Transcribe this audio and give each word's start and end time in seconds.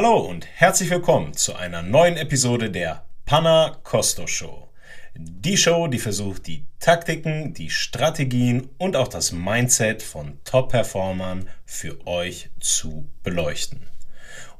Hallo 0.00 0.16
und 0.18 0.46
herzlich 0.54 0.90
willkommen 0.90 1.34
zu 1.34 1.56
einer 1.56 1.82
neuen 1.82 2.16
Episode 2.16 2.70
der 2.70 3.04
Panna 3.26 3.78
Costo 3.82 4.28
Show. 4.28 4.68
Die 5.16 5.56
Show, 5.56 5.88
die 5.88 5.98
versucht, 5.98 6.46
die 6.46 6.66
Taktiken, 6.78 7.52
die 7.52 7.68
Strategien 7.68 8.68
und 8.78 8.94
auch 8.94 9.08
das 9.08 9.32
Mindset 9.32 10.04
von 10.04 10.38
Top-Performern 10.44 11.48
für 11.66 12.06
euch 12.06 12.48
zu 12.60 13.08
beleuchten. 13.24 13.88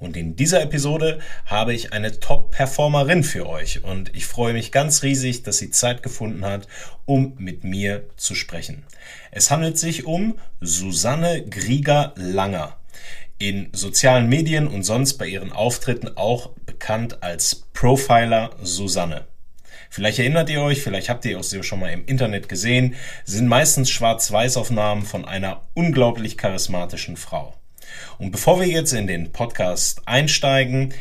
Und 0.00 0.16
in 0.16 0.34
dieser 0.34 0.60
Episode 0.60 1.20
habe 1.46 1.72
ich 1.72 1.92
eine 1.92 2.18
Top-Performerin 2.18 3.22
für 3.22 3.48
euch 3.48 3.84
und 3.84 4.12
ich 4.16 4.26
freue 4.26 4.54
mich 4.54 4.72
ganz 4.72 5.04
riesig, 5.04 5.44
dass 5.44 5.58
sie 5.58 5.70
Zeit 5.70 6.02
gefunden 6.02 6.44
hat, 6.44 6.66
um 7.04 7.34
mit 7.38 7.62
mir 7.62 8.08
zu 8.16 8.34
sprechen. 8.34 8.82
Es 9.30 9.52
handelt 9.52 9.78
sich 9.78 10.04
um 10.04 10.36
Susanne 10.60 11.44
Grieger-Langer. 11.48 12.77
In 13.40 13.68
sozialen 13.72 14.28
Medien 14.28 14.66
und 14.66 14.82
sonst 14.82 15.14
bei 15.14 15.26
ihren 15.26 15.52
Auftritten 15.52 16.16
auch 16.16 16.50
bekannt 16.66 17.22
als 17.22 17.66
Profiler 17.72 18.50
Susanne. 18.62 19.26
Vielleicht 19.90 20.18
erinnert 20.18 20.50
ihr 20.50 20.60
euch, 20.60 20.82
vielleicht 20.82 21.08
habt 21.08 21.24
ihr 21.24 21.38
auch 21.38 21.44
sie 21.44 21.62
schon 21.62 21.80
mal 21.80 21.92
im 21.92 22.04
Internet 22.06 22.48
gesehen, 22.48 22.96
sind 23.24 23.46
meistens 23.46 23.90
Schwarz-Weiß-Aufnahmen 23.90 25.02
von 25.02 25.24
einer 25.24 25.62
unglaublich 25.74 26.36
charismatischen 26.36 27.16
Frau. 27.16 27.54
Und 28.18 28.32
bevor 28.32 28.60
wir 28.60 28.66
jetzt 28.66 28.92
in 28.92 29.06
den 29.06 29.32
Podcast 29.32 30.02
einsteigen, 30.06 30.92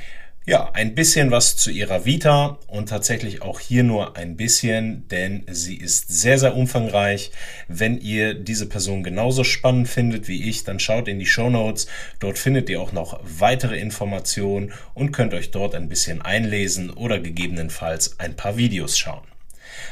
ja, 0.48 0.72
ein 0.72 0.96
bisschen 0.96 1.30
was 1.30 1.58
zu 1.58 1.70
ihrer 1.72 2.06
Vita 2.06 2.58
und 2.68 2.88
tatsächlich 2.88 3.42
auch 3.42 3.60
hier 3.60 3.84
nur 3.84 4.16
ein 4.16 4.38
bisschen, 4.38 5.06
denn 5.10 5.44
sie 5.52 5.76
ist 5.76 6.08
sehr, 6.08 6.40
sehr 6.40 6.56
umfangreich. 6.56 7.32
Wenn 7.68 8.00
ihr 8.00 8.34
diese 8.34 8.70
Person 8.70 9.04
genauso 9.04 9.44
spannend 9.44 9.90
findet 9.90 10.30
wie 10.30 10.48
ich, 10.48 10.64
dann 10.64 10.80
schaut 10.80 11.10
in 11.10 11.20
die 11.20 11.26
Show 11.26 11.50
Notes. 11.50 11.88
Dort 12.20 12.40
findet 12.40 12.70
ihr 12.70 12.80
auch 12.80 12.94
noch 12.94 13.20
weitere 13.24 13.78
Informationen 13.78 14.72
und 14.94 15.12
könnt 15.12 15.34
euch 15.34 15.52
dort 15.52 15.76
ein 15.76 15.90
bisschen 15.90 16.22
einlesen 16.22 16.92
oder 16.92 17.20
gegebenenfalls 17.20 18.18
ein 18.18 18.38
paar 18.38 18.56
Videos 18.56 18.98
schauen. 18.98 19.28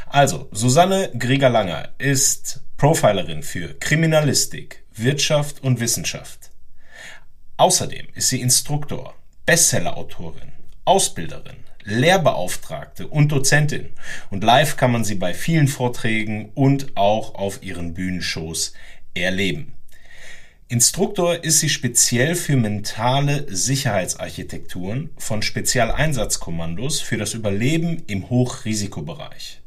Also, 0.07 0.47
Susanne 0.53 1.11
Grieger-Langer 1.19 1.89
ist 1.97 2.61
Profilerin 2.77 3.43
für 3.43 3.73
Kriminalistik, 3.73 4.85
Wirtschaft 4.95 5.61
und 5.61 5.81
Wissenschaft. 5.81 6.51
Außerdem 7.57 8.07
ist 8.13 8.29
sie 8.29 8.39
Instruktor, 8.39 9.15
Bestsellerautorin, 9.45 10.53
Ausbilderin, 10.85 11.57
Lehrbeauftragte 11.83 13.07
und 13.07 13.31
Dozentin. 13.31 13.91
Und 14.31 14.43
live 14.43 14.75
kann 14.75 14.91
man 14.91 15.03
sie 15.03 15.15
bei 15.15 15.35
vielen 15.35 15.67
Vorträgen 15.67 16.49
und 16.55 16.97
auch 16.97 17.35
auf 17.35 17.61
ihren 17.61 17.93
Bühnenshows 17.93 18.73
erleben. 19.13 19.73
Instruktor 20.67 21.43
ist 21.43 21.59
sie 21.59 21.69
speziell 21.69 22.33
für 22.33 22.55
mentale 22.55 23.45
Sicherheitsarchitekturen 23.47 25.11
von 25.15 25.43
Spezialeinsatzkommandos 25.43 27.01
für 27.01 27.17
das 27.17 27.35
Überleben 27.35 28.01
im 28.07 28.31
Hochrisikobereich. 28.31 29.61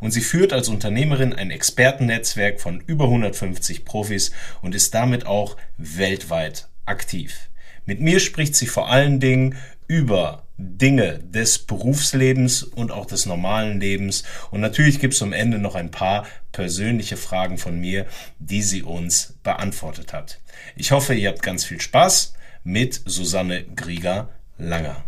Und 0.00 0.12
sie 0.12 0.22
führt 0.22 0.54
als 0.54 0.68
Unternehmerin 0.68 1.34
ein 1.34 1.50
Expertennetzwerk 1.50 2.62
von 2.62 2.80
über 2.80 3.04
150 3.04 3.84
Profis 3.84 4.32
und 4.62 4.74
ist 4.74 4.94
damit 4.94 5.26
auch 5.26 5.58
weltweit 5.76 6.68
aktiv. 6.86 7.50
Mit 7.88 8.02
mir 8.02 8.20
spricht 8.20 8.54
sie 8.54 8.66
vor 8.66 8.90
allen 8.90 9.18
Dingen 9.18 9.56
über 9.86 10.42
Dinge 10.58 11.20
des 11.20 11.60
Berufslebens 11.60 12.62
und 12.62 12.92
auch 12.92 13.06
des 13.06 13.24
normalen 13.24 13.80
Lebens. 13.80 14.24
Und 14.50 14.60
natürlich 14.60 15.00
gibt 15.00 15.14
es 15.14 15.22
am 15.22 15.32
Ende 15.32 15.58
noch 15.58 15.74
ein 15.74 15.90
paar 15.90 16.26
persönliche 16.52 17.16
Fragen 17.16 17.56
von 17.56 17.80
mir, 17.80 18.04
die 18.40 18.60
sie 18.60 18.82
uns 18.82 19.38
beantwortet 19.42 20.12
hat. 20.12 20.38
Ich 20.76 20.90
hoffe, 20.90 21.14
ihr 21.14 21.30
habt 21.30 21.42
ganz 21.42 21.64
viel 21.64 21.80
Spaß 21.80 22.34
mit 22.62 23.00
Susanne 23.06 23.64
Grieger-Langer. 23.64 25.02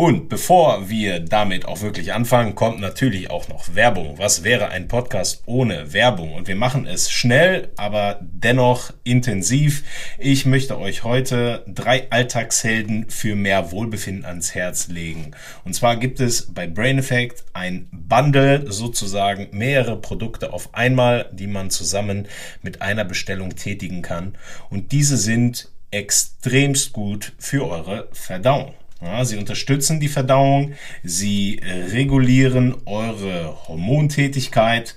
Und 0.00 0.28
bevor 0.28 0.88
wir 0.88 1.18
damit 1.18 1.66
auch 1.66 1.80
wirklich 1.82 2.12
anfangen, 2.12 2.54
kommt 2.54 2.78
natürlich 2.78 3.32
auch 3.32 3.48
noch 3.48 3.74
Werbung. 3.74 4.16
Was 4.16 4.44
wäre 4.44 4.68
ein 4.68 4.86
Podcast 4.86 5.42
ohne 5.44 5.92
Werbung? 5.92 6.34
Und 6.34 6.46
wir 6.46 6.54
machen 6.54 6.86
es 6.86 7.10
schnell, 7.10 7.72
aber 7.76 8.20
dennoch 8.22 8.92
intensiv. 9.02 9.82
Ich 10.16 10.46
möchte 10.46 10.78
euch 10.78 11.02
heute 11.02 11.64
drei 11.66 12.08
Alltagshelden 12.12 13.10
für 13.10 13.34
mehr 13.34 13.72
Wohlbefinden 13.72 14.24
ans 14.24 14.54
Herz 14.54 14.86
legen. 14.86 15.32
Und 15.64 15.74
zwar 15.74 15.96
gibt 15.96 16.20
es 16.20 16.54
bei 16.54 16.68
Brain 16.68 17.00
Effect 17.00 17.44
ein 17.52 17.88
Bundle, 17.90 18.70
sozusagen 18.70 19.48
mehrere 19.50 20.00
Produkte 20.00 20.52
auf 20.52 20.76
einmal, 20.76 21.28
die 21.32 21.48
man 21.48 21.70
zusammen 21.70 22.28
mit 22.62 22.82
einer 22.82 23.04
Bestellung 23.04 23.56
tätigen 23.56 24.02
kann. 24.02 24.38
Und 24.70 24.92
diese 24.92 25.16
sind 25.16 25.68
extremst 25.90 26.92
gut 26.92 27.32
für 27.40 27.68
eure 27.68 28.06
Verdauung. 28.12 28.74
Ja, 29.00 29.24
sie 29.24 29.36
unterstützen 29.36 30.00
die 30.00 30.08
Verdauung, 30.08 30.74
sie 31.04 31.60
regulieren 31.92 32.74
eure 32.84 33.56
Hormontätigkeit 33.68 34.96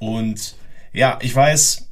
und 0.00 0.54
ja, 0.92 1.18
ich 1.22 1.34
weiß, 1.34 1.88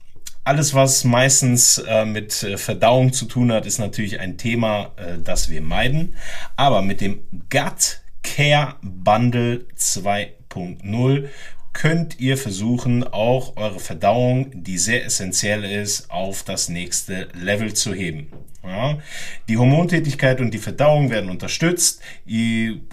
alles, 0.46 0.74
was 0.74 1.02
meistens 1.02 1.78
äh, 1.78 2.04
mit 2.04 2.32
Verdauung 2.56 3.12
zu 3.12 3.24
tun 3.24 3.50
hat, 3.50 3.66
ist 3.66 3.78
natürlich 3.78 4.20
ein 4.20 4.38
Thema, 4.38 4.92
äh, 4.96 5.18
das 5.18 5.50
wir 5.50 5.60
meiden. 5.60 6.14
Aber 6.54 6.82
mit 6.82 7.00
dem 7.00 7.18
Gut 7.50 8.00
Care 8.22 8.76
Bundle 8.80 9.66
2.0 9.76 11.28
könnt 11.76 12.18
ihr 12.18 12.38
versuchen, 12.38 13.04
auch 13.04 13.58
eure 13.58 13.80
Verdauung, 13.80 14.50
die 14.64 14.78
sehr 14.78 15.04
essentiell 15.04 15.62
ist, 15.62 16.10
auf 16.10 16.42
das 16.42 16.70
nächste 16.70 17.28
Level 17.34 17.74
zu 17.74 17.92
heben. 17.92 18.28
Ja, 18.64 18.98
die 19.46 19.58
Hormontätigkeit 19.58 20.40
und 20.40 20.54
die 20.54 20.58
Verdauung 20.58 21.10
werden 21.10 21.28
unterstützt 21.28 22.00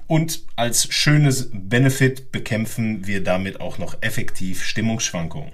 und 0.08 0.44
als 0.58 0.94
schönes 0.94 1.50
Benefit 1.54 2.34
bekämpfen 2.34 3.08
wir 3.08 3.24
damit 3.24 3.62
auch 3.62 3.78
noch 3.78 4.02
effektiv 4.02 4.66
Stimmungsschwankungen. 4.66 5.54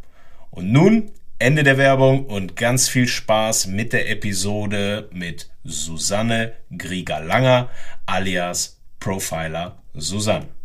Und 0.51 0.71
nun 0.71 1.11
Ende 1.37 1.63
der 1.63 1.77
Werbung 1.77 2.25
und 2.25 2.55
ganz 2.55 2.87
viel 2.89 3.07
Spaß 3.07 3.67
mit 3.67 3.93
der 3.93 4.09
Episode 4.09 5.07
mit 5.11 5.51
Susanne 5.63 6.53
Grieger-Langer 6.75 7.69
alias 8.05 8.79
Profiler 8.99 9.83
Susanne. 9.93 10.58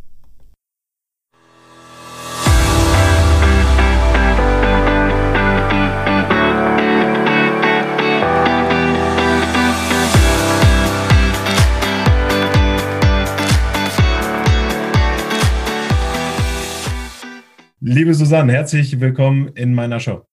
Liebe 17.87 18.15
Susanne, 18.15 18.55
herzlich 18.55 18.99
willkommen 18.99 19.49
in 19.49 19.75
meiner 19.75 20.01
Show. 20.01 20.27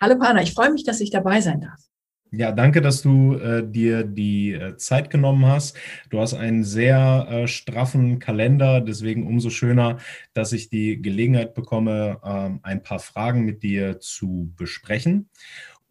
Hallo 0.00 0.16
Pana, 0.16 0.40
ich 0.40 0.52
freue 0.54 0.70
mich, 0.70 0.84
dass 0.84 1.00
ich 1.00 1.10
dabei 1.10 1.40
sein 1.40 1.60
darf. 1.60 1.80
Ja, 2.30 2.52
danke, 2.52 2.80
dass 2.80 3.02
du 3.02 3.34
äh, 3.34 3.68
dir 3.68 4.04
die 4.04 4.52
äh, 4.52 4.76
Zeit 4.76 5.10
genommen 5.10 5.44
hast. 5.44 5.76
Du 6.08 6.20
hast 6.20 6.34
einen 6.34 6.62
sehr 6.62 7.26
äh, 7.28 7.48
straffen 7.48 8.20
Kalender, 8.20 8.80
deswegen 8.80 9.26
umso 9.26 9.50
schöner, 9.50 9.98
dass 10.34 10.52
ich 10.52 10.70
die 10.70 11.02
Gelegenheit 11.02 11.52
bekomme, 11.52 12.20
ähm, 12.24 12.60
ein 12.62 12.84
paar 12.84 13.00
Fragen 13.00 13.44
mit 13.44 13.64
dir 13.64 13.98
zu 13.98 14.52
besprechen. 14.56 15.30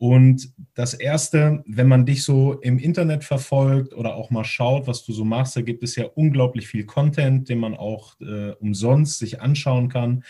Und 0.01 0.51
das 0.73 0.95
Erste, 0.95 1.63
wenn 1.67 1.87
man 1.87 2.07
dich 2.07 2.23
so 2.23 2.53
im 2.61 2.79
Internet 2.79 3.23
verfolgt 3.23 3.93
oder 3.93 4.15
auch 4.15 4.31
mal 4.31 4.43
schaut, 4.43 4.87
was 4.87 5.05
du 5.05 5.13
so 5.13 5.23
machst, 5.23 5.55
da 5.55 5.61
gibt 5.61 5.83
es 5.83 5.95
ja 5.95 6.05
unglaublich 6.05 6.67
viel 6.67 6.85
Content, 6.85 7.49
den 7.49 7.59
man 7.59 7.75
auch 7.75 8.19
äh, 8.19 8.53
umsonst 8.53 9.19
sich 9.19 9.41
anschauen 9.41 9.89
kann. 9.89 10.23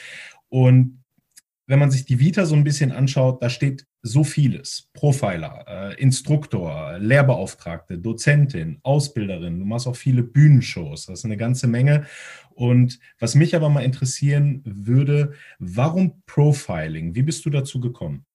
Und 0.49 1.01
wenn 1.67 1.79
man 1.79 1.89
sich 1.89 2.03
die 2.03 2.19
Vita 2.19 2.45
so 2.45 2.53
ein 2.53 2.65
bisschen 2.65 2.91
anschaut, 2.91 3.41
da 3.41 3.49
steht 3.49 3.87
so 4.01 4.25
vieles. 4.25 4.89
Profiler, 4.91 5.63
äh, 5.65 6.01
Instruktor, 6.01 6.97
Lehrbeauftragte, 6.99 7.97
Dozentin, 7.97 8.79
Ausbilderin. 8.83 9.57
Du 9.57 9.63
machst 9.63 9.87
auch 9.87 9.95
viele 9.95 10.23
Bühnenshows. 10.23 11.05
Das 11.05 11.19
ist 11.19 11.25
eine 11.25 11.37
ganze 11.37 11.67
Menge. 11.67 12.05
Und 12.49 12.99
was 13.19 13.35
mich 13.35 13.55
aber 13.55 13.69
mal 13.69 13.85
interessieren 13.85 14.63
würde, 14.65 15.31
warum 15.59 16.23
Profiling? 16.25 17.15
Wie 17.15 17.23
bist 17.23 17.45
du 17.45 17.49
dazu 17.49 17.79
gekommen? 17.79 18.25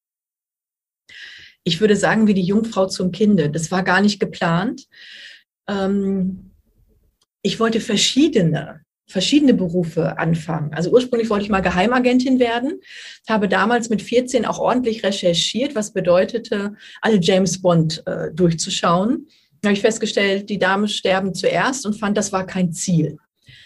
Ich 1.64 1.81
würde 1.81 1.97
sagen, 1.97 2.26
wie 2.26 2.35
die 2.35 2.43
Jungfrau 2.43 2.87
zum 2.87 3.12
Kinde. 3.12 3.50
Das 3.50 3.70
war 3.70 3.82
gar 3.82 4.00
nicht 4.00 4.20
geplant. 4.20 4.87
Ähm, 5.69 6.53
ich 7.43 7.61
wollte 7.61 7.81
verschiedene 7.81 8.81
verschiedene 9.08 9.55
Berufe 9.55 10.19
anfangen. 10.19 10.75
Also 10.75 10.91
ursprünglich 10.91 11.31
wollte 11.31 11.44
ich 11.44 11.50
mal 11.50 11.61
Geheimagentin 11.61 12.41
werden, 12.41 12.81
habe 13.29 13.49
damals 13.49 13.88
mit 13.88 14.03
14 14.03 14.44
auch 14.44 14.58
ordentlich 14.58 15.05
recherchiert, 15.05 15.76
was 15.76 15.93
bedeutete, 15.93 16.75
alle 17.00 17.20
James 17.20 17.62
Bond 17.62 18.03
äh, 18.06 18.32
durchzuschauen. 18.32 19.29
Da 19.62 19.69
habe 19.69 19.75
ich 19.75 19.81
festgestellt, 19.81 20.50
die 20.50 20.58
Damen 20.58 20.88
sterben 20.88 21.35
zuerst 21.35 21.87
und 21.87 21.94
fand, 21.94 22.17
das 22.17 22.32
war 22.32 22.47
kein 22.47 22.73
Ziel. 22.73 23.19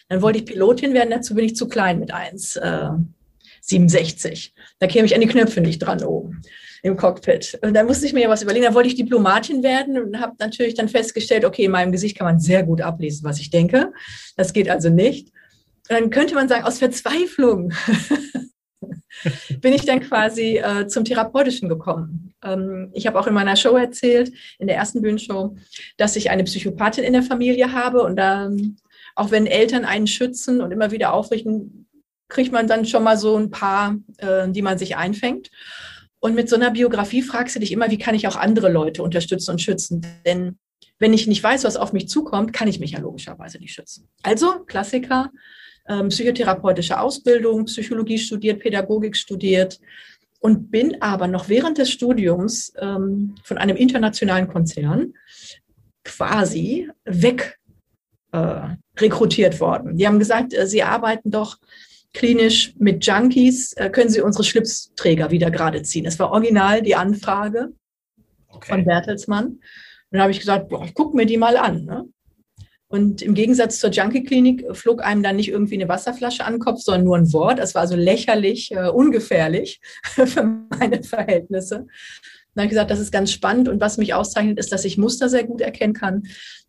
Dann 0.08 0.20
wollte 0.22 0.40
ich 0.40 0.44
Pilotin 0.44 0.92
werden, 0.92 1.08
dazu 1.10 1.34
bin 1.34 1.46
ich 1.46 1.56
zu 1.56 1.68
klein 1.68 1.98
mit 2.00 2.12
1,67. 2.12 4.28
Äh, 4.28 4.50
da 4.78 4.86
käme 4.86 5.06
ich 5.06 5.14
an 5.14 5.22
die 5.22 5.26
Knöpfe 5.26 5.62
nicht 5.62 5.78
dran 5.78 6.04
oben 6.04 6.42
im 6.82 6.96
Cockpit. 6.96 7.58
Und 7.62 7.74
da 7.74 7.84
musste 7.84 8.06
ich 8.06 8.12
mir 8.12 8.22
ja 8.22 8.28
was 8.28 8.42
überlegen. 8.42 8.64
Da 8.64 8.74
wollte 8.74 8.88
ich 8.88 8.94
Diplomatin 8.94 9.62
werden 9.62 9.98
und 9.98 10.20
habe 10.20 10.34
natürlich 10.38 10.74
dann 10.74 10.88
festgestellt, 10.88 11.44
okay, 11.44 11.64
in 11.64 11.70
meinem 11.70 11.92
Gesicht 11.92 12.16
kann 12.16 12.26
man 12.26 12.40
sehr 12.40 12.62
gut 12.62 12.80
ablesen, 12.80 13.24
was 13.24 13.40
ich 13.40 13.50
denke. 13.50 13.92
Das 14.36 14.52
geht 14.52 14.68
also 14.68 14.88
nicht. 14.88 15.28
Und 15.88 16.00
dann 16.00 16.10
könnte 16.10 16.34
man 16.34 16.48
sagen, 16.48 16.64
aus 16.64 16.78
Verzweiflung 16.78 17.72
bin 19.60 19.72
ich 19.72 19.84
dann 19.84 20.00
quasi 20.00 20.58
äh, 20.58 20.86
zum 20.86 21.04
Therapeutischen 21.04 21.68
gekommen. 21.68 22.32
Ähm, 22.42 22.90
ich 22.94 23.06
habe 23.06 23.18
auch 23.18 23.26
in 23.26 23.34
meiner 23.34 23.56
Show 23.56 23.76
erzählt, 23.76 24.32
in 24.58 24.66
der 24.66 24.76
ersten 24.76 25.02
Bühnenshow, 25.02 25.56
dass 25.96 26.16
ich 26.16 26.30
eine 26.30 26.44
Psychopathin 26.44 27.04
in 27.04 27.12
der 27.12 27.22
Familie 27.22 27.72
habe 27.72 28.02
und 28.02 28.16
dann, 28.16 28.76
auch 29.16 29.30
wenn 29.30 29.46
Eltern 29.46 29.84
einen 29.84 30.06
schützen 30.06 30.60
und 30.60 30.70
immer 30.70 30.90
wieder 30.90 31.12
aufrichten, 31.12 31.86
kriegt 32.28 32.52
man 32.52 32.68
dann 32.68 32.86
schon 32.86 33.02
mal 33.02 33.18
so 33.18 33.36
ein 33.36 33.50
paar, 33.50 33.96
äh, 34.18 34.48
die 34.48 34.62
man 34.62 34.78
sich 34.78 34.96
einfängt. 34.96 35.50
Und 36.20 36.34
mit 36.34 36.48
so 36.48 36.56
einer 36.56 36.70
Biografie 36.70 37.22
fragst 37.22 37.56
du 37.56 37.60
dich 37.60 37.72
immer, 37.72 37.90
wie 37.90 37.98
kann 37.98 38.14
ich 38.14 38.28
auch 38.28 38.36
andere 38.36 38.70
Leute 38.70 39.02
unterstützen 39.02 39.52
und 39.52 39.62
schützen? 39.62 40.06
Denn 40.26 40.58
wenn 40.98 41.14
ich 41.14 41.26
nicht 41.26 41.42
weiß, 41.42 41.64
was 41.64 41.76
auf 41.76 41.92
mich 41.92 42.08
zukommt, 42.08 42.52
kann 42.52 42.68
ich 42.68 42.78
mich 42.78 42.92
ja 42.92 43.00
logischerweise 43.00 43.58
nicht 43.58 43.72
schützen. 43.72 44.08
Also 44.22 44.60
Klassiker, 44.66 45.30
ähm, 45.88 46.08
psychotherapeutische 46.08 47.00
Ausbildung, 47.00 47.64
Psychologie 47.64 48.18
studiert, 48.18 48.60
Pädagogik 48.60 49.16
studiert 49.16 49.80
und 50.40 50.70
bin 50.70 51.00
aber 51.00 51.26
noch 51.26 51.48
während 51.48 51.78
des 51.78 51.90
Studiums 51.90 52.72
ähm, 52.78 53.34
von 53.42 53.56
einem 53.56 53.76
internationalen 53.76 54.46
Konzern 54.48 55.14
quasi 56.04 56.88
weg 57.04 57.58
äh, 58.32 58.76
rekrutiert 58.98 59.58
worden. 59.60 59.96
Die 59.96 60.06
haben 60.06 60.18
gesagt, 60.18 60.52
äh, 60.52 60.66
sie 60.66 60.82
arbeiten 60.82 61.30
doch 61.30 61.58
klinisch 62.12 62.74
mit 62.78 63.04
Junkies, 63.04 63.72
äh, 63.74 63.90
können 63.90 64.10
Sie 64.10 64.20
unsere 64.20 64.44
Schlipsträger 64.44 65.30
wieder 65.30 65.50
gerade 65.50 65.82
ziehen. 65.82 66.06
Es 66.06 66.18
war 66.18 66.30
original 66.30 66.82
die 66.82 66.96
Anfrage 66.96 67.72
okay. 68.48 68.72
von 68.72 68.84
Bertelsmann. 68.84 69.46
Und 69.46 69.60
dann 70.10 70.22
habe 70.22 70.32
ich 70.32 70.40
gesagt, 70.40 70.68
boah, 70.68 70.84
ich 70.84 70.94
gucke 70.94 71.16
mir 71.16 71.26
die 71.26 71.36
mal 71.36 71.56
an. 71.56 71.84
Ne? 71.84 72.08
Und 72.88 73.22
im 73.22 73.34
Gegensatz 73.34 73.78
zur 73.78 73.90
Junkie-Klinik 73.90 74.64
flog 74.76 75.04
einem 75.04 75.22
dann 75.22 75.36
nicht 75.36 75.48
irgendwie 75.48 75.76
eine 75.76 75.88
Wasserflasche 75.88 76.44
an 76.44 76.54
den 76.54 76.60
Kopf, 76.60 76.80
sondern 76.80 77.04
nur 77.04 77.16
ein 77.16 77.32
Wort. 77.32 77.60
Das 77.60 77.76
war 77.76 77.82
also 77.82 77.94
lächerlich, 77.94 78.72
äh, 78.72 78.88
ungefährlich 78.88 79.80
für 80.02 80.42
meine 80.42 81.04
Verhältnisse. 81.04 81.86
Dann 82.54 82.62
habe 82.62 82.66
ich 82.66 82.70
gesagt, 82.70 82.90
das 82.90 82.98
ist 82.98 83.12
ganz 83.12 83.30
spannend. 83.30 83.68
Und 83.68 83.80
was 83.80 83.96
mich 83.96 84.12
auszeichnet, 84.12 84.58
ist, 84.58 84.72
dass 84.72 84.84
ich 84.84 84.98
Muster 84.98 85.28
sehr 85.28 85.44
gut 85.44 85.60
erkennen 85.60 85.94
kann 85.94 86.24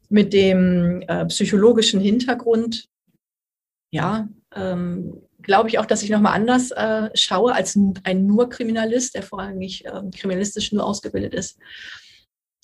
mit 0.10 0.32
dem 0.32 1.02
äh, 1.08 1.26
psychologischen 1.26 2.00
Hintergrund. 2.00 2.86
Ja, 3.90 4.30
ähm, 4.56 5.24
glaube 5.44 5.70
ich 5.70 5.80
auch, 5.80 5.86
dass 5.86 6.04
ich 6.04 6.10
nochmal 6.10 6.34
anders 6.34 6.72
äh, 6.72 7.10
schaue 7.14 7.54
als 7.54 7.76
ein 7.76 8.26
nur 8.26 8.50
Kriminalist, 8.50 9.16
der 9.16 9.24
vorrangig 9.24 9.86
äh, 9.86 10.02
kriminalistisch 10.16 10.72
nur 10.72 10.86
ausgebildet 10.86 11.34
ist. 11.34 11.58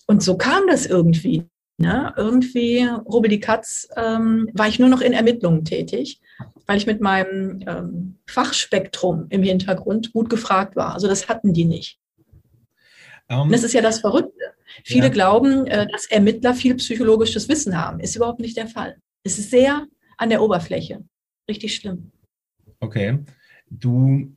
Und 0.08 0.24
so 0.24 0.38
kam 0.38 0.68
das 0.68 0.86
irgendwie. 0.86 1.46
Ne? 1.80 2.14
Irgendwie, 2.18 2.88
Rubbel 3.06 3.30
die 3.30 3.40
Katz, 3.40 3.88
ähm, 3.96 4.50
war 4.54 4.68
ich 4.68 4.80
nur 4.80 4.90
noch 4.90 5.02
in 5.02 5.14
Ermittlungen 5.14 5.64
tätig, 5.64 6.20
weil 6.66 6.78
ich 6.78 6.88
mit 6.88 7.02
meinem 7.02 7.64
ähm, 7.68 8.18
Fachspektrum 8.26 9.28
im 9.30 9.44
Hintergrund 9.44 10.12
gut 10.14 10.30
gefragt 10.30 10.76
war. 10.76 10.94
Also 10.94 11.08
das 11.08 11.30
hatten 11.30 11.54
die 11.54 11.66
nicht. 11.66 12.00
Um, 13.30 13.42
Und 13.42 13.52
das 13.52 13.64
ist 13.64 13.74
ja 13.74 13.82
das 13.82 14.00
Verrückte. 14.00 14.54
Viele 14.84 15.08
ja. 15.08 15.12
glauben, 15.12 15.68
äh, 15.68 15.88
dass 15.88 16.06
Ermittler 16.06 16.56
viel 16.56 16.76
psychologisches 16.76 17.48
Wissen 17.48 17.78
haben. 17.78 18.00
Ist 18.00 18.16
überhaupt 18.16 18.40
nicht 18.40 18.58
der 18.58 18.68
Fall. 18.68 18.98
Es 19.24 19.38
ist 19.38 19.52
sehr 19.52 19.86
an 20.18 20.30
der 20.30 20.42
Oberfläche 20.42 21.04
richtig 21.50 21.76
schlimm. 21.76 22.12
Okay. 22.80 23.20
Du 23.70 24.36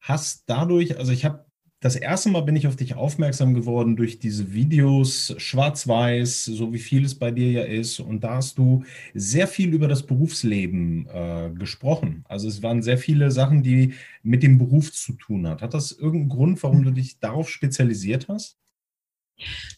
hast 0.00 0.44
dadurch, 0.46 0.98
also 0.98 1.12
ich 1.12 1.24
habe 1.24 1.44
das 1.82 1.96
erste 1.96 2.28
Mal 2.28 2.42
bin 2.42 2.54
ich 2.54 2.68
auf 2.68 2.76
dich 2.76 2.94
aufmerksam 2.94 3.54
geworden 3.54 3.96
durch 3.96 4.20
diese 4.20 4.52
Videos, 4.52 5.34
schwarz-weiß, 5.36 6.44
so 6.44 6.72
wie 6.72 6.78
viel 6.78 7.04
es 7.04 7.16
bei 7.18 7.32
dir 7.32 7.50
ja 7.50 7.62
ist. 7.64 7.98
Und 7.98 8.22
da 8.22 8.36
hast 8.36 8.56
du 8.56 8.84
sehr 9.14 9.48
viel 9.48 9.74
über 9.74 9.88
das 9.88 10.04
Berufsleben 10.04 11.08
äh, 11.12 11.50
gesprochen. 11.50 12.24
Also 12.28 12.46
es 12.46 12.62
waren 12.62 12.82
sehr 12.82 12.98
viele 12.98 13.32
Sachen, 13.32 13.64
die 13.64 13.94
mit 14.22 14.44
dem 14.44 14.58
Beruf 14.58 14.92
zu 14.92 15.14
tun 15.14 15.48
hat. 15.48 15.60
Hat 15.60 15.74
das 15.74 15.90
irgendeinen 15.90 16.28
Grund, 16.28 16.62
warum 16.62 16.84
du 16.84 16.92
dich 16.92 17.18
darauf 17.18 17.50
spezialisiert 17.50 18.28
hast? 18.28 18.58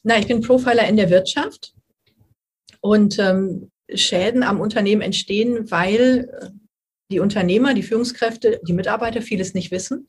Na, 0.02 0.19
ich 0.19 0.26
bin 0.26 0.43
Profiler 0.43 0.87
in 0.87 0.97
der 0.97 1.08
Wirtschaft 1.08 1.75
und 2.81 3.19
ähm, 3.19 3.70
Schäden 3.94 4.43
am 4.43 4.61
Unternehmen 4.61 5.00
entstehen, 5.00 5.70
weil 5.70 6.29
äh, 6.38 6.50
die 7.11 7.21
Unternehmer, 7.21 7.75
die 7.75 7.83
Führungskräfte, 7.83 8.61
die 8.67 8.73
Mitarbeiter 8.73 9.23
vieles 9.23 9.55
nicht 9.55 9.71
wissen. 9.71 10.09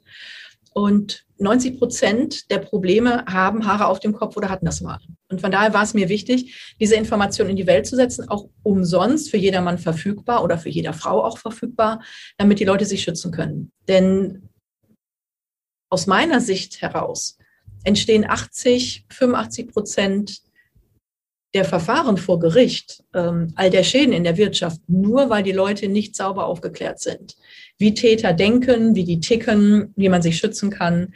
Und 0.73 1.25
90 1.37 1.79
Prozent 1.79 2.51
der 2.51 2.59
Probleme 2.59 3.23
haben 3.27 3.65
Haare 3.65 3.87
auf 3.87 4.01
dem 4.01 4.13
Kopf 4.13 4.35
oder 4.35 4.49
hatten 4.49 4.65
das 4.65 4.81
mal. 4.81 4.99
Und 5.29 5.39
von 5.39 5.51
daher 5.51 5.73
war 5.73 5.83
es 5.83 5.93
mir 5.93 6.09
wichtig, 6.09 6.75
diese 6.81 6.95
Information 6.95 7.49
in 7.49 7.55
die 7.55 7.67
Welt 7.67 7.87
zu 7.87 7.95
setzen, 7.95 8.27
auch 8.27 8.49
umsonst 8.61 9.31
für 9.31 9.37
jedermann 9.37 9.77
verfügbar 9.77 10.43
oder 10.43 10.57
für 10.57 10.69
jeder 10.69 10.91
Frau 10.91 11.23
auch 11.23 11.37
verfügbar, 11.37 12.03
damit 12.37 12.59
die 12.59 12.65
Leute 12.65 12.85
sich 12.85 13.03
schützen 13.03 13.31
können. 13.31 13.71
Denn 13.87 14.49
aus 15.89 16.07
meiner 16.07 16.41
Sicht 16.41 16.81
heraus 16.81 17.37
entstehen 17.85 18.29
80, 18.29 19.05
85 19.09 19.67
Prozent 19.69 20.41
der 21.55 21.65
Verfahren 21.65 22.17
vor 22.17 22.39
Gericht, 22.39 23.03
ähm, 23.13 23.53
all 23.55 23.69
der 23.69 23.83
Schäden 23.83 24.13
in 24.13 24.25
der 24.25 24.35
Wirtschaft, 24.35 24.81
nur 24.87 25.29
weil 25.29 25.41
die 25.41 25.53
Leute 25.53 25.87
nicht 25.87 26.13
sauber 26.15 26.45
aufgeklärt 26.47 26.99
sind. 26.99 27.37
Wie 27.77 27.93
Täter 27.93 28.33
denken, 28.33 28.93
wie 28.93 29.05
die 29.05 29.21
ticken, 29.21 29.93
wie 29.95 30.09
man 30.09 30.21
sich 30.21 30.37
schützen 30.37 30.69
kann. 30.69 31.13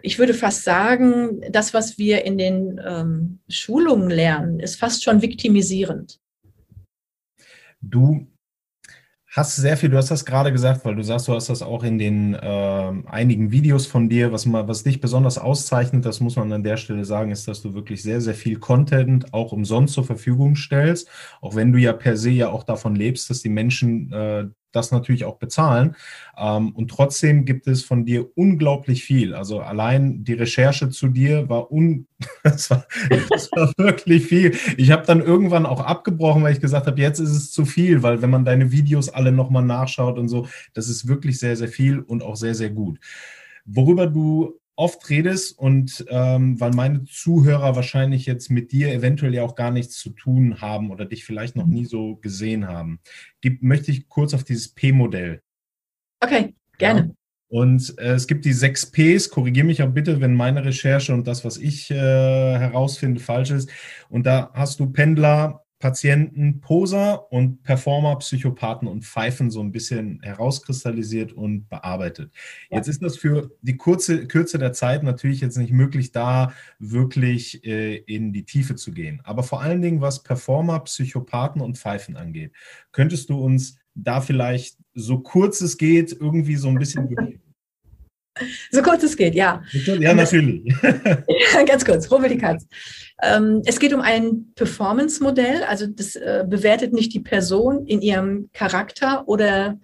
Ich 0.00 0.18
würde 0.18 0.32
fast 0.32 0.64
sagen, 0.64 1.42
das, 1.50 1.74
was 1.74 1.98
wir 1.98 2.24
in 2.24 2.38
den 2.38 2.80
ähm, 2.84 3.38
Schulungen 3.50 4.08
lernen, 4.08 4.60
ist 4.60 4.76
fast 4.76 5.04
schon 5.04 5.20
viktimisierend. 5.20 6.18
Du 7.82 8.26
hast 9.36 9.56
sehr 9.56 9.76
viel, 9.76 9.90
du 9.90 9.98
hast 9.98 10.10
das 10.10 10.24
gerade 10.24 10.50
gesagt, 10.50 10.84
weil 10.84 10.94
du 10.94 11.02
sagst, 11.02 11.28
du 11.28 11.34
hast 11.34 11.50
das 11.50 11.60
auch 11.60 11.84
in 11.84 11.98
den 11.98 12.34
äh, 12.34 12.92
einigen 13.06 13.50
Videos 13.50 13.86
von 13.86 14.08
dir, 14.08 14.32
was, 14.32 14.46
mal, 14.46 14.66
was 14.66 14.82
dich 14.82 15.00
besonders 15.00 15.36
auszeichnet, 15.36 16.06
das 16.06 16.20
muss 16.20 16.36
man 16.36 16.52
an 16.52 16.64
der 16.64 16.78
Stelle 16.78 17.04
sagen, 17.04 17.30
ist, 17.30 17.46
dass 17.46 17.60
du 17.60 17.74
wirklich 17.74 18.02
sehr, 18.02 18.20
sehr 18.22 18.34
viel 18.34 18.58
Content 18.58 19.34
auch 19.34 19.52
umsonst 19.52 19.94
zur 19.94 20.04
Verfügung 20.04 20.56
stellst, 20.56 21.08
auch 21.42 21.54
wenn 21.54 21.72
du 21.72 21.78
ja 21.78 21.92
per 21.92 22.16
se 22.16 22.30
ja 22.30 22.48
auch 22.48 22.64
davon 22.64 22.96
lebst, 22.96 23.28
dass 23.28 23.42
die 23.42 23.50
Menschen 23.50 24.10
äh, 24.12 24.46
das 24.76 24.92
natürlich 24.92 25.24
auch 25.24 25.38
bezahlen. 25.38 25.96
Ähm, 26.36 26.70
und 26.72 26.88
trotzdem 26.90 27.44
gibt 27.44 27.66
es 27.66 27.82
von 27.82 28.04
dir 28.04 28.26
unglaublich 28.36 29.02
viel. 29.02 29.34
Also 29.34 29.60
allein 29.60 30.22
die 30.22 30.34
Recherche 30.34 30.90
zu 30.90 31.08
dir 31.08 31.48
war, 31.48 31.72
un 31.72 32.06
das 32.44 32.70
war, 32.70 32.86
das 33.30 33.50
war 33.52 33.72
wirklich 33.76 34.26
viel. 34.26 34.56
Ich 34.76 34.90
habe 34.90 35.06
dann 35.06 35.20
irgendwann 35.20 35.66
auch 35.66 35.80
abgebrochen, 35.80 36.42
weil 36.42 36.52
ich 36.52 36.60
gesagt 36.60 36.86
habe, 36.86 37.00
jetzt 37.00 37.18
ist 37.18 37.30
es 37.30 37.50
zu 37.50 37.64
viel, 37.64 38.02
weil 38.02 38.22
wenn 38.22 38.30
man 38.30 38.44
deine 38.44 38.72
Videos 38.72 39.08
alle 39.08 39.32
nochmal 39.32 39.64
nachschaut 39.64 40.18
und 40.18 40.28
so, 40.28 40.46
das 40.74 40.88
ist 40.88 41.08
wirklich 41.08 41.38
sehr, 41.38 41.56
sehr 41.56 41.68
viel 41.68 42.00
und 42.00 42.22
auch 42.22 42.36
sehr, 42.36 42.54
sehr 42.54 42.70
gut. 42.70 42.98
Worüber 43.64 44.06
du 44.06 44.60
oft 44.76 45.08
redest 45.08 45.58
und 45.58 46.04
ähm, 46.08 46.60
weil 46.60 46.72
meine 46.72 47.04
Zuhörer 47.04 47.74
wahrscheinlich 47.74 48.26
jetzt 48.26 48.50
mit 48.50 48.72
dir 48.72 48.92
eventuell 48.92 49.34
ja 49.34 49.42
auch 49.42 49.54
gar 49.54 49.70
nichts 49.70 49.98
zu 49.98 50.10
tun 50.10 50.60
haben 50.60 50.90
oder 50.90 51.06
dich 51.06 51.24
vielleicht 51.24 51.56
noch 51.56 51.66
nie 51.66 51.86
so 51.86 52.16
gesehen 52.16 52.68
haben, 52.68 53.00
gibt, 53.40 53.62
möchte 53.62 53.90
ich 53.90 54.08
kurz 54.08 54.34
auf 54.34 54.44
dieses 54.44 54.68
P-Modell. 54.68 55.40
Okay, 56.20 56.54
gerne. 56.78 57.00
Ja. 57.00 57.14
Und 57.48 57.98
äh, 57.98 58.14
es 58.14 58.26
gibt 58.26 58.44
die 58.44 58.52
sechs 58.52 58.86
Ps, 58.86 59.30
korrigiere 59.30 59.66
mich 59.66 59.82
auch 59.82 59.90
bitte, 59.90 60.20
wenn 60.20 60.34
meine 60.34 60.64
Recherche 60.64 61.14
und 61.14 61.26
das, 61.26 61.44
was 61.44 61.56
ich 61.56 61.90
äh, 61.90 61.94
herausfinde, 61.94 63.20
falsch 63.20 63.50
ist. 63.50 63.70
Und 64.08 64.26
da 64.26 64.50
hast 64.52 64.80
du 64.80 64.90
Pendler, 64.90 65.65
Patienten, 65.86 66.60
Poser 66.60 67.30
und 67.30 67.62
Performer, 67.62 68.16
Psychopathen 68.16 68.88
und 68.88 69.04
Pfeifen 69.04 69.52
so 69.52 69.60
ein 69.60 69.70
bisschen 69.70 70.18
herauskristallisiert 70.20 71.32
und 71.32 71.68
bearbeitet. 71.68 72.32
Ja. 72.70 72.78
Jetzt 72.78 72.88
ist 72.88 73.04
das 73.04 73.16
für 73.16 73.52
die 73.62 73.76
kurze 73.76 74.26
Kürze 74.26 74.58
der 74.58 74.72
Zeit 74.72 75.04
natürlich 75.04 75.40
jetzt 75.42 75.56
nicht 75.56 75.70
möglich, 75.70 76.10
da 76.10 76.52
wirklich 76.80 77.64
äh, 77.64 77.98
in 77.98 78.32
die 78.32 78.42
Tiefe 78.42 78.74
zu 78.74 78.90
gehen. 78.90 79.20
Aber 79.22 79.44
vor 79.44 79.62
allen 79.62 79.80
Dingen, 79.80 80.00
was 80.00 80.24
Performer, 80.24 80.80
Psychopathen 80.80 81.62
und 81.62 81.78
Pfeifen 81.78 82.16
angeht, 82.16 82.50
könntest 82.90 83.30
du 83.30 83.38
uns 83.38 83.78
da 83.94 84.20
vielleicht 84.20 84.78
so 84.92 85.20
kurz 85.20 85.60
es 85.60 85.78
geht 85.78 86.10
irgendwie 86.18 86.56
so 86.56 86.66
ein 86.66 86.80
bisschen 86.80 87.38
So 88.70 88.82
kurz 88.82 89.02
es 89.02 89.16
geht, 89.16 89.34
ja. 89.34 89.62
Ja, 89.72 90.14
natürlich. 90.14 90.74
Ganz 91.66 91.84
kurz, 91.84 92.10
hol 92.10 92.28
die 92.28 92.38
Katz. 92.38 92.66
Ähm, 93.22 93.62
es 93.64 93.80
geht 93.80 93.94
um 93.94 94.00
ein 94.00 94.52
Performance-Modell, 94.54 95.62
also 95.62 95.86
das 95.86 96.16
äh, 96.16 96.44
bewertet 96.46 96.92
nicht 96.92 97.14
die 97.14 97.20
Person 97.20 97.86
in 97.86 98.02
ihrem 98.02 98.50
Charakter 98.52 99.26
oder 99.26 99.78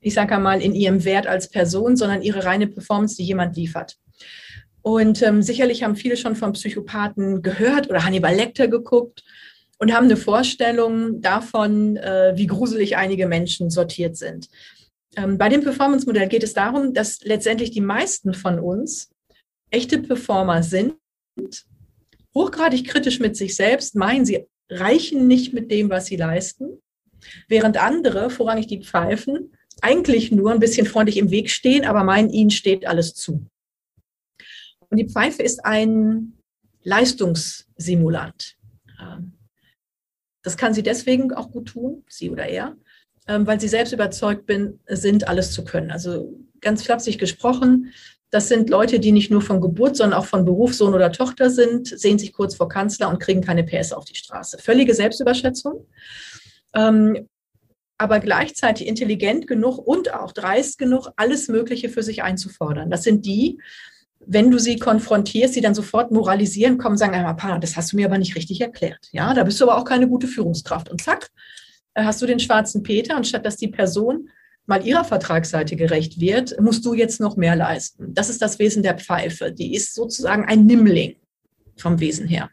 ich 0.00 0.14
sage 0.14 0.36
einmal 0.36 0.60
in 0.60 0.74
ihrem 0.74 1.04
Wert 1.04 1.26
als 1.26 1.48
Person, 1.48 1.96
sondern 1.96 2.22
ihre 2.22 2.44
reine 2.44 2.66
Performance, 2.66 3.16
die 3.16 3.24
jemand 3.24 3.56
liefert. 3.56 3.96
Und 4.82 5.22
ähm, 5.22 5.42
sicherlich 5.42 5.82
haben 5.82 5.96
viele 5.96 6.16
schon 6.16 6.36
von 6.36 6.52
Psychopathen 6.52 7.42
gehört 7.42 7.90
oder 7.90 8.04
Hannibal 8.04 8.34
Lecter 8.34 8.68
geguckt 8.68 9.24
und 9.78 9.92
haben 9.92 10.04
eine 10.04 10.16
Vorstellung 10.16 11.20
davon, 11.20 11.96
äh, 11.96 12.32
wie 12.36 12.46
gruselig 12.46 12.96
einige 12.96 13.26
Menschen 13.26 13.70
sortiert 13.70 14.16
sind. 14.16 14.48
Ähm, 15.16 15.38
bei 15.38 15.48
dem 15.48 15.62
Performance-Modell 15.62 16.28
geht 16.28 16.42
es 16.42 16.52
darum, 16.52 16.94
dass 16.94 17.20
letztendlich 17.22 17.70
die 17.70 17.80
meisten 17.80 18.34
von 18.34 18.58
uns 18.58 19.10
echte 19.70 19.98
Performer 19.98 20.62
sind, 20.62 20.96
hochgradig 22.34 22.86
kritisch 22.86 23.20
mit 23.20 23.36
sich 23.36 23.56
selbst, 23.56 23.94
meinen, 23.94 24.24
sie 24.24 24.46
reichen 24.70 25.26
nicht 25.26 25.52
mit 25.52 25.70
dem, 25.70 25.90
was 25.90 26.06
sie 26.06 26.16
leisten, 26.16 26.80
während 27.48 27.76
andere, 27.78 28.30
vorrangig 28.30 28.66
die 28.66 28.82
Pfeifen, 28.82 29.56
eigentlich 29.80 30.32
nur 30.32 30.52
ein 30.52 30.60
bisschen 30.60 30.86
freundlich 30.86 31.16
im 31.16 31.30
Weg 31.30 31.50
stehen, 31.50 31.84
aber 31.84 32.04
meinen, 32.04 32.30
ihnen 32.30 32.50
steht 32.50 32.86
alles 32.86 33.14
zu. 33.14 33.46
Und 34.90 34.96
die 34.96 35.08
Pfeife 35.08 35.42
ist 35.42 35.64
ein 35.64 36.34
Leistungssimulant. 36.82 38.56
Ähm, 39.00 39.34
das 40.42 40.56
kann 40.56 40.74
sie 40.74 40.82
deswegen 40.82 41.32
auch 41.32 41.50
gut 41.50 41.68
tun, 41.68 42.04
sie 42.08 42.30
oder 42.30 42.46
er, 42.46 42.76
weil 43.28 43.60
sie 43.60 43.68
selbst 43.68 43.92
überzeugt 43.92 44.46
bin, 44.46 44.80
sind, 44.88 45.28
alles 45.28 45.52
zu 45.52 45.64
können. 45.64 45.90
Also 45.90 46.34
ganz 46.60 46.82
flapsig 46.82 47.18
gesprochen, 47.18 47.92
das 48.30 48.48
sind 48.48 48.68
Leute, 48.68 49.00
die 49.00 49.12
nicht 49.12 49.30
nur 49.30 49.40
von 49.40 49.60
Geburt, 49.60 49.96
sondern 49.96 50.18
auch 50.18 50.26
von 50.26 50.44
Beruf 50.44 50.74
Sohn 50.74 50.94
oder 50.94 51.12
Tochter 51.12 51.50
sind, 51.50 51.88
sehen 51.88 52.18
sich 52.18 52.32
kurz 52.32 52.54
vor 52.54 52.68
Kanzler 52.68 53.08
und 53.08 53.20
kriegen 53.20 53.40
keine 53.40 53.64
PS 53.64 53.92
auf 53.92 54.04
die 54.04 54.16
Straße. 54.16 54.58
Völlige 54.58 54.94
Selbstüberschätzung, 54.94 55.86
ähm, 56.74 57.26
aber 57.96 58.20
gleichzeitig 58.20 58.86
intelligent 58.86 59.46
genug 59.46 59.78
und 59.78 60.12
auch 60.12 60.32
dreist 60.32 60.78
genug, 60.78 61.08
alles 61.16 61.48
Mögliche 61.48 61.88
für 61.88 62.02
sich 62.02 62.22
einzufordern. 62.22 62.90
Das 62.90 63.02
sind 63.02 63.24
die, 63.24 63.58
wenn 64.20 64.50
du 64.50 64.58
sie 64.58 64.76
konfrontierst, 64.76 65.54
sie 65.54 65.62
dann 65.62 65.74
sofort 65.74 66.10
moralisieren, 66.10 66.76
kommen, 66.76 66.98
sagen 66.98 67.14
einmal, 67.14 67.60
das 67.60 67.76
hast 67.76 67.92
du 67.92 67.96
mir 67.96 68.06
aber 68.06 68.18
nicht 68.18 68.36
richtig 68.36 68.60
erklärt. 68.60 69.08
Ja, 69.10 69.32
da 69.32 69.42
bist 69.42 69.60
du 69.60 69.64
aber 69.64 69.78
auch 69.78 69.84
keine 69.84 70.06
gute 70.06 70.26
Führungskraft. 70.26 70.90
Und 70.90 71.00
zack, 71.00 71.30
hast 72.04 72.22
du 72.22 72.26
den 72.26 72.40
schwarzen 72.40 72.82
Peter, 72.82 73.16
anstatt 73.16 73.44
dass 73.46 73.56
die 73.56 73.68
Person 73.68 74.28
mal 74.66 74.86
ihrer 74.86 75.04
Vertragsseite 75.04 75.76
gerecht 75.76 76.20
wird, 76.20 76.60
musst 76.60 76.84
du 76.84 76.92
jetzt 76.92 77.20
noch 77.20 77.36
mehr 77.36 77.56
leisten. 77.56 78.12
Das 78.14 78.28
ist 78.28 78.42
das 78.42 78.58
Wesen 78.58 78.82
der 78.82 78.98
Pfeife. 78.98 79.50
Die 79.50 79.74
ist 79.74 79.94
sozusagen 79.94 80.44
ein 80.44 80.66
Nimmling 80.66 81.16
vom 81.76 82.00
Wesen 82.00 82.28
her. 82.28 82.50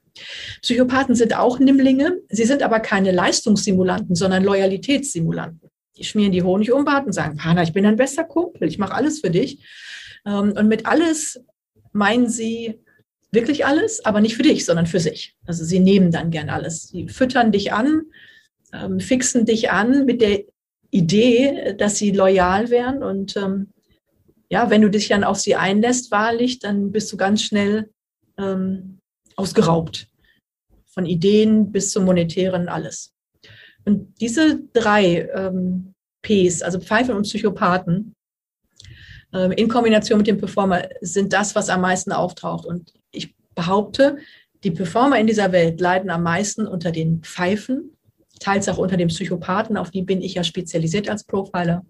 Psychopathen 0.62 1.16
sind 1.16 1.36
auch 1.36 1.60
Nimmlinge. 1.60 2.22
Sie 2.30 2.46
sind 2.46 2.64
aber 2.64 2.80
keine 2.80 3.12
Leistungssimulanten, 3.12 4.16
sondern 4.16 4.44
Loyalitätssimulanten. 4.44 5.70
Die 5.98 6.04
schmieren 6.04 6.32
die 6.32 6.44
Honig 6.44 6.72
um 6.72 6.86
Bart 6.86 7.06
und 7.06 7.14
sagen, 7.14 7.38
Pana, 7.38 7.64
ich 7.64 7.74
bin 7.74 7.84
dein 7.84 7.96
bester 7.96 8.24
Kumpel, 8.24 8.68
ich 8.68 8.78
mache 8.78 8.94
alles 8.94 9.20
für 9.20 9.30
dich. 9.30 9.66
Ähm, 10.26 10.54
und 10.58 10.68
mit 10.68 10.86
alles 10.86 11.42
meinen 11.92 12.30
sie 12.30 12.80
wirklich 13.32 13.66
alles, 13.66 14.04
aber 14.06 14.22
nicht 14.22 14.36
für 14.36 14.44
dich, 14.44 14.66
sondern 14.66 14.88
für 14.88 15.00
sich. 15.00 15.36
Also 15.46 15.64
sie 15.66 15.80
nehmen 15.80 16.12
dann 16.12 16.32
gern 16.32 16.50
alles. 16.50 16.88
Sie 16.88 17.08
füttern 17.10 17.52
dich 17.52 17.74
an, 17.74 18.04
ähm, 18.84 19.00
fixen 19.00 19.46
dich 19.46 19.72
an 19.72 20.06
mit 20.06 20.22
der 20.22 20.44
Idee, 20.92 21.76
dass 21.78 21.98
sie 21.98 22.12
loyal 22.12 22.70
wären. 22.70 23.04
Und 23.04 23.36
ähm, 23.36 23.72
ja, 24.50 24.70
wenn 24.70 24.82
du 24.82 24.90
dich 24.90 25.10
dann 25.10 25.24
auf 25.24 25.40
sie 25.40 25.56
einlässt, 25.56 26.12
wahrlich, 26.12 26.60
dann 26.60 26.92
bist 26.92 27.12
du 27.12 27.18
ganz 27.18 27.44
schnell 27.44 27.90
ähm, 28.38 29.00
ausgeraubt. 29.36 30.08
Von 30.86 31.06
Ideen 31.06 31.72
bis 31.72 31.92
zum 31.92 32.06
monetären, 32.06 32.70
alles. 32.70 33.14
Und 33.84 34.20
diese 34.22 34.62
drei 34.74 35.30
ähm, 35.34 35.94
Ps, 36.22 36.62
also 36.62 36.80
Pfeifen 36.80 37.16
und 37.16 37.24
Psychopathen, 37.24 38.16
ähm, 39.34 39.52
in 39.52 39.68
Kombination 39.68 40.20
mit 40.20 40.28
dem 40.28 40.38
Performer 40.38 40.88
sind 41.02 41.34
das, 41.34 41.56
was 41.56 41.70
am 41.70 41.82
meisten 41.82 42.12
auftaucht. 42.12 42.66
Und 42.66 42.94
ich 43.12 43.36
behaupte, 43.54 44.18
die 44.64 44.72
Performer 44.72 45.20
in 45.20 45.28
dieser 45.28 45.52
Welt 45.52 45.80
leiden 45.80 46.10
am 46.10 46.24
meisten 46.24 46.66
unter 46.66 46.92
den 46.92 47.22
Pfeifen 47.22 47.95
teils 48.40 48.68
auch 48.70 48.78
unter 48.78 48.98
den 48.98 49.08
Psychopathen, 49.08 49.78
auf 49.78 49.92
die 49.92 50.02
bin 50.02 50.22
ich 50.22 50.36
ja 50.36 50.44
spezialisiert 50.44 51.10
als 51.10 51.24
Profiler. 51.24 51.86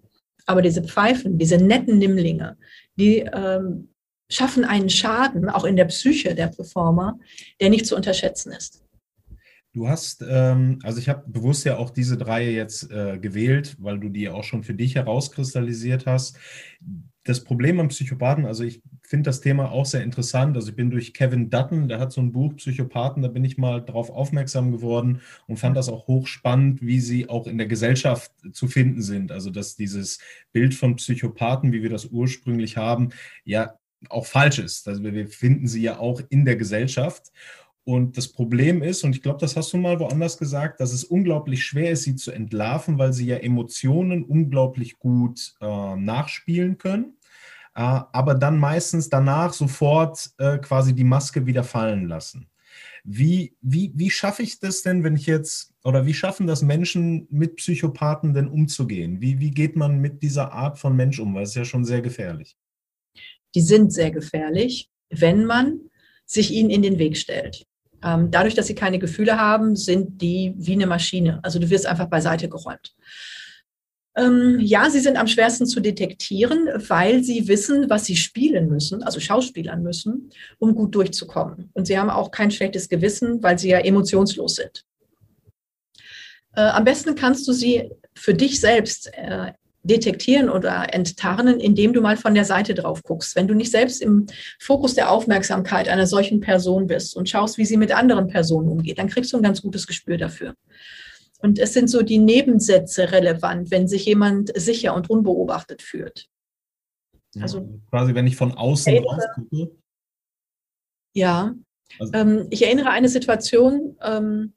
Aber 0.46 0.62
diese 0.62 0.82
Pfeifen, 0.82 1.38
diese 1.38 1.58
netten 1.58 1.98
Nimmlinge, 1.98 2.56
die 2.96 3.18
ähm, 3.18 3.88
schaffen 4.30 4.64
einen 4.64 4.90
Schaden, 4.90 5.48
auch 5.48 5.64
in 5.64 5.76
der 5.76 5.86
Psyche 5.86 6.34
der 6.34 6.48
Performer, 6.48 7.18
der 7.60 7.70
nicht 7.70 7.86
zu 7.86 7.96
unterschätzen 7.96 8.52
ist. 8.52 8.82
Du 9.72 9.88
hast, 9.88 10.24
ähm, 10.26 10.78
also 10.82 10.98
ich 10.98 11.08
habe 11.08 11.24
bewusst 11.26 11.64
ja 11.64 11.76
auch 11.76 11.90
diese 11.90 12.16
drei 12.16 12.50
jetzt 12.50 12.90
äh, 12.90 13.18
gewählt, 13.18 13.76
weil 13.78 13.98
du 13.98 14.08
die 14.08 14.28
auch 14.28 14.44
schon 14.44 14.62
für 14.62 14.72
dich 14.72 14.94
herauskristallisiert 14.94 16.06
hast 16.06 16.38
das 17.26 17.42
Problem 17.42 17.80
am 17.80 17.88
Psychopathen, 17.88 18.46
also 18.46 18.62
ich 18.62 18.82
finde 19.02 19.28
das 19.28 19.40
Thema 19.40 19.70
auch 19.70 19.84
sehr 19.84 20.02
interessant. 20.02 20.56
Also 20.56 20.70
ich 20.70 20.76
bin 20.76 20.90
durch 20.90 21.12
Kevin 21.12 21.50
Dutton, 21.50 21.88
der 21.88 21.98
hat 21.98 22.12
so 22.12 22.20
ein 22.20 22.32
Buch 22.32 22.54
Psychopathen, 22.56 23.22
da 23.22 23.28
bin 23.28 23.44
ich 23.44 23.58
mal 23.58 23.82
darauf 23.82 24.10
aufmerksam 24.10 24.70
geworden 24.70 25.20
und 25.46 25.58
fand 25.58 25.76
das 25.76 25.88
auch 25.88 26.06
hochspannend, 26.06 26.82
wie 26.82 27.00
sie 27.00 27.28
auch 27.28 27.46
in 27.46 27.58
der 27.58 27.66
Gesellschaft 27.66 28.32
zu 28.52 28.68
finden 28.68 29.02
sind. 29.02 29.32
Also 29.32 29.50
dass 29.50 29.76
dieses 29.76 30.18
Bild 30.52 30.74
von 30.74 30.96
Psychopathen, 30.96 31.72
wie 31.72 31.82
wir 31.82 31.90
das 31.90 32.06
ursprünglich 32.06 32.76
haben, 32.76 33.10
ja 33.44 33.74
auch 34.08 34.26
falsch 34.26 34.60
ist. 34.60 34.86
Also 34.86 35.02
wir 35.02 35.26
finden 35.26 35.66
sie 35.66 35.82
ja 35.82 35.98
auch 35.98 36.20
in 36.28 36.44
der 36.44 36.56
Gesellschaft. 36.56 37.32
Und 37.82 38.16
das 38.16 38.28
Problem 38.28 38.82
ist, 38.82 39.04
und 39.04 39.14
ich 39.14 39.22
glaube, 39.22 39.38
das 39.40 39.56
hast 39.56 39.72
du 39.72 39.76
mal 39.76 40.00
woanders 40.00 40.38
gesagt, 40.38 40.80
dass 40.80 40.92
es 40.92 41.04
unglaublich 41.04 41.64
schwer 41.64 41.92
ist, 41.92 42.02
sie 42.02 42.16
zu 42.16 42.32
entlarven, 42.32 42.98
weil 42.98 43.12
sie 43.12 43.26
ja 43.26 43.36
Emotionen 43.36 44.24
unglaublich 44.24 44.98
gut 44.98 45.54
äh, 45.60 45.96
nachspielen 45.96 46.78
können 46.78 47.15
aber 47.76 48.34
dann 48.34 48.58
meistens 48.58 49.08
danach 49.08 49.52
sofort 49.52 50.30
äh, 50.38 50.58
quasi 50.58 50.94
die 50.94 51.04
Maske 51.04 51.44
wieder 51.46 51.62
fallen 51.62 52.08
lassen. 52.08 52.48
Wie, 53.04 53.54
wie, 53.60 53.92
wie 53.94 54.10
schaffe 54.10 54.42
ich 54.42 54.58
das 54.58 54.82
denn, 54.82 55.04
wenn 55.04 55.14
ich 55.14 55.26
jetzt, 55.26 55.72
oder 55.84 56.06
wie 56.06 56.14
schaffen 56.14 56.46
das 56.46 56.62
Menschen 56.62 57.28
mit 57.30 57.56
Psychopathen 57.56 58.34
denn 58.34 58.48
umzugehen? 58.48 59.20
Wie, 59.20 59.38
wie 59.38 59.50
geht 59.50 59.76
man 59.76 59.98
mit 59.98 60.22
dieser 60.22 60.52
Art 60.52 60.78
von 60.78 60.96
Mensch 60.96 61.20
um? 61.20 61.34
Weil 61.34 61.44
es 61.44 61.50
ist 61.50 61.56
ja 61.56 61.64
schon 61.64 61.84
sehr 61.84 62.00
gefährlich. 62.00 62.56
Die 63.54 63.60
sind 63.60 63.92
sehr 63.92 64.10
gefährlich, 64.10 64.88
wenn 65.10 65.44
man 65.44 65.80
sich 66.24 66.50
ihnen 66.50 66.70
in 66.70 66.82
den 66.82 66.98
Weg 66.98 67.16
stellt. 67.16 67.66
Ähm, 68.02 68.30
dadurch, 68.30 68.54
dass 68.54 68.66
sie 68.66 68.74
keine 68.74 68.98
Gefühle 68.98 69.38
haben, 69.38 69.76
sind 69.76 70.20
die 70.20 70.54
wie 70.56 70.72
eine 70.72 70.86
Maschine. 70.86 71.40
Also 71.44 71.58
du 71.58 71.70
wirst 71.70 71.86
einfach 71.86 72.06
beiseite 72.06 72.48
geräumt. 72.48 72.94
Ähm, 74.16 74.58
ja, 74.60 74.88
sie 74.88 75.00
sind 75.00 75.18
am 75.18 75.26
schwersten 75.26 75.66
zu 75.66 75.80
detektieren, 75.80 76.68
weil 76.88 77.22
sie 77.22 77.48
wissen, 77.48 77.90
was 77.90 78.06
sie 78.06 78.16
spielen 78.16 78.68
müssen, 78.68 79.02
also 79.02 79.20
schauspielern 79.20 79.82
müssen, 79.82 80.30
um 80.58 80.74
gut 80.74 80.94
durchzukommen. 80.94 81.70
Und 81.74 81.86
sie 81.86 81.98
haben 81.98 82.08
auch 82.08 82.30
kein 82.30 82.50
schlechtes 82.50 82.88
Gewissen, 82.88 83.42
weil 83.42 83.58
sie 83.58 83.68
ja 83.68 83.78
emotionslos 83.78 84.54
sind. 84.54 84.84
Äh, 86.54 86.62
am 86.62 86.84
besten 86.84 87.14
kannst 87.14 87.46
du 87.46 87.52
sie 87.52 87.90
für 88.14 88.32
dich 88.32 88.58
selbst 88.58 89.12
äh, 89.12 89.52
detektieren 89.82 90.48
oder 90.48 90.92
enttarnen, 90.94 91.60
indem 91.60 91.92
du 91.92 92.00
mal 92.00 92.16
von 92.16 92.34
der 92.34 92.46
Seite 92.46 92.74
drauf 92.74 93.02
guckst. 93.02 93.36
Wenn 93.36 93.46
du 93.46 93.54
nicht 93.54 93.70
selbst 93.70 94.00
im 94.02 94.26
Fokus 94.58 94.94
der 94.94 95.10
Aufmerksamkeit 95.10 95.88
einer 95.88 96.06
solchen 96.06 96.40
Person 96.40 96.86
bist 96.86 97.14
und 97.14 97.28
schaust, 97.28 97.58
wie 97.58 97.66
sie 97.66 97.76
mit 97.76 97.92
anderen 97.92 98.28
Personen 98.28 98.68
umgeht, 98.68 98.98
dann 98.98 99.08
kriegst 99.08 99.32
du 99.32 99.36
ein 99.36 99.42
ganz 99.42 99.62
gutes 99.62 99.86
Gespür 99.86 100.16
dafür. 100.16 100.54
Und 101.46 101.60
es 101.60 101.74
sind 101.74 101.88
so 101.88 102.02
die 102.02 102.18
Nebensätze 102.18 103.12
relevant, 103.12 103.70
wenn 103.70 103.86
sich 103.86 104.04
jemand 104.04 104.50
sicher 104.58 104.96
und 104.96 105.08
unbeobachtet 105.08 105.80
fühlt. 105.80 106.26
Also 107.40 107.80
quasi, 107.88 108.16
wenn 108.16 108.26
ich 108.26 108.34
von 108.34 108.50
außen 108.50 108.96
drauf 108.96 109.22
gucke. 109.36 109.70
Ja. 111.14 111.54
Also, 112.00 112.12
ähm, 112.14 112.48
ich 112.50 112.64
erinnere 112.64 112.90
eine 112.90 113.08
Situation, 113.08 113.96
ähm, 114.02 114.54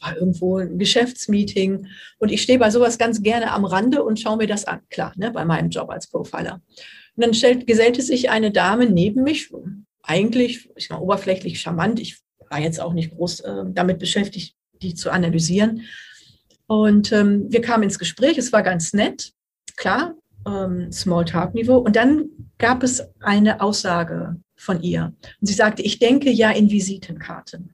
war 0.00 0.16
irgendwo 0.16 0.58
ein 0.58 0.80
Geschäftsmeeting 0.80 1.86
und 2.18 2.32
ich 2.32 2.42
stehe 2.42 2.58
bei 2.58 2.70
sowas 2.70 2.98
ganz 2.98 3.22
gerne 3.22 3.52
am 3.52 3.64
Rande 3.64 4.02
und 4.02 4.18
schaue 4.18 4.38
mir 4.38 4.48
das 4.48 4.64
an, 4.64 4.80
klar, 4.90 5.12
ne, 5.14 5.30
bei 5.30 5.44
meinem 5.44 5.70
Job 5.70 5.90
als 5.90 6.08
Profiler. 6.08 6.60
Und 7.14 7.24
dann 7.24 7.34
stellt, 7.34 7.68
gesellte 7.68 8.02
sich 8.02 8.30
eine 8.30 8.50
Dame 8.50 8.90
neben 8.90 9.22
mich, 9.22 9.52
eigentlich, 10.02 10.68
ich 10.74 10.90
war 10.90 11.00
oberflächlich 11.00 11.60
charmant, 11.60 12.00
ich 12.00 12.18
war 12.50 12.58
jetzt 12.58 12.80
auch 12.80 12.94
nicht 12.94 13.12
groß 13.12 13.40
äh, 13.40 13.64
damit 13.68 14.00
beschäftigt, 14.00 14.55
die 14.82 14.94
zu 14.94 15.10
analysieren. 15.10 15.82
Und 16.66 17.12
ähm, 17.12 17.46
wir 17.50 17.60
kamen 17.60 17.84
ins 17.84 17.98
Gespräch, 17.98 18.38
es 18.38 18.52
war 18.52 18.62
ganz 18.62 18.92
nett, 18.92 19.32
klar, 19.76 20.14
ähm, 20.46 20.90
Smalltalk-Niveau. 20.90 21.76
Und 21.76 21.96
dann 21.96 22.28
gab 22.58 22.82
es 22.82 23.02
eine 23.20 23.60
Aussage 23.60 24.36
von 24.56 24.82
ihr. 24.82 25.12
Und 25.40 25.46
sie 25.46 25.54
sagte, 25.54 25.82
ich 25.82 25.98
denke 25.98 26.30
ja 26.30 26.50
in 26.50 26.70
Visitenkarten. 26.70 27.72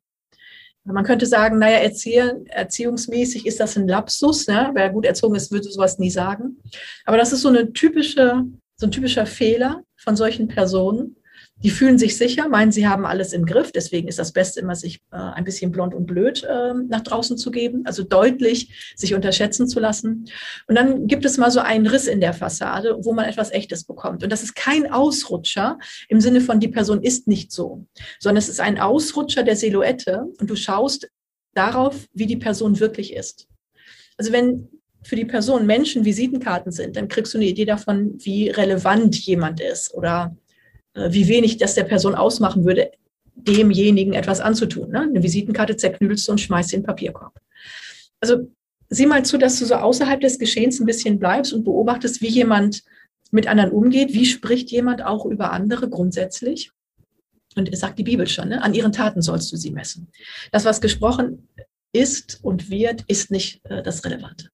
Man 0.84 1.04
könnte 1.04 1.26
sagen, 1.26 1.58
naja, 1.58 1.78
Erzieh 1.78 2.20
erziehungsmäßig 2.48 3.46
ist 3.46 3.60
das 3.60 3.76
ein 3.76 3.86
Lapsus. 3.86 4.48
Ne? 4.48 4.70
Wer 4.74 4.90
gut 4.90 5.06
erzogen 5.06 5.36
ist, 5.36 5.52
würde 5.52 5.70
sowas 5.70 5.98
nie 6.00 6.10
sagen. 6.10 6.56
Aber 7.04 7.16
das 7.16 7.32
ist 7.32 7.42
so 7.42 7.48
eine 7.48 7.72
typische, 7.72 8.44
so 8.76 8.86
ein 8.86 8.90
typischer 8.90 9.26
Fehler 9.26 9.84
von 9.96 10.16
solchen 10.16 10.48
Personen. 10.48 11.16
Die 11.62 11.70
fühlen 11.70 11.98
sich 11.98 12.16
sicher, 12.16 12.48
meinen, 12.48 12.72
sie 12.72 12.88
haben 12.88 13.06
alles 13.06 13.32
im 13.32 13.46
Griff. 13.46 13.72
Deswegen 13.72 14.08
ist 14.08 14.18
das 14.18 14.32
Beste 14.32 14.60
immer, 14.60 14.74
sich 14.74 15.00
äh, 15.12 15.16
ein 15.16 15.44
bisschen 15.44 15.70
blond 15.70 15.94
und 15.94 16.06
blöd 16.06 16.44
äh, 16.44 16.74
nach 16.74 17.02
draußen 17.02 17.38
zu 17.38 17.50
geben, 17.50 17.82
also 17.86 18.02
deutlich 18.02 18.94
sich 18.96 19.14
unterschätzen 19.14 19.68
zu 19.68 19.80
lassen. 19.80 20.28
Und 20.66 20.74
dann 20.74 21.06
gibt 21.06 21.24
es 21.24 21.38
mal 21.38 21.50
so 21.50 21.60
einen 21.60 21.86
Riss 21.86 22.06
in 22.06 22.20
der 22.20 22.34
Fassade, 22.34 22.96
wo 23.02 23.12
man 23.12 23.26
etwas 23.26 23.50
Echtes 23.52 23.84
bekommt. 23.84 24.22
Und 24.22 24.30
das 24.30 24.42
ist 24.42 24.54
kein 24.54 24.90
Ausrutscher 24.90 25.78
im 26.08 26.20
Sinne 26.20 26.40
von, 26.40 26.60
die 26.60 26.68
Person 26.68 27.02
ist 27.02 27.28
nicht 27.28 27.52
so, 27.52 27.86
sondern 28.18 28.38
es 28.38 28.48
ist 28.48 28.60
ein 28.60 28.78
Ausrutscher 28.78 29.42
der 29.42 29.56
Silhouette 29.56 30.26
und 30.40 30.50
du 30.50 30.56
schaust 30.56 31.08
darauf, 31.54 32.06
wie 32.12 32.26
die 32.26 32.36
Person 32.36 32.80
wirklich 32.80 33.14
ist. 33.14 33.46
Also 34.16 34.32
wenn 34.32 34.68
für 35.02 35.16
die 35.16 35.24
Person 35.24 35.66
Menschen 35.66 36.04
Visitenkarten 36.04 36.70
sind, 36.70 36.96
dann 36.96 37.08
kriegst 37.08 37.34
du 37.34 37.38
eine 37.38 37.46
Idee 37.46 37.64
davon, 37.64 38.14
wie 38.18 38.48
relevant 38.50 39.18
jemand 39.18 39.60
ist 39.60 39.92
oder 39.94 40.36
wie 40.94 41.28
wenig 41.28 41.56
das 41.56 41.74
der 41.74 41.84
Person 41.84 42.14
ausmachen 42.14 42.64
würde, 42.64 42.92
demjenigen 43.34 44.12
etwas 44.12 44.40
anzutun. 44.40 44.90
Ne? 44.90 45.00
Eine 45.02 45.22
Visitenkarte 45.22 45.76
zerknüllst 45.76 46.28
du 46.28 46.32
und 46.32 46.40
schmeißt 46.40 46.70
sie 46.70 46.76
in 46.76 46.82
den 46.82 46.86
Papierkorb. 46.86 47.40
Also 48.20 48.48
sieh 48.88 49.06
mal 49.06 49.24
zu, 49.24 49.38
dass 49.38 49.58
du 49.58 49.64
so 49.64 49.74
außerhalb 49.74 50.20
des 50.20 50.38
Geschehens 50.38 50.80
ein 50.80 50.86
bisschen 50.86 51.18
bleibst 51.18 51.52
und 51.52 51.64
beobachtest, 51.64 52.20
wie 52.20 52.28
jemand 52.28 52.82
mit 53.30 53.46
anderen 53.46 53.72
umgeht, 53.72 54.12
wie 54.12 54.26
spricht 54.26 54.70
jemand 54.70 55.02
auch 55.02 55.24
über 55.24 55.52
andere 55.52 55.88
grundsätzlich. 55.88 56.70
Und 57.56 57.72
es 57.72 57.80
sagt 57.80 57.98
die 57.98 58.04
Bibel 58.04 58.26
schon, 58.26 58.50
ne? 58.50 58.62
an 58.62 58.74
ihren 58.74 58.92
Taten 58.92 59.22
sollst 59.22 59.50
du 59.52 59.56
sie 59.56 59.70
messen. 59.70 60.10
Das, 60.52 60.64
was 60.64 60.80
gesprochen 60.80 61.48
ist 61.92 62.40
und 62.42 62.70
wird, 62.70 63.02
ist 63.08 63.30
nicht 63.30 63.60
äh, 63.64 63.82
das 63.82 64.04
Relevante. 64.04 64.48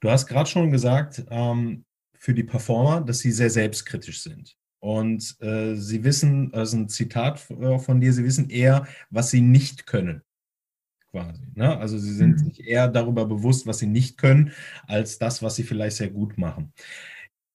Du 0.00 0.10
hast 0.10 0.26
gerade 0.26 0.48
schon 0.48 0.70
gesagt, 0.70 1.24
ähm, 1.30 1.84
für 2.18 2.34
die 2.34 2.44
Performer, 2.44 3.00
dass 3.00 3.20
sie 3.20 3.32
sehr 3.32 3.50
selbstkritisch 3.50 4.22
sind. 4.22 4.56
Und 4.82 5.36
äh, 5.40 5.76
sie 5.76 6.02
wissen, 6.02 6.52
also 6.52 6.76
ein 6.76 6.88
Zitat 6.88 7.48
äh, 7.50 7.78
von 7.78 8.00
dir, 8.00 8.12
sie 8.12 8.24
wissen 8.24 8.50
eher, 8.50 8.88
was 9.10 9.30
sie 9.30 9.40
nicht 9.40 9.86
können. 9.86 10.22
Quasi. 11.12 11.40
Ne? 11.54 11.78
Also 11.78 11.98
sie 11.98 12.12
sind 12.12 12.32
mhm. 12.32 12.44
sich 12.46 12.66
eher 12.66 12.88
darüber 12.88 13.24
bewusst, 13.26 13.64
was 13.68 13.78
sie 13.78 13.86
nicht 13.86 14.18
können, 14.18 14.50
als 14.88 15.20
das, 15.20 15.40
was 15.40 15.54
sie 15.54 15.62
vielleicht 15.62 15.98
sehr 15.98 16.10
gut 16.10 16.36
machen. 16.36 16.72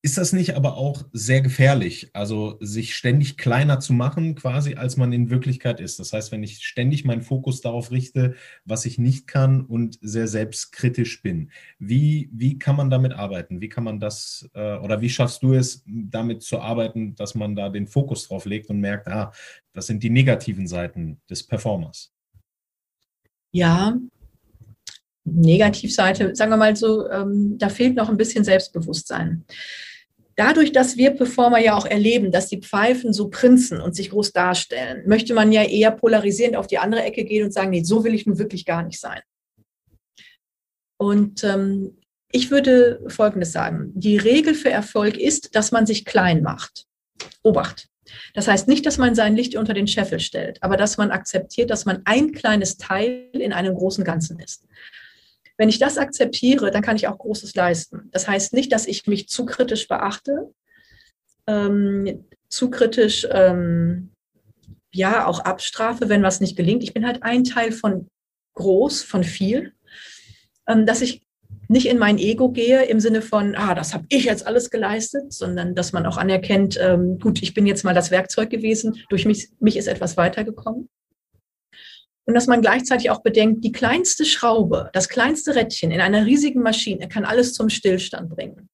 Ist 0.03 0.17
das 0.17 0.31
nicht 0.31 0.55
aber 0.55 0.77
auch 0.77 1.05
sehr 1.11 1.41
gefährlich, 1.41 2.11
also 2.13 2.57
sich 2.59 2.95
ständig 2.95 3.35
kleiner 3.35 3.79
zu 3.79 3.93
machen, 3.93 4.35
quasi 4.35 4.75
als 4.75 4.95
man 4.95 5.11
in 5.11 5.31
Wirklichkeit 5.31 5.79
ist? 5.79 5.99
Das 5.99 6.13
heißt, 6.13 6.31
wenn 6.31 6.43
ich 6.43 6.63
ständig 6.63 7.03
meinen 7.03 7.23
Fokus 7.23 7.61
darauf 7.61 7.89
richte, 7.89 8.35
was 8.63 8.85
ich 8.85 8.99
nicht 8.99 9.25
kann 9.25 9.65
und 9.65 9.97
sehr 10.01 10.27
selbstkritisch 10.27 11.23
bin, 11.23 11.51
wie, 11.79 12.29
wie 12.31 12.59
kann 12.59 12.75
man 12.75 12.91
damit 12.91 13.13
arbeiten? 13.13 13.59
Wie 13.59 13.69
kann 13.69 13.83
man 13.83 13.99
das 13.99 14.47
äh, 14.53 14.77
oder 14.77 15.01
wie 15.01 15.09
schaffst 15.09 15.41
du 15.41 15.53
es, 15.53 15.83
damit 15.87 16.43
zu 16.43 16.59
arbeiten, 16.59 17.15
dass 17.15 17.33
man 17.33 17.55
da 17.55 17.69
den 17.69 17.87
Fokus 17.87 18.27
drauf 18.27 18.45
legt 18.45 18.69
und 18.69 18.79
merkt, 18.79 19.07
ah, 19.07 19.31
das 19.73 19.87
sind 19.87 20.03
die 20.03 20.11
negativen 20.11 20.67
Seiten 20.67 21.19
des 21.27 21.41
Performers? 21.43 22.13
Ja, 23.51 23.97
Negativseite, 25.27 26.35
sagen 26.35 26.51
wir 26.51 26.57
mal 26.57 26.75
so, 26.75 27.09
ähm, 27.09 27.57
da 27.57 27.69
fehlt 27.69 27.95
noch 27.95 28.09
ein 28.09 28.17
bisschen 28.17 28.43
Selbstbewusstsein. 28.43 29.45
Dadurch, 30.35 30.71
dass 30.71 30.97
wir 30.97 31.11
Performer 31.11 31.59
ja 31.59 31.75
auch 31.75 31.85
erleben, 31.85 32.31
dass 32.31 32.47
die 32.47 32.61
Pfeifen 32.61 33.11
so 33.11 33.29
prinzen 33.29 33.81
und 33.81 33.95
sich 33.95 34.11
groß 34.11 34.33
darstellen, 34.33 35.03
möchte 35.07 35.33
man 35.33 35.51
ja 35.51 35.63
eher 35.63 35.91
polarisierend 35.91 36.55
auf 36.55 36.67
die 36.67 36.77
andere 36.77 37.03
Ecke 37.03 37.25
gehen 37.25 37.45
und 37.45 37.51
sagen, 37.51 37.71
nee, 37.71 37.83
so 37.83 38.03
will 38.03 38.13
ich 38.13 38.27
nun 38.27 38.37
wirklich 38.37 38.65
gar 38.65 38.83
nicht 38.83 38.99
sein. 38.99 39.21
Und 40.97 41.43
ähm, 41.43 41.97
ich 42.31 42.51
würde 42.51 43.01
Folgendes 43.07 43.51
sagen. 43.51 43.91
Die 43.95 44.17
Regel 44.17 44.53
für 44.53 44.69
Erfolg 44.69 45.17
ist, 45.17 45.55
dass 45.55 45.71
man 45.71 45.85
sich 45.85 46.05
klein 46.05 46.43
macht. 46.43 46.85
Obacht. 47.41 47.87
Das 48.33 48.47
heißt 48.47 48.67
nicht, 48.67 48.85
dass 48.85 48.97
man 48.97 49.15
sein 49.15 49.35
Licht 49.35 49.55
unter 49.55 49.73
den 49.73 49.87
Scheffel 49.87 50.19
stellt, 50.19 50.61
aber 50.61 50.77
dass 50.77 50.97
man 50.97 51.11
akzeptiert, 51.11 51.69
dass 51.69 51.85
man 51.85 52.01
ein 52.05 52.31
kleines 52.31 52.77
Teil 52.77 53.29
in 53.33 53.53
einem 53.53 53.75
großen 53.75 54.03
Ganzen 54.03 54.39
ist. 54.39 54.65
Wenn 55.57 55.69
ich 55.69 55.79
das 55.79 55.97
akzeptiere, 55.97 56.71
dann 56.71 56.81
kann 56.81 56.95
ich 56.95 57.07
auch 57.07 57.17
Großes 57.17 57.55
leisten. 57.55 58.09
Das 58.11 58.27
heißt 58.27 58.53
nicht, 58.53 58.71
dass 58.71 58.87
ich 58.87 59.07
mich 59.07 59.27
zu 59.27 59.45
kritisch 59.45 59.87
beachte, 59.87 60.53
ähm, 61.47 62.25
zu 62.49 62.69
kritisch 62.69 63.27
ähm, 63.31 64.11
ja 64.91 65.25
auch 65.25 65.39
abstrafe, 65.39 66.09
wenn 66.09 66.23
was 66.23 66.39
nicht 66.39 66.55
gelingt. 66.55 66.83
Ich 66.83 66.93
bin 66.93 67.05
halt 67.05 67.23
ein 67.23 67.43
Teil 67.43 67.71
von 67.71 68.07
groß, 68.53 69.03
von 69.03 69.23
viel, 69.23 69.73
ähm, 70.67 70.85
dass 70.85 71.01
ich 71.01 71.23
nicht 71.69 71.87
in 71.87 71.97
mein 71.97 72.17
Ego 72.17 72.49
gehe 72.49 72.83
im 72.83 72.99
Sinne 72.99 73.21
von, 73.21 73.55
ah, 73.55 73.75
das 73.75 73.93
habe 73.93 74.05
ich 74.09 74.25
jetzt 74.25 74.45
alles 74.47 74.69
geleistet, 74.69 75.33
sondern 75.33 75.75
dass 75.75 75.91
man 75.91 76.05
auch 76.05 76.17
anerkennt, 76.17 76.77
ähm, 76.81 77.19
gut, 77.19 77.41
ich 77.41 77.53
bin 77.53 77.65
jetzt 77.65 77.83
mal 77.83 77.93
das 77.93 78.11
Werkzeug 78.11 78.49
gewesen, 78.49 79.03
durch 79.09 79.25
mich, 79.25 79.49
mich 79.59 79.75
ist 79.77 79.87
etwas 79.87 80.17
weitergekommen. 80.17 80.89
Und 82.27 82.33
dass 82.33 82.47
man 82.47 82.61
gleichzeitig 82.61 83.09
auch 83.09 83.21
bedenkt, 83.21 83.63
die 83.63 83.71
kleinste 83.71 84.25
Schraube, 84.25 84.89
das 84.91 85.07
kleinste 85.07 85.55
Rädchen 85.55 85.91
in 85.91 86.01
einer 86.01 86.25
riesigen 86.25 86.61
Maschine 86.61 87.07
kann 87.07 87.23
alles 87.23 87.53
zum 87.53 87.69
Stillstand 87.69 88.29
bringen. 88.29 88.69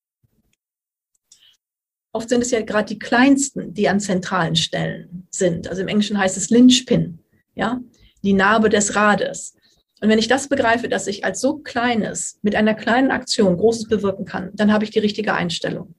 Oft 2.11 2.29
sind 2.29 2.41
es 2.41 2.49
ja 2.49 2.61
gerade 2.61 2.87
die 2.87 2.99
kleinsten, 2.99 3.73
die 3.73 3.87
an 3.87 3.99
zentralen 3.99 4.55
Stellen 4.55 5.27
sind. 5.29 5.67
Also 5.67 5.83
im 5.83 5.87
Englischen 5.87 6.17
heißt 6.17 6.35
es 6.35 6.49
Lynchpin, 6.49 7.19
ja, 7.53 7.79
die 8.23 8.33
Narbe 8.33 8.69
des 8.69 8.95
Rades. 8.95 9.55
Und 10.01 10.09
wenn 10.09 10.19
ich 10.19 10.27
das 10.27 10.47
begreife, 10.49 10.89
dass 10.89 11.05
ich 11.05 11.23
als 11.23 11.39
so 11.39 11.59
kleines 11.59 12.39
mit 12.41 12.55
einer 12.55 12.73
kleinen 12.73 13.11
Aktion 13.11 13.57
Großes 13.57 13.87
bewirken 13.87 14.25
kann, 14.25 14.49
dann 14.53 14.73
habe 14.73 14.83
ich 14.83 14.89
die 14.89 14.99
richtige 14.99 15.33
Einstellung. 15.33 15.93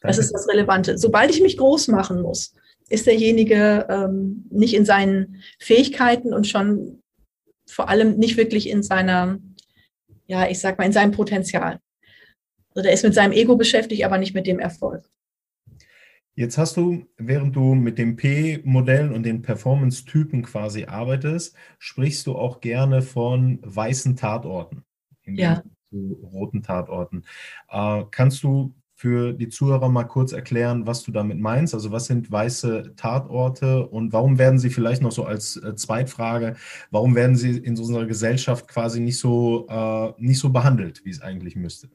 Das 0.00 0.18
ist 0.18 0.32
das 0.32 0.48
Relevante. 0.48 0.96
Sobald 0.96 1.30
ich 1.30 1.42
mich 1.42 1.58
groß 1.58 1.88
machen 1.88 2.22
muss, 2.22 2.54
ist 2.88 3.06
derjenige 3.06 3.86
ähm, 3.88 4.44
nicht 4.50 4.74
in 4.74 4.84
seinen 4.84 5.42
Fähigkeiten 5.58 6.32
und 6.34 6.46
schon 6.46 7.02
vor 7.66 7.88
allem 7.88 8.18
nicht 8.18 8.36
wirklich 8.36 8.68
in 8.68 8.82
seiner, 8.82 9.38
ja, 10.26 10.48
ich 10.48 10.60
sag 10.60 10.78
mal, 10.78 10.84
in 10.84 10.92
seinem 10.92 11.12
Potenzial. 11.12 11.80
Also 12.74 12.82
der 12.84 12.92
ist 12.92 13.04
mit 13.04 13.14
seinem 13.14 13.32
Ego 13.32 13.56
beschäftigt, 13.56 14.04
aber 14.04 14.18
nicht 14.18 14.34
mit 14.34 14.46
dem 14.46 14.58
Erfolg. 14.58 15.08
Jetzt 16.34 16.56
hast 16.56 16.78
du, 16.78 17.04
während 17.18 17.54
du 17.56 17.74
mit 17.74 17.98
dem 17.98 18.16
P-Modell 18.16 19.12
und 19.12 19.24
den 19.24 19.42
Performance-Typen 19.42 20.42
quasi 20.42 20.84
arbeitest, 20.84 21.54
sprichst 21.78 22.26
du 22.26 22.36
auch 22.36 22.60
gerne 22.60 23.02
von 23.02 23.58
weißen 23.62 24.16
Tatorten. 24.16 24.82
Ja. 25.26 25.62
roten 25.92 26.62
Tatorten. 26.62 27.24
Äh, 27.68 28.04
kannst 28.10 28.42
du 28.42 28.74
für 29.02 29.32
die 29.32 29.48
Zuhörer 29.48 29.88
mal 29.88 30.04
kurz 30.04 30.30
erklären, 30.30 30.86
was 30.86 31.02
du 31.02 31.10
damit 31.10 31.40
meinst? 31.40 31.74
Also 31.74 31.90
was 31.90 32.06
sind 32.06 32.30
weiße 32.30 32.92
Tatorte 32.94 33.84
und 33.88 34.12
warum 34.12 34.38
werden 34.38 34.60
sie 34.60 34.70
vielleicht 34.70 35.02
noch 35.02 35.10
so 35.10 35.24
als 35.24 35.56
äh, 35.56 35.74
Zweitfrage, 35.74 36.54
warum 36.92 37.16
werden 37.16 37.34
sie 37.34 37.58
in 37.58 37.74
so 37.74 37.82
unserer 37.82 38.06
Gesellschaft 38.06 38.68
quasi 38.68 39.00
nicht 39.00 39.18
so, 39.18 39.66
äh, 39.68 40.12
nicht 40.18 40.38
so 40.38 40.50
behandelt, 40.50 41.04
wie 41.04 41.10
es 41.10 41.20
eigentlich 41.20 41.56
müsste? 41.56 41.88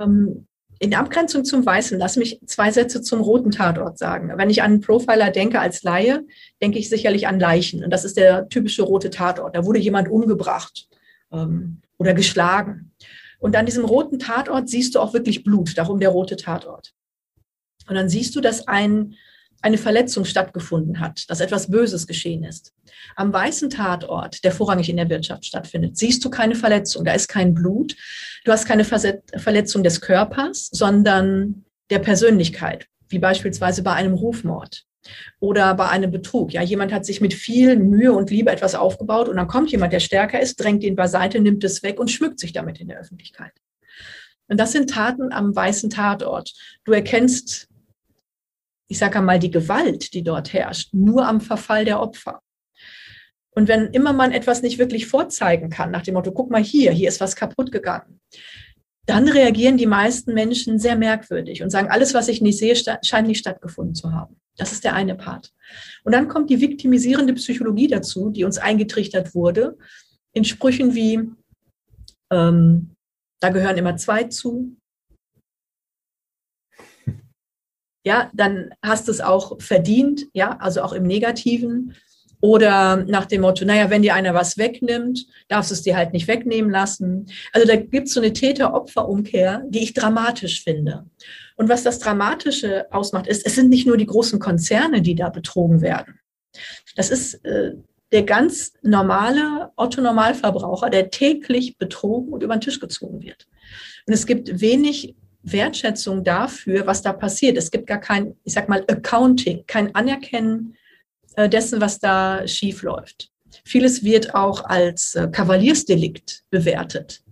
Ähm, 0.00 0.46
in 0.78 0.94
Abgrenzung 0.94 1.44
zum 1.44 1.66
Weißen, 1.66 1.98
lass 1.98 2.16
mich 2.16 2.40
zwei 2.46 2.70
Sätze 2.70 3.02
zum 3.02 3.20
roten 3.20 3.50
Tatort 3.50 3.98
sagen. 3.98 4.32
Wenn 4.34 4.48
ich 4.48 4.62
an 4.62 4.72
einen 4.72 4.80
Profiler 4.80 5.30
denke 5.30 5.60
als 5.60 5.82
Laie, 5.82 6.24
denke 6.62 6.78
ich 6.78 6.88
sicherlich 6.88 7.28
an 7.28 7.38
Leichen. 7.38 7.84
Und 7.84 7.90
das 7.90 8.06
ist 8.06 8.16
der 8.16 8.48
typische 8.48 8.82
rote 8.82 9.10
Tatort. 9.10 9.54
Da 9.54 9.66
wurde 9.66 9.78
jemand 9.78 10.08
umgebracht 10.08 10.88
ähm, 11.30 11.82
oder 11.98 12.14
geschlagen. 12.14 12.92
Und 13.40 13.56
an 13.56 13.66
diesem 13.66 13.84
roten 13.84 14.18
Tatort 14.18 14.68
siehst 14.68 14.94
du 14.94 15.00
auch 15.00 15.12
wirklich 15.12 15.42
Blut, 15.42 15.76
darum 15.76 15.98
der 15.98 16.10
rote 16.10 16.36
Tatort. 16.36 16.92
Und 17.88 17.96
dann 17.96 18.08
siehst 18.08 18.36
du, 18.36 18.40
dass 18.40 18.68
ein, 18.68 19.14
eine 19.62 19.78
Verletzung 19.78 20.24
stattgefunden 20.24 21.00
hat, 21.00 21.28
dass 21.28 21.40
etwas 21.40 21.70
Böses 21.70 22.06
geschehen 22.06 22.44
ist. 22.44 22.72
Am 23.16 23.32
weißen 23.32 23.70
Tatort, 23.70 24.44
der 24.44 24.52
vorrangig 24.52 24.88
in 24.88 24.96
der 24.98 25.08
Wirtschaft 25.08 25.44
stattfindet, 25.44 25.96
siehst 25.96 26.24
du 26.24 26.30
keine 26.30 26.54
Verletzung, 26.54 27.04
da 27.04 27.12
ist 27.12 27.28
kein 27.28 27.54
Blut, 27.54 27.96
du 28.44 28.52
hast 28.52 28.66
keine 28.66 28.84
Verletzung 28.84 29.82
des 29.82 30.00
Körpers, 30.00 30.68
sondern 30.70 31.64
der 31.88 31.98
Persönlichkeit, 31.98 32.86
wie 33.08 33.18
beispielsweise 33.18 33.82
bei 33.82 33.94
einem 33.94 34.14
Rufmord 34.14 34.84
oder 35.38 35.74
bei 35.74 35.88
einem 35.88 36.10
Betrug. 36.10 36.52
Ja, 36.52 36.62
jemand 36.62 36.92
hat 36.92 37.04
sich 37.04 37.20
mit 37.20 37.34
viel 37.34 37.76
Mühe 37.76 38.12
und 38.12 38.30
Liebe 38.30 38.50
etwas 38.50 38.74
aufgebaut 38.74 39.28
und 39.28 39.36
dann 39.36 39.48
kommt 39.48 39.70
jemand, 39.70 39.92
der 39.92 40.00
stärker 40.00 40.40
ist, 40.40 40.56
drängt 40.56 40.84
ihn 40.84 40.96
beiseite, 40.96 41.40
nimmt 41.40 41.64
es 41.64 41.82
weg 41.82 41.98
und 41.98 42.10
schmückt 42.10 42.38
sich 42.38 42.52
damit 42.52 42.80
in 42.80 42.88
der 42.88 42.98
Öffentlichkeit. 42.98 43.52
Und 44.48 44.58
das 44.58 44.72
sind 44.72 44.90
Taten 44.90 45.32
am 45.32 45.54
weißen 45.54 45.90
Tatort. 45.90 46.52
Du 46.84 46.92
erkennst, 46.92 47.68
ich 48.88 48.98
sage 48.98 49.18
einmal, 49.18 49.38
die 49.38 49.50
Gewalt, 49.50 50.12
die 50.12 50.24
dort 50.24 50.52
herrscht, 50.52 50.92
nur 50.92 51.26
am 51.26 51.40
Verfall 51.40 51.84
der 51.84 52.00
Opfer. 52.00 52.40
Und 53.50 53.68
wenn 53.68 53.86
immer 53.88 54.12
man 54.12 54.32
etwas 54.32 54.62
nicht 54.62 54.78
wirklich 54.78 55.06
vorzeigen 55.06 55.70
kann, 55.70 55.90
nach 55.90 56.02
dem 56.02 56.14
Motto, 56.14 56.32
guck 56.32 56.50
mal 56.50 56.62
hier, 56.62 56.92
hier 56.92 57.08
ist 57.08 57.20
was 57.20 57.36
kaputt 57.36 57.72
gegangen, 57.72 58.20
dann 59.06 59.28
reagieren 59.28 59.76
die 59.76 59.86
meisten 59.86 60.34
Menschen 60.34 60.78
sehr 60.78 60.96
merkwürdig 60.96 61.62
und 61.62 61.70
sagen, 61.70 61.88
alles, 61.88 62.14
was 62.14 62.28
ich 62.28 62.40
nicht 62.40 62.58
sehe, 62.58 62.74
scheint 63.02 63.28
nicht 63.28 63.38
stattgefunden 63.38 63.94
zu 63.94 64.12
haben. 64.12 64.40
Das 64.60 64.72
ist 64.72 64.84
der 64.84 64.94
eine 64.94 65.14
Part. 65.14 65.54
Und 66.04 66.12
dann 66.12 66.28
kommt 66.28 66.50
die 66.50 66.60
viktimisierende 66.60 67.32
Psychologie 67.32 67.88
dazu, 67.88 68.28
die 68.28 68.44
uns 68.44 68.58
eingetrichtert 68.58 69.34
wurde, 69.34 69.78
in 70.34 70.44
Sprüchen 70.44 70.94
wie, 70.94 71.30
ähm, 72.30 72.94
da 73.40 73.48
gehören 73.48 73.78
immer 73.78 73.96
zwei 73.96 74.24
zu. 74.24 74.76
Ja, 78.04 78.30
dann 78.34 78.74
hast 78.84 79.08
du 79.08 79.12
es 79.12 79.22
auch 79.22 79.58
verdient, 79.62 80.26
ja, 80.34 80.58
also 80.58 80.82
auch 80.82 80.92
im 80.92 81.04
Negativen. 81.04 81.96
Oder 82.40 83.04
nach 83.04 83.26
dem 83.26 83.42
Motto, 83.42 83.64
naja, 83.64 83.90
wenn 83.90 84.02
dir 84.02 84.14
einer 84.14 84.32
was 84.32 84.56
wegnimmt, 84.56 85.26
darfst 85.48 85.70
du 85.70 85.74
es 85.74 85.82
dir 85.82 85.96
halt 85.96 86.12
nicht 86.12 86.26
wegnehmen 86.26 86.70
lassen. 86.70 87.26
Also 87.52 87.66
da 87.66 87.76
gibt 87.76 88.08
es 88.08 88.14
so 88.14 88.20
eine 88.20 88.32
Täter-Opfer-Umkehr, 88.32 89.62
die 89.68 89.82
ich 89.82 89.92
dramatisch 89.92 90.64
finde. 90.64 91.04
Und 91.56 91.68
was 91.68 91.82
das 91.82 91.98
Dramatische 91.98 92.86
ausmacht, 92.90 93.26
ist, 93.26 93.44
es 93.44 93.54
sind 93.54 93.68
nicht 93.68 93.86
nur 93.86 93.98
die 93.98 94.06
großen 94.06 94.38
Konzerne, 94.38 95.02
die 95.02 95.14
da 95.14 95.28
betrogen 95.28 95.82
werden. 95.82 96.18
Das 96.96 97.10
ist 97.10 97.44
äh, 97.44 97.72
der 98.12 98.22
ganz 98.22 98.72
normale 98.82 99.70
Otto-Normalverbraucher, 99.76 100.88
der 100.88 101.10
täglich 101.10 101.76
betrogen 101.76 102.32
und 102.32 102.42
über 102.42 102.56
den 102.56 102.62
Tisch 102.62 102.80
gezogen 102.80 103.22
wird. 103.22 103.46
Und 104.06 104.14
es 104.14 104.26
gibt 104.26 104.60
wenig 104.60 105.14
Wertschätzung 105.42 106.24
dafür, 106.24 106.86
was 106.86 107.02
da 107.02 107.12
passiert. 107.12 107.56
Es 107.56 107.70
gibt 107.70 107.86
gar 107.86 108.00
kein, 108.00 108.36
ich 108.44 108.54
sag 108.54 108.68
mal, 108.68 108.84
Accounting, 108.88 109.64
kein 109.66 109.94
Anerkennen 109.94 110.76
dessen, 111.48 111.80
was 111.80 111.98
da 111.98 112.46
schief 112.46 112.82
läuft. 112.82 113.30
Vieles 113.64 114.04
wird 114.04 114.34
auch 114.34 114.64
als 114.64 115.14
äh, 115.14 115.28
Kavaliersdelikt 115.28 116.42
bewertet, 116.50 117.22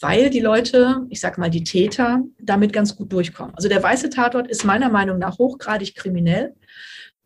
weil 0.00 0.30
die 0.30 0.40
Leute, 0.40 1.06
ich 1.10 1.20
sag 1.20 1.38
mal, 1.38 1.50
die 1.50 1.64
Täter 1.64 2.22
damit 2.40 2.72
ganz 2.72 2.96
gut 2.96 3.12
durchkommen. 3.12 3.54
Also 3.54 3.68
der 3.68 3.82
weiße 3.82 4.10
Tatort 4.10 4.48
ist 4.48 4.64
meiner 4.64 4.88
Meinung 4.88 5.18
nach 5.18 5.38
hochgradig 5.38 5.94
kriminell, 5.94 6.54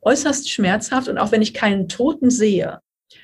äußerst 0.02 0.50
schmerzhaft 0.50 1.08
und 1.08 1.18
auch 1.18 1.32
wenn 1.32 1.42
ich 1.42 1.54
keinen 1.54 1.88
Toten 1.88 2.30
sehe, 2.30 2.80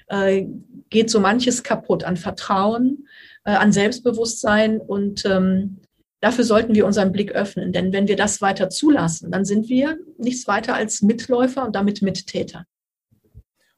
äh, 0.08 0.46
geht 0.90 1.10
so 1.10 1.20
manches 1.20 1.62
kaputt 1.62 2.04
an 2.04 2.16
Vertrauen, 2.16 3.06
an 3.44 3.72
Selbstbewusstsein 3.72 4.78
und 4.78 5.24
ähm, 5.24 5.80
Dafür 6.20 6.44
sollten 6.44 6.74
wir 6.74 6.84
unseren 6.84 7.12
Blick 7.12 7.32
öffnen, 7.32 7.72
denn 7.72 7.92
wenn 7.92 8.08
wir 8.08 8.16
das 8.16 8.40
weiter 8.40 8.70
zulassen, 8.70 9.30
dann 9.30 9.44
sind 9.44 9.68
wir 9.68 9.98
nichts 10.18 10.48
weiter 10.48 10.74
als 10.74 11.00
Mitläufer 11.00 11.64
und 11.64 11.76
damit 11.76 12.02
Mittäter. 12.02 12.64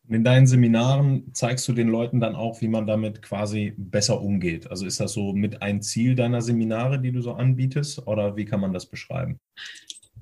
Und 0.08 0.16
in 0.16 0.24
deinen 0.24 0.46
Seminaren 0.46 1.32
zeigst 1.34 1.68
du 1.68 1.72
den 1.72 1.88
Leuten 1.88 2.18
dann 2.18 2.34
auch, 2.34 2.60
wie 2.62 2.68
man 2.68 2.86
damit 2.86 3.22
quasi 3.22 3.74
besser 3.76 4.20
umgeht. 4.20 4.68
Also 4.70 4.86
ist 4.86 4.98
das 4.98 5.12
so 5.12 5.32
mit 5.32 5.62
ein 5.62 5.82
Ziel 5.82 6.16
deiner 6.16 6.40
Seminare, 6.40 6.98
die 6.98 7.12
du 7.12 7.20
so 7.20 7.32
anbietest, 7.32 8.06
oder 8.06 8.36
wie 8.36 8.44
kann 8.44 8.60
man 8.60 8.72
das 8.72 8.86
beschreiben? 8.86 9.38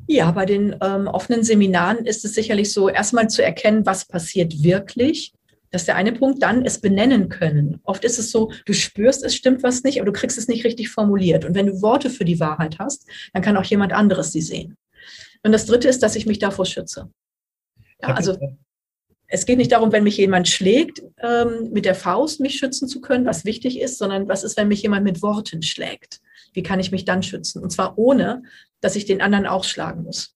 Ja, 0.06 0.30
bei 0.32 0.44
den 0.44 0.76
ähm, 0.82 1.06
offenen 1.06 1.42
Seminaren 1.42 2.04
ist 2.04 2.24
es 2.24 2.34
sicherlich 2.34 2.72
so, 2.72 2.88
erstmal 2.88 3.30
zu 3.30 3.42
erkennen, 3.42 3.86
was 3.86 4.06
passiert 4.06 4.62
wirklich 4.62 5.32
das 5.70 5.82
ist 5.82 5.88
der 5.88 5.96
eine 5.96 6.12
Punkt. 6.12 6.42
Dann 6.42 6.64
es 6.64 6.80
benennen 6.80 7.28
können. 7.28 7.80
Oft 7.84 8.04
ist 8.04 8.18
es 8.18 8.30
so, 8.30 8.50
du 8.64 8.72
spürst, 8.72 9.24
es 9.24 9.34
stimmt 9.34 9.62
was 9.62 9.82
nicht, 9.82 10.00
aber 10.00 10.06
du 10.06 10.12
kriegst 10.12 10.38
es 10.38 10.48
nicht 10.48 10.64
richtig 10.64 10.88
formuliert. 10.88 11.44
Und 11.44 11.54
wenn 11.54 11.66
du 11.66 11.82
Worte 11.82 12.10
für 12.10 12.24
die 12.24 12.40
Wahrheit 12.40 12.78
hast, 12.78 13.06
dann 13.32 13.42
kann 13.42 13.56
auch 13.56 13.64
jemand 13.64 13.92
anderes 13.92 14.32
sie 14.32 14.42
sehen. 14.42 14.76
Und 15.42 15.52
das 15.52 15.66
dritte 15.66 15.88
ist, 15.88 16.02
dass 16.02 16.16
ich 16.16 16.26
mich 16.26 16.38
davor 16.38 16.66
schütze. 16.66 17.10
Ja, 18.02 18.14
also 18.14 18.36
es 19.26 19.44
geht 19.44 19.58
nicht 19.58 19.72
darum, 19.72 19.92
wenn 19.92 20.04
mich 20.04 20.16
jemand 20.16 20.48
schlägt, 20.48 21.02
ähm, 21.22 21.70
mit 21.70 21.84
der 21.84 21.94
Faust 21.94 22.40
mich 22.40 22.56
schützen 22.56 22.88
zu 22.88 23.00
können, 23.00 23.26
was 23.26 23.44
wichtig 23.44 23.78
ist, 23.78 23.98
sondern 23.98 24.26
was 24.28 24.42
ist, 24.42 24.56
wenn 24.56 24.68
mich 24.68 24.82
jemand 24.82 25.04
mit 25.04 25.22
Worten 25.22 25.62
schlägt? 25.62 26.20
Wie 26.54 26.62
kann 26.62 26.80
ich 26.80 26.90
mich 26.90 27.04
dann 27.04 27.22
schützen? 27.22 27.62
Und 27.62 27.70
zwar 27.70 27.98
ohne, 27.98 28.42
dass 28.80 28.96
ich 28.96 29.04
den 29.04 29.20
anderen 29.20 29.46
auch 29.46 29.64
schlagen 29.64 30.02
muss. 30.04 30.34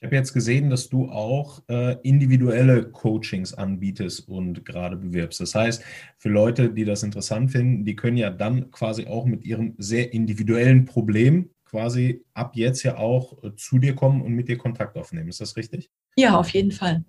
Ich 0.00 0.04
habe 0.04 0.14
jetzt 0.14 0.32
gesehen, 0.32 0.70
dass 0.70 0.88
du 0.88 1.10
auch 1.10 1.60
äh, 1.68 1.96
individuelle 2.04 2.88
Coachings 2.88 3.52
anbietest 3.52 4.28
und 4.28 4.64
gerade 4.64 4.96
bewirbst. 4.96 5.40
Das 5.40 5.56
heißt, 5.56 5.82
für 6.18 6.28
Leute, 6.28 6.70
die 6.70 6.84
das 6.84 7.02
interessant 7.02 7.50
finden, 7.50 7.84
die 7.84 7.96
können 7.96 8.16
ja 8.16 8.30
dann 8.30 8.70
quasi 8.70 9.08
auch 9.08 9.24
mit 9.24 9.44
ihrem 9.44 9.74
sehr 9.76 10.12
individuellen 10.12 10.84
Problem 10.84 11.50
quasi 11.64 12.24
ab 12.32 12.52
jetzt 12.54 12.84
ja 12.84 12.96
auch 12.96 13.42
äh, 13.42 13.56
zu 13.56 13.80
dir 13.80 13.96
kommen 13.96 14.22
und 14.22 14.34
mit 14.34 14.48
dir 14.48 14.56
Kontakt 14.56 14.96
aufnehmen. 14.96 15.28
Ist 15.28 15.40
das 15.40 15.56
richtig? 15.56 15.90
Ja, 16.16 16.38
auf 16.38 16.50
jeden 16.50 16.70
Fall. 16.70 17.04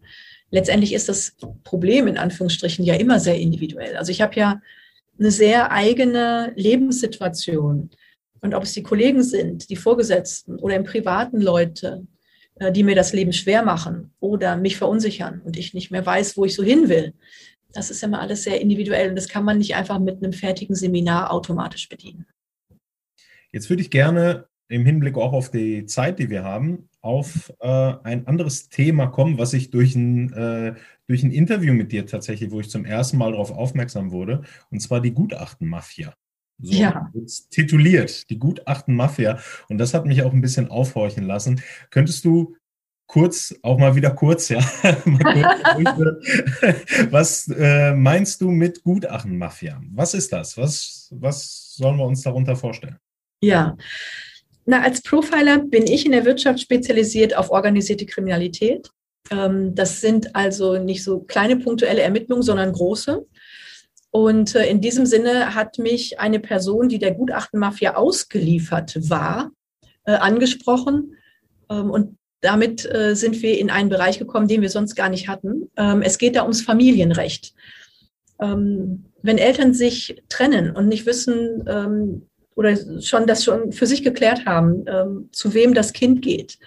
Letztendlich 0.49 0.93
ist 0.93 1.09
das 1.09 1.35
Problem 1.63 2.07
in 2.07 2.17
Anführungsstrichen 2.17 2.83
ja 2.83 2.95
immer 2.95 3.19
sehr 3.19 3.37
individuell. 3.37 3.97
Also 3.97 4.11
ich 4.11 4.21
habe 4.21 4.35
ja 4.35 4.61
eine 5.19 5.29
sehr 5.29 5.71
eigene 5.71 6.53
Lebenssituation. 6.55 7.91
Und 8.41 8.55
ob 8.55 8.63
es 8.63 8.73
die 8.73 8.83
Kollegen 8.83 9.21
sind, 9.21 9.69
die 9.69 9.75
Vorgesetzten 9.75 10.55
oder 10.55 10.75
im 10.75 10.85
privaten 10.85 11.39
Leute, 11.39 12.07
die 12.59 12.83
mir 12.83 12.95
das 12.95 13.13
Leben 13.13 13.33
schwer 13.33 13.63
machen 13.63 14.11
oder 14.19 14.57
mich 14.57 14.77
verunsichern 14.77 15.41
und 15.45 15.57
ich 15.57 15.73
nicht 15.73 15.91
mehr 15.91 16.05
weiß, 16.05 16.37
wo 16.37 16.45
ich 16.45 16.55
so 16.55 16.63
hin 16.63 16.89
will. 16.89 17.13
Das 17.71 17.91
ist 17.91 18.03
immer 18.03 18.19
alles 18.19 18.43
sehr 18.43 18.59
individuell 18.59 19.09
und 19.09 19.15
das 19.15 19.29
kann 19.29 19.45
man 19.45 19.59
nicht 19.59 19.75
einfach 19.75 19.99
mit 19.99 20.17
einem 20.17 20.33
fertigen 20.33 20.75
Seminar 20.75 21.31
automatisch 21.31 21.87
bedienen. 21.87 22.25
Jetzt 23.51 23.69
würde 23.69 23.81
ich 23.81 23.89
gerne 23.89 24.47
im 24.67 24.85
Hinblick 24.85 25.17
auch 25.17 25.33
auf 25.33 25.49
die 25.49 25.85
Zeit, 25.85 26.19
die 26.19 26.29
wir 26.29 26.43
haben, 26.43 26.89
auf 27.01 27.51
äh, 27.59 27.93
ein 28.03 28.27
anderes 28.27 28.69
Thema 28.69 29.07
kommen, 29.07 29.37
was 29.37 29.53
ich 29.53 29.71
durch 29.71 29.95
ein, 29.95 30.33
äh, 30.33 30.75
durch 31.07 31.23
ein 31.23 31.31
Interview 31.31 31.73
mit 31.73 31.91
dir 31.91 32.05
tatsächlich, 32.05 32.51
wo 32.51 32.59
ich 32.59 32.69
zum 32.69 32.85
ersten 32.85 33.17
Mal 33.17 33.31
darauf 33.31 33.51
aufmerksam 33.51 34.11
wurde, 34.11 34.43
und 34.69 34.79
zwar 34.81 35.01
die 35.01 35.11
Gutachtenmafia. 35.11 36.13
So 36.61 36.73
ja. 36.73 37.11
tituliert, 37.49 38.29
die 38.29 38.37
Gutachten-Mafia. 38.37 39.39
Und 39.69 39.77
das 39.77 39.93
hat 39.93 40.05
mich 40.05 40.23
auch 40.23 40.33
ein 40.33 40.41
bisschen 40.41 40.69
aufhorchen 40.69 41.25
lassen. 41.25 41.61
Könntest 41.89 42.25
du 42.25 42.55
kurz, 43.07 43.55
auch 43.63 43.77
mal 43.79 43.95
wieder 43.95 44.11
kurz, 44.11 44.49
ja, 44.49 44.59
was 47.11 47.47
äh, 47.47 47.93
meinst 47.93 48.41
du 48.41 48.51
mit 48.51 48.83
Gutachten-Mafia? 48.83 49.81
Was 49.93 50.13
ist 50.13 50.33
das? 50.33 50.57
Was, 50.57 51.07
was 51.11 51.75
sollen 51.75 51.97
wir 51.97 52.05
uns 52.05 52.21
darunter 52.21 52.55
vorstellen? 52.55 52.97
Ja, 53.41 53.77
na, 54.65 54.83
als 54.83 55.01
Profiler 55.01 55.57
bin 55.57 55.87
ich 55.87 56.05
in 56.05 56.11
der 56.11 56.25
Wirtschaft 56.25 56.59
spezialisiert 56.59 57.35
auf 57.35 57.49
organisierte 57.49 58.05
Kriminalität. 58.05 58.91
Ähm, 59.31 59.73
das 59.73 59.99
sind 59.99 60.35
also 60.35 60.77
nicht 60.77 61.03
so 61.03 61.21
kleine 61.21 61.55
punktuelle 61.55 62.01
Ermittlungen, 62.01 62.43
sondern 62.43 62.71
große. 62.71 63.25
Und 64.11 64.55
äh, 64.55 64.67
in 64.67 64.81
diesem 64.81 65.05
Sinne 65.05 65.53
hat 65.53 65.77
mich 65.77 66.19
eine 66.19 66.39
Person, 66.39 66.89
die 66.89 66.99
der 66.99 67.13
Gutachtenmafia 67.13 67.95
ausgeliefert 67.95 69.09
war, 69.09 69.51
äh, 70.05 70.13
angesprochen. 70.13 71.15
Ähm, 71.69 71.91
und 71.91 72.17
damit 72.41 72.91
äh, 72.91 73.15
sind 73.15 73.41
wir 73.41 73.59
in 73.59 73.69
einen 73.69 73.89
Bereich 73.89 74.17
gekommen, 74.17 74.47
den 74.47 74.61
wir 74.61 74.69
sonst 74.69 74.95
gar 74.95 75.09
nicht 75.09 75.27
hatten. 75.27 75.69
Ähm, 75.77 76.01
es 76.01 76.17
geht 76.17 76.35
da 76.35 76.43
ums 76.43 76.61
Familienrecht. 76.61 77.53
Ähm, 78.39 79.05
wenn 79.21 79.37
Eltern 79.37 79.73
sich 79.73 80.23
trennen 80.29 80.75
und 80.75 80.87
nicht 80.87 81.05
wissen 81.05 82.23
oder 82.55 82.77
schon 83.01 83.27
das 83.27 83.43
schon 83.43 83.73
für 83.73 83.85
sich 83.85 84.01
geklärt 84.01 84.45
haben, 84.45 85.29
zu 85.33 85.53
wem 85.53 85.73
das 85.73 85.91
Kind 85.91 86.21
geht, 86.21 86.57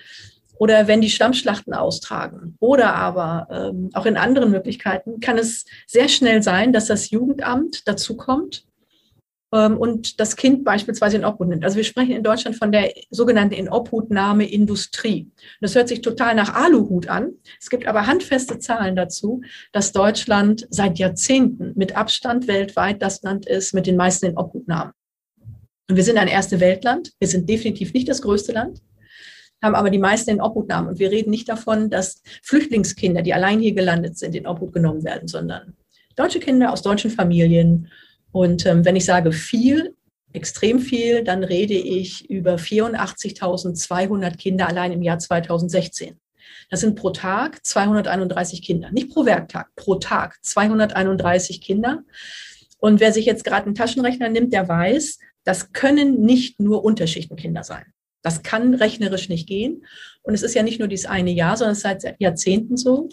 oder 0.63 0.87
wenn 0.87 1.01
die 1.01 1.11
Stammschlachten 1.11 1.75
austragen 1.75 2.57
oder 2.61 2.95
aber 2.95 3.49
ähm, 3.51 3.91
auch 3.95 4.07
in 4.07 4.17
anderen 4.17 4.53
Möglichkeiten, 4.53 5.19
kann 5.19 5.37
es 5.37 5.65
sehr 5.89 6.09
schnell 6.09 6.41
sein, 6.41 6.73
dass 6.73 6.87
das 6.87 7.11
Jugendamt 7.11 7.89
dazukommt 7.89 8.65
ähm, 9.53 9.77
und 9.77 10.21
das 10.21 10.37
Kind 10.37 10.63
beispielsweise 10.63 11.17
in 11.17 11.25
Obhut 11.25 11.49
nimmt. 11.49 11.65
Also 11.65 11.79
wir 11.79 11.83
sprechen 11.83 12.13
in 12.13 12.23
Deutschland 12.23 12.57
von 12.57 12.71
der 12.71 12.93
sogenannten 13.11 13.55
Inobhutnahmeindustrie. 13.55 15.33
Das 15.61 15.75
hört 15.75 15.89
sich 15.89 16.01
total 16.01 16.37
nach 16.37 16.55
Aluhut 16.55 17.09
an. 17.09 17.33
Es 17.61 17.69
gibt 17.69 17.89
aber 17.89 18.07
handfeste 18.07 18.61
Zahlen 18.61 18.95
dazu, 18.95 19.41
dass 19.73 19.91
Deutschland 19.91 20.69
seit 20.71 20.97
Jahrzehnten 20.97 21.73
mit 21.75 21.97
Abstand 21.97 22.47
weltweit 22.47 23.03
das 23.03 23.21
Land 23.23 23.47
ist 23.47 23.75
mit 23.75 23.89
den 23.89 23.97
meisten 23.97 24.27
Inobhutnahmen. 24.27 24.93
Und 25.91 25.97
wir 25.97 26.05
sind 26.05 26.19
ein 26.19 26.29
erste 26.29 26.61
Weltland. 26.61 27.11
Wir 27.19 27.27
sind 27.27 27.49
definitiv 27.49 27.93
nicht 27.95 28.09
das 28.09 28.23
größte 28.23 28.53
Land 28.53 28.81
haben 29.63 29.75
aber 29.75 29.91
die 29.91 29.99
meisten 29.99 30.31
in 30.31 30.41
Obhut 30.41 30.69
genommen. 30.69 30.89
Und 30.89 30.99
wir 30.99 31.11
reden 31.11 31.31
nicht 31.31 31.49
davon, 31.49 31.89
dass 31.89 32.23
Flüchtlingskinder, 32.43 33.23
die 33.23 33.33
allein 33.33 33.61
hier 33.61 33.75
gelandet 33.75 34.19
sind, 34.19 34.35
in 34.35 34.47
Obhut 34.47 34.73
genommen 34.73 35.05
werden, 35.05 35.29
sondern 35.29 35.75
deutsche 36.17 36.41
Kinder 36.41 36.73
aus 36.73 36.83
deutschen 36.83 37.11
Familien. 37.11 37.89
Und 38.33 38.67
ähm, 38.67 38.85
wenn 38.85 38.97
ich 38.97 39.05
sage 39.05 39.33
viel, 39.33 39.95
extrem 40.33 40.79
viel, 40.79 41.25
dann 41.25 41.45
rede 41.45 41.75
ich 41.75 42.29
über 42.31 42.57
84.200 42.57 44.37
Kinder 44.37 44.67
allein 44.69 44.93
im 44.93 45.03
Jahr 45.03 45.19
2016. 45.19 46.19
Das 46.71 46.81
sind 46.81 46.97
pro 46.97 47.11
Tag 47.11 47.65
231 47.65 48.63
Kinder, 48.63 48.91
nicht 48.91 49.11
pro 49.11 49.27
Werktag, 49.27 49.69
pro 49.77 49.97
Tag 49.97 50.39
231 50.43 51.61
Kinder. 51.61 52.03
Und 52.79 52.99
wer 52.99 53.13
sich 53.13 53.27
jetzt 53.27 53.45
gerade 53.45 53.67
einen 53.67 53.75
Taschenrechner 53.75 54.29
nimmt, 54.29 54.53
der 54.53 54.69
weiß, 54.69 55.19
das 55.45 55.73
können 55.73 56.23
nicht 56.23 56.61
nur 56.61 56.85
Unterschichtenkinder 56.85 57.63
sein. 57.63 57.85
Das 58.23 58.43
kann 58.43 58.75
rechnerisch 58.75 59.29
nicht 59.29 59.49
gehen. 59.49 59.85
Und 60.23 60.35
es 60.35 60.43
ist 60.43 60.55
ja 60.55 60.63
nicht 60.63 60.79
nur 60.79 60.89
dieses 60.89 61.07
eine 61.07 61.33
Jahr, 61.33 61.57
sondern 61.57 61.73
es 61.73 61.79
ist 61.79 62.03
seit 62.03 62.21
Jahrzehnten 62.21 62.77
so. 62.77 63.09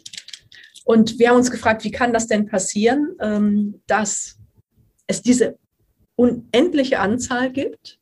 Und 0.86 1.20
wir 1.20 1.30
haben 1.30 1.38
uns 1.38 1.52
gefragt, 1.52 1.84
wie 1.84 1.92
kann 1.92 2.14
das 2.14 2.28
denn 2.28 2.46
passieren, 2.46 3.16
ähm, 3.20 3.82
dass 3.88 4.38
es 5.08 5.22
diese 5.22 5.58
unendliche 6.16 7.00
Anzahl 7.00 7.52
gibt? 7.52 8.00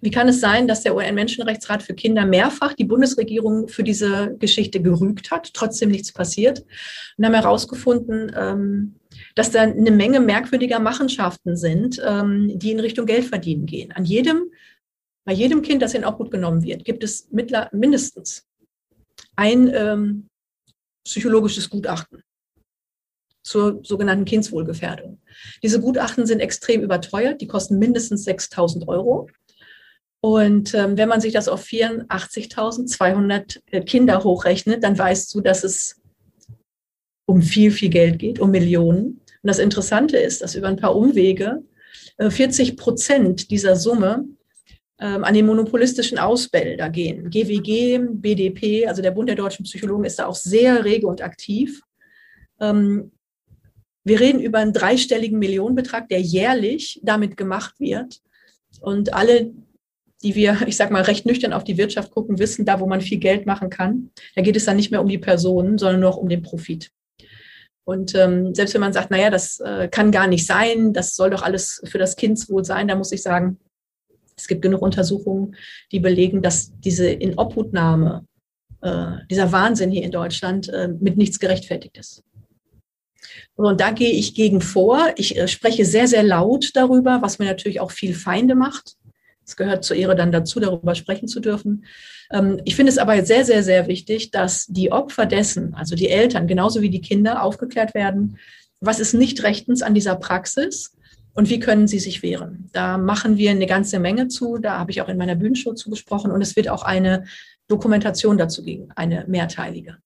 Wie 0.00 0.10
kann 0.10 0.28
es 0.28 0.38
sein, 0.38 0.68
dass 0.68 0.82
der 0.82 0.94
UN-Menschenrechtsrat 0.94 1.82
für 1.82 1.94
Kinder 1.94 2.26
mehrfach 2.26 2.74
die 2.74 2.84
Bundesregierung 2.84 3.68
für 3.68 3.82
diese 3.82 4.36
Geschichte 4.38 4.82
gerügt 4.82 5.30
hat, 5.30 5.54
trotzdem 5.54 5.90
nichts 5.90 6.12
passiert? 6.12 6.64
Und 7.16 7.24
haben 7.24 7.32
herausgefunden, 7.32 8.30
ähm, 8.36 8.96
dass 9.34 9.50
da 9.50 9.62
eine 9.62 9.90
Menge 9.90 10.20
merkwürdiger 10.20 10.78
Machenschaften 10.78 11.56
sind, 11.56 12.02
ähm, 12.04 12.50
die 12.54 12.72
in 12.72 12.80
Richtung 12.80 13.06
Geldverdienen 13.06 13.64
gehen. 13.64 13.92
An 13.92 14.04
jedem 14.04 14.50
Bei 15.24 15.32
jedem 15.32 15.62
Kind, 15.62 15.82
das 15.82 15.94
in 15.94 16.04
Obhut 16.04 16.30
genommen 16.30 16.62
wird, 16.62 16.84
gibt 16.84 17.02
es 17.02 17.28
mindestens 17.30 18.46
ein 19.36 19.72
ähm, 19.74 20.28
psychologisches 21.04 21.70
Gutachten 21.70 22.22
zur 23.42 23.80
sogenannten 23.82 24.24
Kindswohlgefährdung. 24.24 25.20
Diese 25.62 25.80
Gutachten 25.80 26.26
sind 26.26 26.40
extrem 26.40 26.82
überteuert, 26.82 27.40
die 27.40 27.46
kosten 27.46 27.78
mindestens 27.78 28.26
6.000 28.26 28.88
Euro. 28.88 29.28
Und 30.22 30.72
ähm, 30.74 30.96
wenn 30.96 31.10
man 31.10 31.20
sich 31.20 31.34
das 31.34 31.48
auf 31.48 31.64
84.200 31.64 33.60
äh, 33.70 33.82
Kinder 33.82 34.24
hochrechnet, 34.24 34.82
dann 34.82 34.96
weißt 34.96 35.34
du, 35.34 35.42
dass 35.42 35.64
es 35.64 36.00
um 37.26 37.42
viel, 37.42 37.70
viel 37.70 37.90
Geld 37.90 38.18
geht, 38.18 38.40
um 38.40 38.50
Millionen. 38.50 39.04
Und 39.06 39.48
das 39.48 39.58
Interessante 39.58 40.16
ist, 40.16 40.40
dass 40.40 40.54
über 40.54 40.68
ein 40.68 40.76
paar 40.78 40.96
Umwege 40.96 41.62
äh, 42.16 42.30
40 42.30 42.78
Prozent 42.78 43.50
dieser 43.50 43.76
Summe 43.76 44.24
ähm, 45.00 45.24
an 45.24 45.34
den 45.34 45.46
monopolistischen 45.46 46.18
Ausbildner 46.18 46.90
gehen. 46.90 47.30
GWG, 47.30 47.98
BDP, 48.12 48.86
also 48.86 49.02
der 49.02 49.10
Bund 49.10 49.28
der 49.28 49.36
deutschen 49.36 49.64
Psychologen 49.64 50.04
ist 50.04 50.18
da 50.18 50.26
auch 50.26 50.34
sehr 50.34 50.84
rege 50.84 51.06
und 51.06 51.22
aktiv. 51.22 51.80
Ähm, 52.60 53.10
wir 54.04 54.20
reden 54.20 54.40
über 54.40 54.58
einen 54.58 54.72
dreistelligen 54.72 55.38
Millionenbetrag, 55.38 56.08
der 56.08 56.20
jährlich 56.20 57.00
damit 57.02 57.36
gemacht 57.36 57.80
wird. 57.80 58.20
Und 58.80 59.14
alle, 59.14 59.50
die 60.22 60.34
wir, 60.34 60.58
ich 60.66 60.76
sag 60.76 60.90
mal, 60.90 61.02
recht 61.02 61.26
nüchtern 61.26 61.52
auf 61.52 61.64
die 61.64 61.78
Wirtschaft 61.78 62.10
gucken, 62.10 62.38
wissen, 62.38 62.64
da 62.64 62.80
wo 62.80 62.86
man 62.86 63.00
viel 63.00 63.18
Geld 63.18 63.46
machen 63.46 63.70
kann, 63.70 64.10
da 64.36 64.42
geht 64.42 64.56
es 64.56 64.66
dann 64.66 64.76
nicht 64.76 64.90
mehr 64.90 65.00
um 65.00 65.08
die 65.08 65.18
Personen, 65.18 65.78
sondern 65.78 66.00
nur 66.00 66.10
noch 66.10 66.18
um 66.18 66.28
den 66.28 66.42
Profit. 66.42 66.90
Und 67.84 68.14
ähm, 68.14 68.54
selbst 68.54 68.74
wenn 68.74 68.80
man 68.80 68.92
sagt, 68.92 69.10
naja, 69.10 69.30
das 69.30 69.60
äh, 69.60 69.88
kann 69.88 70.10
gar 70.10 70.26
nicht 70.26 70.46
sein, 70.46 70.92
das 70.92 71.14
soll 71.14 71.30
doch 71.30 71.42
alles 71.42 71.82
für 71.84 71.98
das 71.98 72.16
Kindswohl 72.16 72.64
sein, 72.64 72.88
da 72.88 72.96
muss 72.96 73.12
ich 73.12 73.22
sagen, 73.22 73.58
es 74.36 74.48
gibt 74.48 74.62
genug 74.62 74.82
Untersuchungen, 74.82 75.56
die 75.92 76.00
belegen, 76.00 76.42
dass 76.42 76.72
diese 76.80 77.08
Inobhutnahme, 77.08 78.26
äh, 78.82 79.12
dieser 79.30 79.52
Wahnsinn 79.52 79.90
hier 79.90 80.02
in 80.02 80.10
Deutschland 80.10 80.68
äh, 80.68 80.88
mit 80.88 81.16
nichts 81.16 81.38
gerechtfertigt 81.38 81.96
ist. 81.96 82.22
Und 83.56 83.80
da 83.80 83.90
gehe 83.90 84.10
ich 84.10 84.34
gegen 84.34 84.60
vor. 84.60 85.12
Ich 85.16 85.36
äh, 85.36 85.48
spreche 85.48 85.84
sehr, 85.84 86.08
sehr 86.08 86.22
laut 86.22 86.70
darüber, 86.74 87.22
was 87.22 87.38
mir 87.38 87.46
natürlich 87.46 87.80
auch 87.80 87.90
viel 87.90 88.14
Feinde 88.14 88.54
macht. 88.54 88.96
Es 89.46 89.56
gehört 89.56 89.84
zur 89.84 89.96
Ehre 89.96 90.16
dann 90.16 90.32
dazu, 90.32 90.58
darüber 90.58 90.94
sprechen 90.94 91.28
zu 91.28 91.40
dürfen. 91.40 91.84
Ähm, 92.32 92.60
ich 92.64 92.76
finde 92.76 92.90
es 92.90 92.98
aber 92.98 93.24
sehr, 93.24 93.44
sehr, 93.44 93.62
sehr 93.62 93.86
wichtig, 93.86 94.30
dass 94.30 94.66
die 94.66 94.90
Opfer 94.90 95.26
dessen, 95.26 95.74
also 95.74 95.94
die 95.94 96.08
Eltern 96.08 96.46
genauso 96.46 96.82
wie 96.82 96.90
die 96.90 97.00
Kinder, 97.00 97.42
aufgeklärt 97.42 97.94
werden. 97.94 98.38
Was 98.80 99.00
ist 99.00 99.14
nicht 99.14 99.42
rechtens 99.42 99.82
an 99.82 99.94
dieser 99.94 100.16
Praxis? 100.16 100.96
Und 101.34 101.50
wie 101.50 101.58
können 101.58 101.88
sie 101.88 101.98
sich 101.98 102.22
wehren? 102.22 102.70
Da 102.72 102.96
machen 102.96 103.36
wir 103.36 103.50
eine 103.50 103.66
ganze 103.66 103.98
Menge 103.98 104.28
zu. 104.28 104.58
Da 104.58 104.78
habe 104.78 104.92
ich 104.92 105.02
auch 105.02 105.08
in 105.08 105.18
meiner 105.18 105.34
Bühnenshow 105.34 105.74
zugesprochen. 105.74 106.30
Und 106.30 106.40
es 106.40 106.56
wird 106.56 106.68
auch 106.68 106.84
eine 106.84 107.24
Dokumentation 107.68 108.38
dazu 108.38 108.62
geben, 108.62 108.88
eine 108.94 109.24
mehrteilige. 109.26 109.98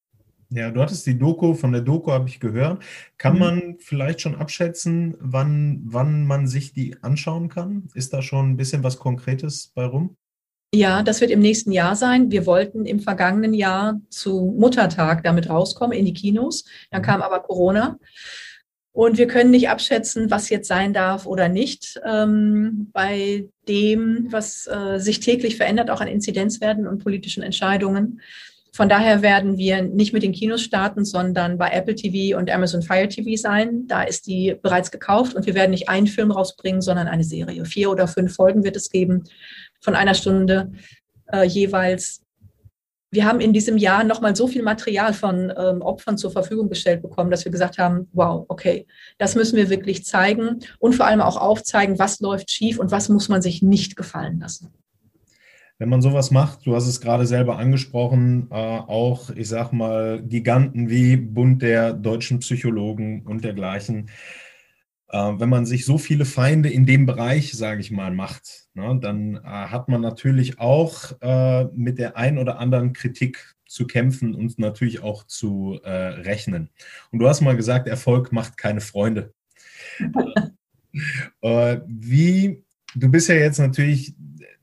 Ja, 0.51 0.71
du 0.71 0.81
hattest 0.81 1.07
die 1.07 1.19
Doku, 1.19 1.53
von 1.53 1.73
der 1.73 1.83
Doku 1.83 2.11
habe 2.11 2.29
ich 2.29 2.41
gehört. 2.41 2.83
Kann 3.19 3.35
mhm. 3.35 3.38
man 3.38 3.77
vielleicht 3.81 4.23
schon 4.23 4.35
abschätzen, 4.35 5.14
wann, 5.21 5.83
wann 5.85 6.27
man 6.27 6.47
sich 6.47 6.73
die 6.73 6.97
anschauen 7.03 7.51
kann? 7.51 7.88
Ist 7.95 8.14
da 8.14 8.23
schon 8.23 8.51
ein 8.51 8.57
bisschen 8.57 8.83
was 8.83 8.99
Konkretes 8.99 9.73
bei 9.75 9.85
rum? 9.85 10.17
Ja, 10.75 11.03
das 11.03 11.21
wird 11.21 11.31
im 11.31 11.41
nächsten 11.41 11.73
Jahr 11.73 11.97
sein. 11.97 12.31
Wir 12.31 12.47
wollten 12.47 12.87
im 12.87 13.01
vergangenen 13.01 13.55
Jahr 13.55 14.01
zu 14.09 14.55
Muttertag 14.59 15.23
damit 15.23 15.49
rauskommen 15.51 15.97
in 15.97 16.07
die 16.07 16.14
Kinos. 16.14 16.64
Dann 16.91 17.03
mhm. 17.03 17.07
kam 17.07 17.23
aber 17.23 17.41
Corona. 17.41 17.99
Und 18.98 19.16
wir 19.16 19.28
können 19.28 19.52
nicht 19.52 19.68
abschätzen, 19.68 20.28
was 20.28 20.50
jetzt 20.50 20.66
sein 20.66 20.92
darf 20.92 21.24
oder 21.24 21.48
nicht. 21.48 22.00
Ähm, 22.04 22.90
bei 22.92 23.46
dem, 23.68 24.26
was 24.32 24.66
äh, 24.66 24.98
sich 24.98 25.20
täglich 25.20 25.56
verändert, 25.56 25.88
auch 25.88 26.00
an 26.00 26.08
Inzidenzwerten 26.08 26.84
und 26.84 27.04
politischen 27.04 27.44
Entscheidungen. 27.44 28.20
Von 28.72 28.88
daher 28.88 29.22
werden 29.22 29.56
wir 29.56 29.82
nicht 29.82 30.12
mit 30.12 30.24
den 30.24 30.32
Kinos 30.32 30.62
starten, 30.62 31.04
sondern 31.04 31.58
bei 31.58 31.70
Apple 31.70 31.94
TV 31.94 32.37
und 32.37 32.50
Amazon 32.50 32.82
Fire 32.82 33.06
TV 33.06 33.40
sein. 33.40 33.87
Da 33.87 34.02
ist 34.02 34.26
die 34.26 34.56
bereits 34.61 34.90
gekauft 34.90 35.37
und 35.37 35.46
wir 35.46 35.54
werden 35.54 35.70
nicht 35.70 35.88
einen 35.88 36.08
Film 36.08 36.32
rausbringen, 36.32 36.82
sondern 36.82 37.06
eine 37.06 37.22
Serie. 37.22 37.66
Vier 37.66 37.92
oder 37.92 38.08
fünf 38.08 38.34
Folgen 38.34 38.64
wird 38.64 38.74
es 38.74 38.90
geben 38.90 39.22
von 39.78 39.94
einer 39.94 40.14
Stunde 40.14 40.72
äh, 41.32 41.44
jeweils 41.44 42.22
wir 43.11 43.25
haben 43.25 43.40
in 43.40 43.53
diesem 43.53 43.79
Jahr 43.79 44.05
nochmal 44.05 44.37
so 44.37 44.47
viel 44.47 44.62
Material 44.62 45.14
von 45.14 45.53
ähm, 45.57 45.81
Opfern 45.81 46.18
zur 46.18 46.31
Verfügung 46.31 46.68
gestellt 46.68 47.03
bekommen, 47.03 47.31
dass 47.31 47.44
wir 47.44 47.53
gesagt 47.53 47.79
haben, 47.79 48.09
wow, 48.12 48.44
okay, 48.49 48.87
das 49.16 49.35
müssen 49.35 49.57
wir 49.57 49.71
wirklich 49.71 50.05
zeigen 50.05 50.61
und 50.79 50.94
vor 50.94 51.07
allem 51.07 51.21
auch 51.21 51.37
aufzeigen, 51.37 51.99
was 51.99 52.21
läuft 52.21 52.51
schief 52.51 52.79
und 52.79 52.90
was 52.90 53.09
muss 53.09 53.29
man 53.29 53.40
sich 53.40 53.62
nicht 53.62 53.97
gefallen 53.97 54.40
lassen. 54.40 54.73
Wenn 55.81 55.88
man 55.88 56.03
sowas 56.03 56.33
macht, 56.33 56.66
du 56.66 56.75
hast 56.75 56.88
es 56.88 57.01
gerade 57.01 57.25
selber 57.25 57.57
angesprochen, 57.57 58.49
äh, 58.51 58.55
auch, 58.55 59.31
ich 59.31 59.49
sag 59.49 59.73
mal, 59.73 60.21
Giganten 60.21 60.90
wie 60.90 61.16
Bund 61.16 61.62
der 61.62 61.92
deutschen 61.92 62.40
Psychologen 62.40 63.23
und 63.25 63.44
dergleichen, 63.44 64.11
wenn 65.11 65.49
man 65.49 65.66
sich 65.66 65.85
so 65.85 65.99
viele 65.99 66.25
Feinde 66.25 66.68
in 66.68 66.85
dem 66.85 67.07
Bereich, 67.07 67.53
sage 67.53 67.81
ich 67.81 67.90
mal, 67.90 68.12
macht, 68.12 68.68
ne, 68.75 68.99
dann 69.01 69.37
äh, 69.37 69.40
hat 69.40 69.88
man 69.88 70.01
natürlich 70.01 70.59
auch 70.59 71.12
äh, 71.21 71.64
mit 71.75 71.99
der 71.99 72.16
ein 72.16 72.38
oder 72.38 72.59
anderen 72.59 72.92
Kritik 72.92 73.55
zu 73.66 73.87
kämpfen 73.87 74.35
und 74.35 74.59
natürlich 74.59 75.03
auch 75.03 75.25
zu 75.25 75.79
äh, 75.83 75.90
rechnen. 75.90 76.71
Und 77.11 77.21
du 77.21 77.29
hast 77.29 77.40
mal 77.40 77.57
gesagt, 77.57 77.88
Erfolg 77.88 78.33
macht 78.33 78.57
keine 78.57 78.81
Freunde. 78.81 79.33
Äh, 81.42 81.81
wie, 81.87 82.64
du 82.94 83.11
bist 83.11 83.29
ja 83.29 83.35
jetzt 83.35 83.59
natürlich 83.59 84.14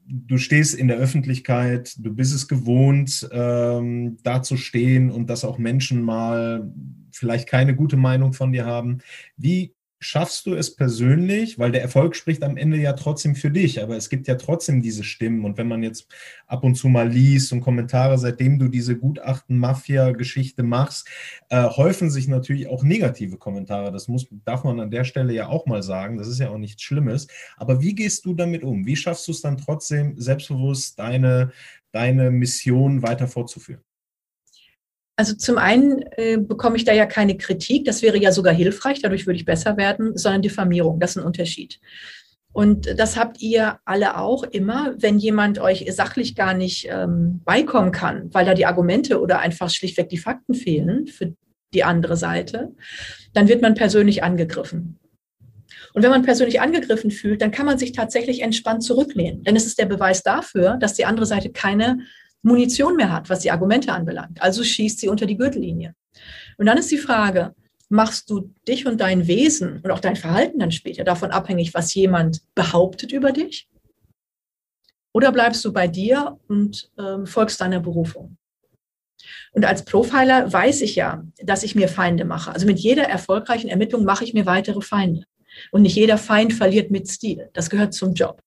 du 0.07 0.37
stehst 0.37 0.75
in 0.75 0.87
der 0.87 0.97
Öffentlichkeit, 0.97 1.95
du 1.97 2.13
bist 2.13 2.33
es 2.33 2.47
gewohnt, 2.47 3.27
ähm, 3.31 4.17
da 4.23 4.41
zu 4.41 4.57
stehen 4.57 5.11
und 5.11 5.29
dass 5.29 5.45
auch 5.45 5.57
Menschen 5.57 6.01
mal 6.01 6.71
vielleicht 7.11 7.47
keine 7.47 7.75
gute 7.75 7.97
Meinung 7.97 8.33
von 8.33 8.51
dir 8.51 8.65
haben. 8.65 8.99
Wie 9.37 9.74
schaffst 9.99 10.45
du 10.45 10.53
es 10.53 10.75
persönlich, 10.75 11.57
weil 11.57 11.71
der 11.71 11.81
Erfolg 11.81 12.15
spricht 12.15 12.43
am 12.43 12.57
Ende 12.57 12.77
ja 12.77 12.93
trotzdem 12.93 13.35
für 13.35 13.49
dich, 13.49 13.81
aber 13.81 13.95
es 13.95 14.09
gibt 14.09 14.27
ja 14.27 14.35
trotzdem 14.35 14.81
diese 14.81 15.03
Stimmen 15.03 15.45
und 15.45 15.57
wenn 15.57 15.67
man 15.67 15.83
jetzt 15.83 16.07
ab 16.47 16.63
und 16.63 16.75
zu 16.75 16.89
mal 16.89 17.09
liest 17.09 17.51
und 17.53 17.61
Kommentare, 17.61 18.17
seitdem 18.17 18.59
du 18.59 18.67
diese 18.67 18.97
Gutachten-Mafia-Geschichte 18.97 20.63
machst, 20.63 21.07
äh, 21.49 21.63
häufen 21.63 22.09
sich 22.09 22.27
natürlich 22.27 22.67
auch 22.67 22.83
negative 22.83 23.37
Kommentare. 23.37 23.91
Das 23.91 24.07
muss, 24.07 24.27
darf 24.45 24.63
man 24.63 24.79
an 24.79 24.91
der 24.91 25.05
Stelle 25.05 25.33
ja 25.33 25.47
auch 25.47 25.65
mal 25.65 25.83
sagen, 25.83 26.17
das 26.17 26.27
ist 26.27 26.39
ja 26.39 26.49
auch 26.49 26.57
nichts 26.57 26.83
Schlimmes, 26.83 27.27
aber 27.57 27.81
wie 27.81 27.95
gehst 27.95 28.25
du 28.25 28.33
damit 28.33 28.63
um? 28.63 28.85
Wie 28.85 28.95
schaffst 28.95 29.27
du 29.27 29.31
es 29.31 29.41
dann 29.41 29.57
trotzdem 29.57 30.19
selbstbewusst, 30.19 30.99
deine, 30.99 31.51
deine 31.91 32.31
Mission 32.31 33.01
weiter 33.01 33.27
fortzuführen? 33.27 33.81
Also 35.17 35.35
zum 35.35 35.57
einen 35.57 36.03
äh, 36.17 36.37
bekomme 36.37 36.75
ich 36.75 36.83
da 36.83 36.93
ja 36.93 37.05
keine 37.05 37.37
Kritik, 37.37 37.85
das 37.85 38.01
wäre 38.01 38.17
ja 38.17 38.31
sogar 38.31 38.53
hilfreich, 38.53 39.01
dadurch 39.01 39.25
würde 39.25 39.37
ich 39.37 39.45
besser 39.45 39.77
werden, 39.77 40.17
sondern 40.17 40.41
Diffamierung, 40.41 40.99
das 40.99 41.11
ist 41.11 41.17
ein 41.17 41.25
Unterschied. 41.25 41.79
Und 42.51 42.97
das 42.97 43.17
habt 43.17 43.41
ihr 43.41 43.79
alle 43.83 44.17
auch 44.17 44.43
immer, 44.43 44.95
wenn 44.97 45.17
jemand 45.17 45.59
euch 45.59 45.85
sachlich 45.93 46.35
gar 46.35 46.53
nicht 46.53 46.87
ähm, 46.89 47.41
beikommen 47.43 47.91
kann, 47.91 48.33
weil 48.33 48.45
da 48.45 48.53
die 48.53 48.65
Argumente 48.65 49.19
oder 49.19 49.39
einfach 49.39 49.69
schlichtweg 49.69 50.07
die 50.07 50.17
Fakten 50.17 50.53
fehlen 50.53 51.07
für 51.07 51.33
die 51.73 51.83
andere 51.83 52.15
Seite, 52.15 52.73
dann 53.33 53.49
wird 53.49 53.61
man 53.61 53.73
persönlich 53.73 54.23
angegriffen. 54.23 54.99
Und 55.93 56.03
wenn 56.03 56.11
man 56.11 56.23
persönlich 56.23 56.61
angegriffen 56.61 57.11
fühlt, 57.11 57.41
dann 57.41 57.51
kann 57.51 57.65
man 57.65 57.77
sich 57.77 57.91
tatsächlich 57.91 58.41
entspannt 58.41 58.83
zurücklehnen. 58.83 59.43
Denn 59.43 59.55
es 59.55 59.65
ist 59.65 59.79
der 59.79 59.85
Beweis 59.85 60.23
dafür, 60.23 60.77
dass 60.79 60.93
die 60.93 61.05
andere 61.05 61.25
Seite 61.25 61.51
keine 61.51 61.99
Munition 62.45 62.95
mehr 62.95 63.11
hat, 63.11 63.29
was 63.29 63.39
die 63.39 63.51
Argumente 63.51 63.91
anbelangt. 63.91 64.41
Also 64.41 64.63
schießt 64.63 64.99
sie 64.99 65.09
unter 65.09 65.25
die 65.25 65.37
Gürtellinie. 65.37 65.95
Und 66.57 66.67
dann 66.67 66.77
ist 66.77 66.91
die 66.91 66.97
Frage, 66.97 67.55
machst 67.89 68.29
du 68.29 68.53
dich 68.67 68.85
und 68.85 69.01
dein 69.01 69.27
Wesen 69.27 69.81
und 69.81 69.91
auch 69.91 69.99
dein 69.99 70.15
Verhalten 70.15 70.59
dann 70.59 70.71
später 70.71 71.03
davon 71.03 71.31
abhängig, 71.31 71.73
was 71.73 71.93
jemand 71.93 72.41
behauptet 72.53 73.11
über 73.11 73.31
dich? 73.31 73.67
Oder 75.11 75.31
bleibst 75.31 75.65
du 75.65 75.73
bei 75.73 75.87
dir 75.87 76.37
und 76.47 76.91
ähm, 76.99 77.25
folgst 77.25 77.61
deiner 77.61 77.79
Berufung? 77.79 78.37
Und 79.53 79.65
als 79.65 79.83
Profiler 79.83 80.51
weiß 80.51 80.81
ich 80.81 80.95
ja, 80.95 81.23
dass 81.41 81.63
ich 81.63 81.73
mir 81.73 81.87
Feinde 81.87 82.25
mache. 82.25 82.51
Also 82.51 82.67
mit 82.67 82.79
jeder 82.79 83.03
erfolgreichen 83.05 83.69
Ermittlung 83.69 84.03
mache 84.03 84.23
ich 84.23 84.33
mir 84.33 84.45
weitere 84.45 84.81
Feinde. 84.81 85.23
Und 85.71 85.81
nicht 85.81 85.95
jeder 85.95 86.17
Feind 86.17 86.53
verliert 86.53 86.91
mit 86.91 87.07
Stil. 87.07 87.49
Das 87.53 87.69
gehört 87.69 87.93
zum 87.93 88.13
Job. 88.13 88.41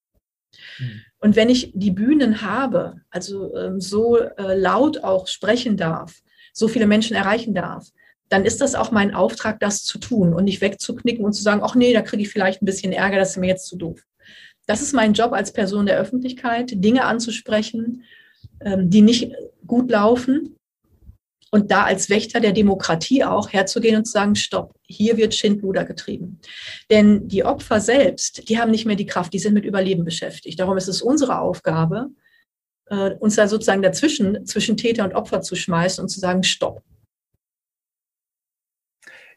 Hm. 0.77 1.01
Und 1.21 1.37
wenn 1.37 1.49
ich 1.49 1.73
die 1.75 1.91
Bühnen 1.91 2.43
habe, 2.43 3.01
also 3.11 3.55
ähm, 3.57 3.81
so 3.81 4.19
äh, 4.19 4.55
laut 4.55 5.03
auch 5.03 5.27
sprechen 5.27 5.77
darf, 5.77 6.21
so 6.53 6.69
viele 6.69 6.87
Menschen 6.87 7.17
erreichen 7.17 7.55
darf, 7.55 7.89
dann 8.29 8.45
ist 8.45 8.61
das 8.61 8.75
auch 8.75 8.91
mein 8.91 9.15
Auftrag, 9.15 9.59
das 9.61 9.85
zu 9.85 9.99
tun 9.99 10.35
und 10.35 10.45
nicht 10.45 10.61
wegzuknicken 10.61 11.25
und 11.25 11.33
zu 11.33 11.43
sagen, 11.43 11.63
ach 11.65 11.75
nee, 11.75 11.93
da 11.93 12.03
kriege 12.03 12.23
ich 12.23 12.29
vielleicht 12.29 12.63
ein 12.63 12.67
bisschen 12.67 12.93
Ärger, 12.93 13.19
das 13.19 13.31
ist 13.31 13.37
mir 13.39 13.49
jetzt 13.49 13.67
zu 13.67 13.77
doof. 13.77 14.05
Das 14.67 14.83
ist 14.83 14.93
mein 14.93 15.15
Job 15.15 15.33
als 15.33 15.53
Person 15.53 15.87
der 15.87 15.99
Öffentlichkeit, 15.99 16.73
Dinge 16.75 17.05
anzusprechen, 17.05 18.05
ähm, 18.61 18.91
die 18.91 19.01
nicht 19.01 19.33
gut 19.67 19.91
laufen 19.91 20.58
und 21.51 21.71
da 21.71 21.85
als 21.85 22.11
Wächter 22.11 22.41
der 22.41 22.53
Demokratie 22.53 23.25
auch 23.25 23.53
herzugehen 23.53 23.97
und 23.97 24.05
zu 24.05 24.13
sagen, 24.13 24.35
stopp, 24.35 24.75
hier 24.83 25.17
wird 25.17 25.35
Schindluder 25.35 25.85
getrieben. 25.85 26.41
Denn 26.91 27.27
die 27.29 27.45
Opfer 27.45 27.81
selbst, 27.81 28.49
die 28.49 28.59
haben 28.59 28.71
nicht 28.71 28.87
mehr 28.87 28.97
die 28.97 29.07
Kraft, 29.07 29.33
die 29.33 29.39
sind 29.39 29.55
mit 29.55 29.65
Überleben 29.65 30.05
beschäftigt. 30.05 30.61
Darum 30.61 30.77
ist 30.77 30.89
es 30.89 31.03
unsere 31.03 31.41
Aufgabe, 31.41 32.09
äh, 32.87 33.11
uns 33.15 33.37
da 33.37 33.49
sozusagen 33.49 33.83
dazwischen, 33.83 34.45
zwischen 34.47 34.77
Täter 34.77 35.05
und 35.05 35.15
Opfer 35.15 35.41
zu 35.41 35.57
schmeißen 35.57 36.03
und 36.03 36.09
zu 36.09 36.21
sagen, 36.21 36.43
stopp. 36.43 36.83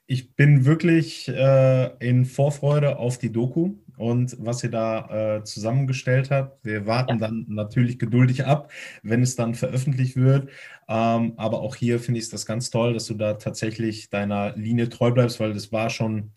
Ich 0.07 0.35
bin 0.35 0.65
wirklich 0.65 1.29
äh, 1.29 1.95
in 2.05 2.25
Vorfreude 2.25 2.97
auf 2.97 3.17
die 3.17 3.31
Doku 3.31 3.75
und 4.01 4.35
was 4.39 4.63
ihr 4.63 4.71
da 4.71 5.37
äh, 5.37 5.43
zusammengestellt 5.43 6.31
habt. 6.31 6.65
Wir 6.65 6.87
warten 6.87 7.19
ja. 7.19 7.27
dann 7.27 7.45
natürlich 7.47 7.99
geduldig 7.99 8.45
ab, 8.47 8.71
wenn 9.03 9.21
es 9.21 9.35
dann 9.35 9.53
veröffentlicht 9.53 10.15
wird. 10.15 10.49
Ähm, 10.89 11.33
aber 11.37 11.61
auch 11.61 11.75
hier 11.75 11.99
finde 11.99 12.17
ich 12.17 12.25
es 12.25 12.31
das 12.31 12.47
ganz 12.47 12.71
toll, 12.71 12.93
dass 12.93 13.05
du 13.05 13.13
da 13.13 13.35
tatsächlich 13.35 14.09
deiner 14.09 14.55
Linie 14.57 14.89
treu 14.89 15.11
bleibst, 15.11 15.39
weil 15.39 15.53
das 15.53 15.71
war 15.71 15.91
schon, 15.91 16.31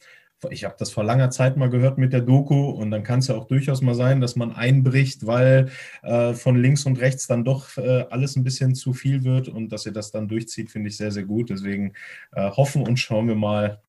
ich 0.50 0.64
habe 0.64 0.74
das 0.78 0.90
vor 0.90 1.04
langer 1.04 1.30
Zeit 1.30 1.56
mal 1.56 1.70
gehört 1.70 1.96
mit 1.96 2.12
der 2.12 2.20
Doku 2.20 2.68
und 2.68 2.90
dann 2.90 3.02
kann 3.02 3.20
es 3.20 3.28
ja 3.28 3.34
auch 3.34 3.46
durchaus 3.46 3.80
mal 3.80 3.94
sein, 3.94 4.20
dass 4.20 4.36
man 4.36 4.52
einbricht, 4.52 5.26
weil 5.26 5.70
äh, 6.02 6.34
von 6.34 6.60
links 6.60 6.84
und 6.84 7.00
rechts 7.00 7.26
dann 7.26 7.44
doch 7.44 7.78
äh, 7.78 8.04
alles 8.10 8.36
ein 8.36 8.44
bisschen 8.44 8.74
zu 8.74 8.92
viel 8.92 9.24
wird 9.24 9.48
und 9.48 9.70
dass 9.70 9.86
ihr 9.86 9.92
das 9.92 10.10
dann 10.10 10.28
durchzieht, 10.28 10.70
finde 10.70 10.90
ich 10.90 10.98
sehr, 10.98 11.12
sehr 11.12 11.24
gut. 11.24 11.48
Deswegen 11.48 11.94
äh, 12.32 12.50
hoffen 12.50 12.82
und 12.86 12.98
schauen 12.98 13.26
wir 13.26 13.36
mal, 13.36 13.80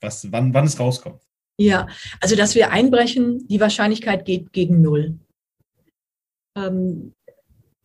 was, 0.00 0.32
wann, 0.32 0.52
wann 0.52 0.66
es 0.66 0.80
rauskommt. 0.80 1.20
Ja, 1.58 1.86
also 2.20 2.34
dass 2.34 2.54
wir 2.54 2.70
einbrechen, 2.70 3.46
die 3.46 3.60
Wahrscheinlichkeit 3.60 4.24
geht 4.24 4.52
gegen 4.52 4.82
null. 4.82 5.18
Ähm, 6.56 7.14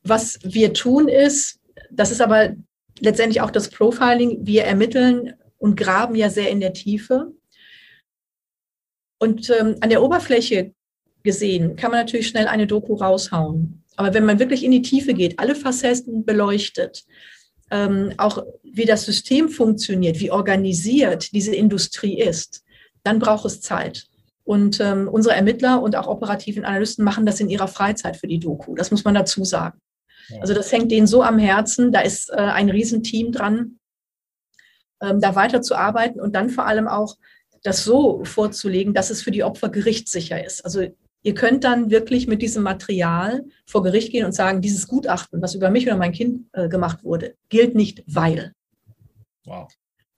was 0.03 0.39
wir 0.43 0.73
tun 0.73 1.08
ist, 1.08 1.60
das 1.91 2.12
ist 2.12 2.21
aber 2.21 2.55
letztendlich 2.99 3.41
auch 3.41 3.51
das 3.51 3.69
Profiling, 3.69 4.45
wir 4.45 4.63
ermitteln 4.63 5.34
und 5.58 5.75
graben 5.75 6.15
ja 6.15 6.29
sehr 6.29 6.49
in 6.49 6.60
der 6.60 6.73
Tiefe. 6.73 7.34
Und 9.19 9.49
ähm, 9.49 9.75
an 9.82 9.89
der 9.89 10.01
Oberfläche 10.01 10.73
gesehen 11.23 11.75
kann 11.75 11.91
man 11.91 11.99
natürlich 11.99 12.27
schnell 12.27 12.47
eine 12.47 12.67
Doku 12.67 12.95
raushauen. 12.95 13.84
Aber 13.97 14.13
wenn 14.13 14.25
man 14.25 14.39
wirklich 14.39 14.63
in 14.63 14.71
die 14.71 14.82
Tiefe 14.82 15.13
geht, 15.13 15.38
alle 15.39 15.55
Facetten 15.55 16.25
beleuchtet, 16.25 17.05
ähm, 17.69 18.13
auch 18.17 18.43
wie 18.63 18.86
das 18.86 19.05
System 19.05 19.49
funktioniert, 19.49 20.19
wie 20.19 20.32
organisiert 20.32 21.34
diese 21.34 21.53
Industrie 21.53 22.19
ist, 22.19 22.63
dann 23.03 23.19
braucht 23.19 23.45
es 23.45 23.62
Zeit. 23.62 24.07
Und 24.43 24.79
ähm, 24.79 25.07
unsere 25.07 25.35
Ermittler 25.35 25.81
und 25.81 25.95
auch 25.95 26.07
operativen 26.07 26.65
Analysten 26.65 27.05
machen 27.05 27.25
das 27.25 27.39
in 27.39 27.49
ihrer 27.49 27.67
Freizeit 27.67 28.17
für 28.17 28.27
die 28.27 28.39
Doku. 28.39 28.73
Das 28.75 28.89
muss 28.89 29.03
man 29.03 29.13
dazu 29.13 29.43
sagen. 29.43 29.79
Ja. 30.29 30.41
Also 30.41 30.53
das 30.53 30.71
hängt 30.71 30.91
denen 30.91 31.07
so 31.07 31.21
am 31.21 31.38
Herzen. 31.38 31.91
Da 31.91 32.01
ist 32.01 32.29
äh, 32.31 32.38
ein 32.38 32.69
Riesenteam 32.69 33.31
dran, 33.31 33.79
ähm, 35.01 35.21
da 35.21 35.35
weiterzuarbeiten 35.35 36.19
und 36.19 36.35
dann 36.35 36.49
vor 36.49 36.65
allem 36.65 36.88
auch 36.88 37.15
das 37.63 37.83
so 37.83 38.23
vorzulegen, 38.23 38.93
dass 38.93 39.09
es 39.09 39.21
für 39.21 39.31
die 39.31 39.43
Opfer 39.43 39.69
gerichtssicher 39.69 40.43
ist. 40.43 40.63
Also 40.65 40.88
ihr 41.21 41.33
könnt 41.33 41.63
dann 41.63 41.89
wirklich 41.89 42.27
mit 42.27 42.41
diesem 42.41 42.63
Material 42.63 43.45
vor 43.65 43.83
Gericht 43.83 44.12
gehen 44.12 44.25
und 44.25 44.33
sagen, 44.33 44.62
dieses 44.62 44.88
Gutachten, 44.88 45.41
was 45.41 45.55
über 45.55 45.69
mich 45.69 45.85
oder 45.85 45.97
mein 45.97 46.13
Kind 46.13 46.47
äh, 46.53 46.69
gemacht 46.69 47.03
wurde, 47.03 47.35
gilt 47.49 47.75
nicht, 47.75 48.03
weil. 48.07 48.53
Wow. 49.45 49.67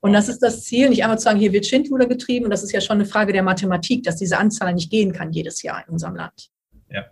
Und 0.02 0.12
das 0.12 0.28
ist 0.28 0.40
das 0.40 0.64
Ziel, 0.64 0.88
nicht 0.88 1.04
einmal 1.04 1.18
zu 1.18 1.24
sagen, 1.24 1.38
hier 1.38 1.52
wird 1.52 1.64
Schindluder 1.64 2.06
getrieben. 2.06 2.46
Und 2.46 2.50
das 2.50 2.64
ist 2.64 2.72
ja 2.72 2.80
schon 2.80 2.96
eine 2.96 3.06
Frage 3.06 3.32
der 3.32 3.44
Mathematik, 3.44 4.02
dass 4.02 4.16
diese 4.16 4.36
Anzahl 4.36 4.74
nicht 4.74 4.90
gehen 4.90 5.12
kann 5.12 5.32
jedes 5.32 5.62
Jahr 5.62 5.84
in 5.86 5.92
unserem 5.92 6.16
Land. 6.16 6.50
Ja. 6.90 7.04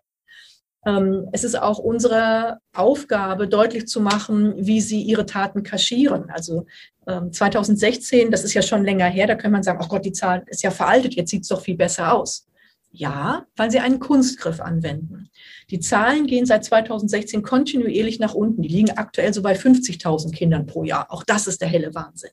Ähm, 0.85 1.29
es 1.31 1.45
ist 1.45 1.55
auch 1.55 1.79
unsere 1.79 2.59
Aufgabe, 2.75 3.47
deutlich 3.47 3.87
zu 3.87 4.01
machen, 4.01 4.55
wie 4.57 4.81
sie 4.81 5.03
ihre 5.03 5.25
Taten 5.25 5.63
kaschieren. 5.63 6.31
Also 6.31 6.67
2016, 7.07 8.21
ähm, 8.21 8.31
das 8.33 8.43
ist 8.43 8.55
ja 8.55 8.63
schon 8.63 8.85
länger 8.85 9.07
her, 9.07 9.29
da 9.29 9.37
kann 9.37 9.53
man 9.53 9.63
sagen, 9.63 9.81
oh 9.83 9.89
Gott, 9.89 10.05
die 10.05 10.13
Zahl 10.13 10.43
ist 10.47 10.63
ja 10.63 10.73
veraltet, 10.73 11.15
jetzt 11.15 11.31
sieht 11.31 11.43
es 11.43 11.49
doch 11.49 11.61
viel 11.61 11.77
besser 11.77 12.13
aus. 12.13 12.49
Ja, 12.93 13.47
weil 13.55 13.71
sie 13.71 13.79
einen 13.79 14.01
Kunstgriff 14.01 14.61
anwenden. 14.61 15.31
Die 15.71 15.79
Zahlen 15.79 16.27
gehen 16.27 16.45
seit 16.45 16.65
2016 16.65 17.43
kontinuierlich 17.43 18.19
nach 18.19 18.35
unten. 18.35 18.63
Die 18.63 18.69
liegen 18.69 18.91
aktuell 18.91 19.33
so 19.33 19.43
bei 19.43 19.55
50.000 19.55 20.33
Kindern 20.33 20.67
pro 20.67 20.83
Jahr. 20.83 21.07
Auch 21.13 21.23
das 21.23 21.47
ist 21.47 21.61
der 21.61 21.69
helle 21.69 21.95
Wahnsinn. 21.95 22.33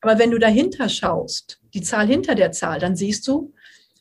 Aber 0.00 0.18
wenn 0.18 0.30
du 0.30 0.38
dahinter 0.38 0.88
schaust, 0.88 1.60
die 1.74 1.82
Zahl 1.82 2.06
hinter 2.06 2.34
der 2.34 2.52
Zahl, 2.52 2.78
dann 2.78 2.96
siehst 2.96 3.26
du, 3.28 3.54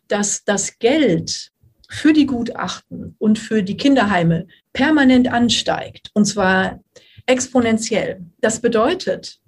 dass 0.07 0.43
das 0.43 0.79
Geld 0.79 1.51
für 1.89 2.13
die 2.13 2.25
Gutachten 2.25 3.15
und 3.19 3.37
für 3.37 3.63
die 3.63 3.77
Kinderheime 3.77 4.47
permanent 4.73 5.27
ansteigt. 5.27 6.09
Und 6.13 6.25
zwar 6.25 6.81
exponentiell. 7.25 8.25
Das 8.39 8.61
bedeutet, 8.61 9.41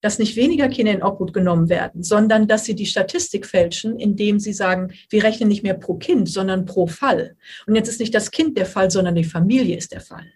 dass 0.00 0.18
nicht 0.18 0.36
weniger 0.36 0.68
Kinder 0.68 0.92
in 0.92 1.02
Obhut 1.02 1.32
genommen 1.32 1.70
werden, 1.70 2.02
sondern 2.02 2.46
dass 2.46 2.66
sie 2.66 2.74
die 2.74 2.84
Statistik 2.84 3.46
fälschen, 3.46 3.98
indem 3.98 4.38
sie 4.38 4.52
sagen, 4.52 4.92
wir 5.08 5.24
rechnen 5.24 5.48
nicht 5.48 5.62
mehr 5.62 5.74
pro 5.74 5.94
Kind, 5.94 6.28
sondern 6.28 6.66
pro 6.66 6.86
Fall. 6.86 7.36
Und 7.66 7.74
jetzt 7.74 7.88
ist 7.88 8.00
nicht 8.00 8.14
das 8.14 8.30
Kind 8.30 8.58
der 8.58 8.66
Fall, 8.66 8.90
sondern 8.90 9.14
die 9.14 9.24
Familie 9.24 9.76
ist 9.76 9.92
der 9.92 10.02
Fall. 10.02 10.26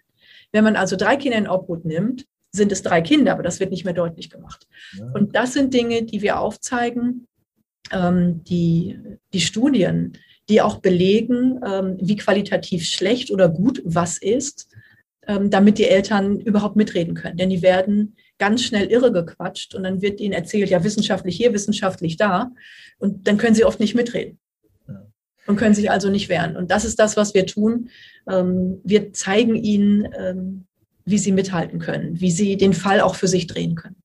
Wenn 0.51 0.63
man 0.63 0.75
also 0.75 0.95
drei 0.95 1.17
Kinder 1.17 1.37
in 1.37 1.47
Obhut 1.47 1.85
nimmt, 1.85 2.25
sind 2.51 2.71
es 2.71 2.81
drei 2.81 3.01
Kinder, 3.01 3.33
aber 3.33 3.43
das 3.43 3.59
wird 3.59 3.71
nicht 3.71 3.85
mehr 3.85 3.93
deutlich 3.93 4.29
gemacht. 4.29 4.67
Ja. 4.97 5.05
Und 5.13 5.35
das 5.35 5.53
sind 5.53 5.73
Dinge, 5.73 6.03
die 6.03 6.21
wir 6.21 6.39
aufzeigen, 6.39 7.27
ähm, 7.91 8.43
die, 8.43 8.99
die 9.33 9.41
Studien, 9.41 10.17
die 10.49 10.61
auch 10.61 10.77
belegen, 10.79 11.59
ähm, 11.65 11.97
wie 12.01 12.15
qualitativ 12.15 12.85
schlecht 12.85 13.31
oder 13.31 13.49
gut 13.49 13.81
was 13.85 14.17
ist, 14.17 14.67
ähm, 15.27 15.49
damit 15.51 15.77
die 15.77 15.87
Eltern 15.87 16.39
überhaupt 16.39 16.75
mitreden 16.75 17.13
können. 17.13 17.37
Denn 17.37 17.51
die 17.51 17.61
werden 17.61 18.15
ganz 18.39 18.63
schnell 18.63 18.87
irre 18.87 19.11
gequatscht 19.11 19.75
und 19.75 19.83
dann 19.83 20.01
wird 20.01 20.19
ihnen 20.19 20.33
erzählt, 20.33 20.69
ja, 20.69 20.83
wissenschaftlich 20.83 21.37
hier, 21.37 21.53
wissenschaftlich 21.53 22.17
da. 22.17 22.51
Und 22.97 23.27
dann 23.27 23.37
können 23.37 23.53
sie 23.53 23.65
oft 23.65 23.79
nicht 23.79 23.95
mitreden 23.95 24.39
und 25.49 25.55
können 25.55 25.75
sich 25.75 25.89
also 25.89 26.09
nicht 26.09 26.29
wehren. 26.29 26.55
Und 26.55 26.69
das 26.69 26.85
ist 26.85 26.99
das, 26.99 27.17
was 27.17 27.33
wir 27.33 27.45
tun. 27.45 27.89
Ähm, 28.29 28.81
wir 28.83 29.13
zeigen 29.13 29.55
ihnen, 29.55 30.07
ähm, 30.17 30.65
wie 31.09 31.17
sie 31.17 31.31
mithalten 31.31 31.79
können, 31.79 32.19
wie 32.19 32.31
sie 32.31 32.57
den 32.57 32.73
Fall 32.73 33.01
auch 33.01 33.15
für 33.15 33.27
sich 33.27 33.47
drehen 33.47 33.75
können. 33.75 34.01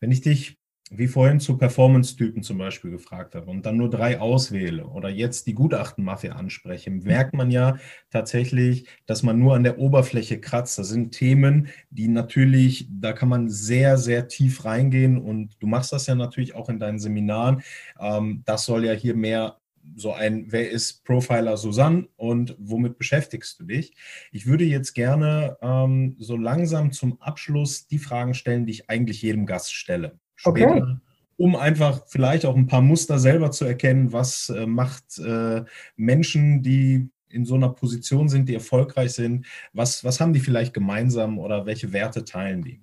Wenn 0.00 0.10
ich 0.10 0.20
dich 0.20 0.58
wie 0.90 1.08
vorhin 1.08 1.40
zu 1.40 1.58
Performance-Typen 1.58 2.42
zum 2.42 2.58
Beispiel 2.58 2.92
gefragt 2.92 3.34
habe 3.34 3.50
und 3.50 3.66
dann 3.66 3.76
nur 3.76 3.90
drei 3.90 4.20
auswähle 4.20 4.86
oder 4.86 5.08
jetzt 5.08 5.46
die 5.46 5.54
Gutachtenmafia 5.54 6.32
anspreche, 6.32 6.90
merkt 6.90 7.34
man 7.34 7.50
ja 7.50 7.78
tatsächlich, 8.10 8.86
dass 9.04 9.22
man 9.22 9.38
nur 9.38 9.56
an 9.56 9.64
der 9.64 9.78
Oberfläche 9.78 10.40
kratzt. 10.40 10.78
Das 10.78 10.88
sind 10.88 11.10
Themen, 11.10 11.68
die 11.90 12.06
natürlich, 12.06 12.88
da 12.88 13.12
kann 13.12 13.28
man 13.28 13.48
sehr, 13.48 13.98
sehr 13.98 14.28
tief 14.28 14.64
reingehen 14.64 15.18
und 15.18 15.60
du 15.60 15.66
machst 15.66 15.92
das 15.92 16.06
ja 16.06 16.14
natürlich 16.14 16.54
auch 16.54 16.68
in 16.68 16.78
deinen 16.78 17.00
Seminaren. 17.00 17.62
Ähm, 17.98 18.42
das 18.44 18.64
soll 18.64 18.84
ja 18.84 18.92
hier 18.92 19.16
mehr 19.16 19.58
so 19.94 20.12
ein, 20.12 20.46
wer 20.48 20.70
ist 20.70 21.04
Profiler 21.04 21.56
Susanne 21.56 22.08
und 22.16 22.56
womit 22.58 22.98
beschäftigst 22.98 23.60
du 23.60 23.64
dich? 23.64 23.94
Ich 24.32 24.46
würde 24.46 24.64
jetzt 24.64 24.94
gerne 24.94 25.56
ähm, 25.62 26.16
so 26.18 26.36
langsam 26.36 26.92
zum 26.92 27.20
Abschluss 27.20 27.86
die 27.86 27.98
Fragen 27.98 28.34
stellen, 28.34 28.66
die 28.66 28.72
ich 28.72 28.90
eigentlich 28.90 29.22
jedem 29.22 29.46
Gast 29.46 29.72
stelle. 29.72 30.18
Später, 30.34 30.76
okay. 30.76 30.96
Um 31.38 31.54
einfach 31.54 32.02
vielleicht 32.06 32.46
auch 32.46 32.56
ein 32.56 32.66
paar 32.66 32.80
Muster 32.80 33.18
selber 33.18 33.50
zu 33.50 33.66
erkennen, 33.66 34.12
was 34.12 34.48
äh, 34.48 34.66
macht 34.66 35.18
äh, 35.18 35.64
Menschen, 35.96 36.62
die 36.62 37.10
in 37.28 37.44
so 37.44 37.54
einer 37.56 37.68
Position 37.68 38.28
sind, 38.28 38.48
die 38.48 38.54
erfolgreich 38.54 39.12
sind, 39.12 39.46
was, 39.72 40.02
was 40.04 40.20
haben 40.20 40.32
die 40.32 40.40
vielleicht 40.40 40.72
gemeinsam 40.72 41.38
oder 41.38 41.66
welche 41.66 41.92
Werte 41.92 42.24
teilen 42.24 42.62
die? 42.62 42.80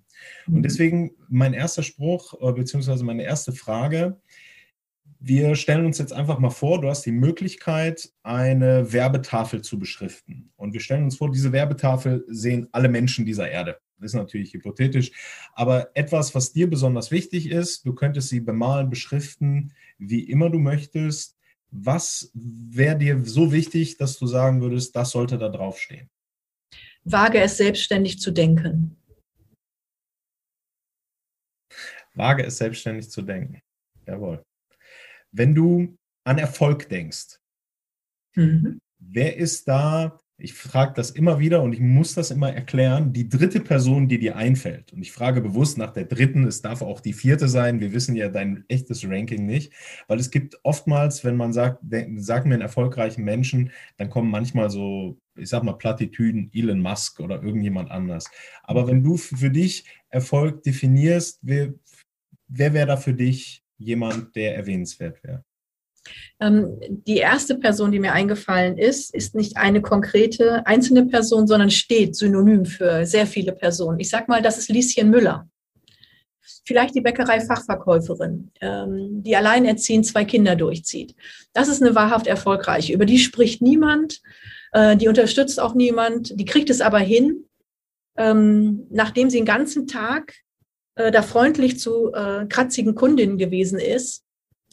Und 0.47 0.57
mhm. 0.57 0.63
deswegen 0.63 1.11
mein 1.27 1.53
erster 1.53 1.83
Spruch, 1.83 2.33
äh, 2.41 2.51
beziehungsweise 2.53 3.03
meine 3.03 3.23
erste 3.23 3.51
Frage, 3.51 4.19
wir 5.25 5.55
stellen 5.55 5.85
uns 5.85 5.99
jetzt 5.99 6.11
einfach 6.11 6.37
mal 6.37 6.49
vor, 6.49 6.81
du 6.81 6.89
hast 6.89 7.05
die 7.05 7.13
Möglichkeit, 7.13 8.11
eine 8.23 8.91
Werbetafel 8.91 9.61
zu 9.61 9.79
beschriften. 9.79 10.51
Und 10.57 10.73
wir 10.73 10.81
stellen 10.81 11.05
uns 11.05 11.15
vor, 11.15 11.31
diese 11.31 11.53
Werbetafel 11.53 12.25
sehen 12.27 12.67
alle 12.73 12.89
Menschen 12.89 13.25
dieser 13.25 13.49
Erde. 13.49 13.79
Das 13.97 14.11
ist 14.11 14.15
natürlich 14.15 14.53
hypothetisch, 14.53 15.13
aber 15.53 15.91
etwas, 15.93 16.35
was 16.35 16.51
dir 16.51 16.69
besonders 16.69 17.09
wichtig 17.09 17.49
ist, 17.49 17.85
du 17.85 17.93
könntest 17.93 18.27
sie 18.27 18.41
bemalen, 18.41 18.89
beschriften, 18.89 19.71
wie 19.97 20.23
immer 20.23 20.49
du 20.49 20.59
möchtest. 20.59 21.37
Was 21.71 22.29
wäre 22.33 22.97
dir 22.97 23.23
so 23.23 23.53
wichtig, 23.53 23.95
dass 23.95 24.19
du 24.19 24.27
sagen 24.27 24.61
würdest, 24.61 24.93
das 24.93 25.11
sollte 25.11 25.37
da 25.37 25.47
draufstehen? 25.47 26.09
Wage 27.05 27.39
es 27.39 27.55
selbstständig 27.55 28.19
zu 28.19 28.31
denken. 28.31 28.97
Wage 32.13 32.43
es 32.43 32.57
selbstständig 32.57 33.09
zu 33.09 33.21
denken. 33.21 33.61
Jawohl. 34.05 34.43
Wenn 35.33 35.53
du 35.53 35.97
an 36.23 36.37
Erfolg 36.37 36.87
denkst, 36.87 37.39
mhm. 38.35 38.79
wer 38.99 39.35
ist 39.35 39.67
da 39.67 40.17
ich 40.43 40.53
frage 40.53 40.93
das 40.95 41.11
immer 41.11 41.39
wieder 41.39 41.61
und 41.61 41.73
ich 41.73 41.79
muss 41.79 42.15
das 42.15 42.29
immer 42.31 42.51
erklären, 42.51 43.13
die 43.13 43.29
dritte 43.29 43.59
Person, 43.59 44.09
die 44.09 44.19
dir 44.19 44.35
einfällt. 44.35 44.91
Und 44.91 45.01
ich 45.01 45.11
frage 45.11 45.39
bewusst 45.41 45.77
nach 45.77 45.93
der 45.93 46.03
dritten, 46.03 46.45
es 46.45 46.61
darf 46.61 46.81
auch 46.81 46.99
die 46.99 47.13
vierte 47.13 47.47
sein. 47.47 47.79
Wir 47.79 47.93
wissen 47.93 48.15
ja 48.15 48.27
dein 48.29 48.65
echtes 48.67 49.07
Ranking 49.07 49.45
nicht, 49.45 49.71
weil 50.07 50.19
es 50.19 50.31
gibt 50.31 50.59
oftmals, 50.63 51.23
wenn 51.23 51.37
man 51.37 51.53
sagt, 51.53 51.83
sag 52.17 52.45
mir 52.45 52.55
einen 52.55 52.61
erfolgreichen 52.61 53.23
Menschen, 53.23 53.71
dann 53.97 54.09
kommen 54.09 54.29
manchmal 54.29 54.69
so, 54.69 55.17
ich 55.35 55.49
sag 55.49 55.63
mal, 55.63 55.73
Plattitüden, 55.73 56.49
Elon 56.53 56.81
Musk 56.81 57.21
oder 57.21 57.41
irgendjemand 57.41 57.89
anders. 57.89 58.29
Aber 58.63 58.87
wenn 58.87 59.01
du 59.01 59.15
für 59.15 59.49
dich 59.49 59.85
Erfolg 60.09 60.63
definierst, 60.63 61.39
wer, 61.43 61.73
wer 62.47 62.73
wäre 62.73 62.87
da 62.87 62.97
für 62.97 63.13
dich 63.13 63.62
jemand, 63.83 64.35
der 64.35 64.55
erwähnenswert 64.55 65.23
wäre? 65.23 65.43
Ähm, 66.39 66.79
die 66.89 67.17
erste 67.17 67.55
Person, 67.55 67.91
die 67.91 67.99
mir 67.99 68.13
eingefallen 68.13 68.77
ist, 68.77 69.13
ist 69.13 69.35
nicht 69.35 69.57
eine 69.57 69.81
konkrete 69.81 70.65
einzelne 70.65 71.05
Person, 71.05 71.47
sondern 71.47 71.71
steht 71.71 72.15
synonym 72.15 72.65
für 72.65 73.05
sehr 73.05 73.25
viele 73.25 73.53
Personen. 73.53 73.99
Ich 73.99 74.09
sage 74.09 74.25
mal, 74.27 74.41
das 74.41 74.57
ist 74.57 74.69
Lieschen 74.69 75.09
Müller. 75.09 75.47
Vielleicht 76.65 76.95
die 76.95 77.01
Bäckerei-Fachverkäuferin, 77.01 78.51
ähm, 78.61 79.23
die 79.23 79.35
alleinerziehend 79.35 80.05
zwei 80.05 80.25
Kinder 80.25 80.55
durchzieht. 80.55 81.15
Das 81.53 81.67
ist 81.67 81.81
eine 81.81 81.95
wahrhaft 81.95 82.27
erfolgreiche. 82.27 82.93
Über 82.93 83.05
die 83.05 83.19
spricht 83.19 83.61
niemand, 83.61 84.21
äh, 84.73 84.97
die 84.97 85.07
unterstützt 85.07 85.59
auch 85.59 85.73
niemand, 85.73 86.37
die 86.37 86.45
kriegt 86.45 86.69
es 86.69 86.81
aber 86.81 86.99
hin, 86.99 87.45
ähm, 88.17 88.87
nachdem 88.89 89.29
sie 89.29 89.37
den 89.37 89.45
ganzen 89.45 89.87
Tag 89.87 90.33
äh, 90.95 91.11
da 91.11 91.21
freundlich 91.21 91.79
zu 91.79 92.13
äh, 92.13 92.45
kratzigen 92.47 92.95
Kundinnen 92.95 93.37
gewesen 93.37 93.79
ist, 93.79 94.23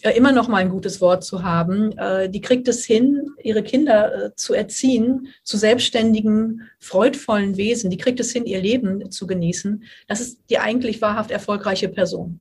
äh, 0.03 0.17
immer 0.17 0.33
noch 0.33 0.49
mal 0.49 0.59
ein 0.59 0.71
gutes 0.71 1.01
Wort 1.01 1.25
zu 1.25 1.43
haben. 1.43 1.97
Äh, 1.99 2.31
die 2.31 2.41
kriegt 2.41 2.69
es 2.69 2.85
hin, 2.85 3.31
ihre 3.43 3.63
Kinder 3.63 4.27
äh, 4.27 4.35
zu 4.35 4.55
erziehen 4.55 5.29
zu 5.45 5.57
selbstständigen, 5.57 6.63
freudvollen 6.79 7.57
Wesen. 7.57 7.91
Die 7.91 7.99
kriegt 7.99 8.21
es 8.21 8.33
hin, 8.33 8.47
ihr 8.47 8.61
Leben 8.61 9.11
zu 9.11 9.27
genießen. 9.27 9.85
Das 10.07 10.21
ist 10.21 10.41
die 10.49 10.59
eigentlich 10.59 11.03
wahrhaft 11.03 11.31
erfolgreiche 11.31 11.89
Person, 11.89 12.41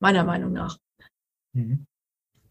meiner 0.00 0.24
Meinung 0.24 0.52
nach. 0.52 0.78
Mhm. 1.52 1.86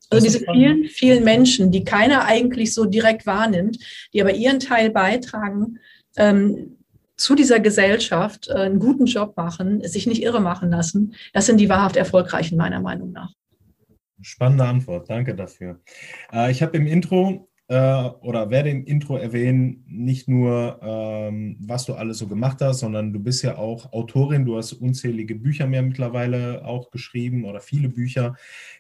Also 0.10 0.24
diese 0.24 0.40
vielen, 0.40 0.86
vielen 0.86 1.24
Menschen, 1.24 1.72
die 1.72 1.84
keiner 1.84 2.26
eigentlich 2.26 2.74
so 2.74 2.86
direkt 2.86 3.26
wahrnimmt, 3.26 3.80
die 4.14 4.22
aber 4.22 4.34
ihren 4.34 4.60
Teil 4.60 4.92
beitragen, 4.92 5.80
ähm, 6.16 6.75
zu 7.18 7.36
dieser 7.36 7.60
Gesellschaft 7.60 8.48
äh, 8.50 8.54
einen 8.54 8.80
guten 8.80 9.06
Job 9.06 9.36
machen, 9.38 9.86
sich 9.88 10.08
nicht 10.08 10.22
irre 10.22 10.42
machen 10.42 10.70
lassen, 10.70 11.16
das 11.34 11.46
sind 11.46 11.60
die 11.60 11.70
wahrhaft 11.70 11.96
Erfolgreichen 11.96 12.58
meiner 12.58 12.82
Meinung 12.82 13.12
nach. 13.12 13.32
Spannende 14.22 14.66
Antwort, 14.66 15.10
danke 15.10 15.36
dafür. 15.36 15.80
Äh, 16.32 16.52
ich 16.52 16.62
habe 16.62 16.78
im 16.78 16.88
Intro 16.88 17.50
äh, 17.68 18.04
oder 18.22 18.50
werde 18.50 18.70
im 18.70 18.86
Intro 18.86 19.18
erwähnen, 19.18 19.84
nicht 19.88 20.28
nur, 20.28 20.80
ähm, 20.82 21.58
was 21.60 21.86
du 21.86 21.94
alles 21.94 22.20
so 22.20 22.28
gemacht 22.28 22.62
hast, 22.62 22.80
sondern 22.80 23.12
du 23.12 23.20
bist 23.20 23.44
ja 23.44 23.58
auch 23.58 23.92
Autorin, 23.92 24.46
du 24.46 24.58
hast 24.58 24.74
unzählige 24.74 25.36
Bücher 25.36 25.68
mehr 25.68 25.82
mittlerweile 25.82 26.64
auch 26.66 26.92
geschrieben 26.92 27.46
oder 27.46 27.60
viele 27.62 27.90
Bücher. 27.90 28.36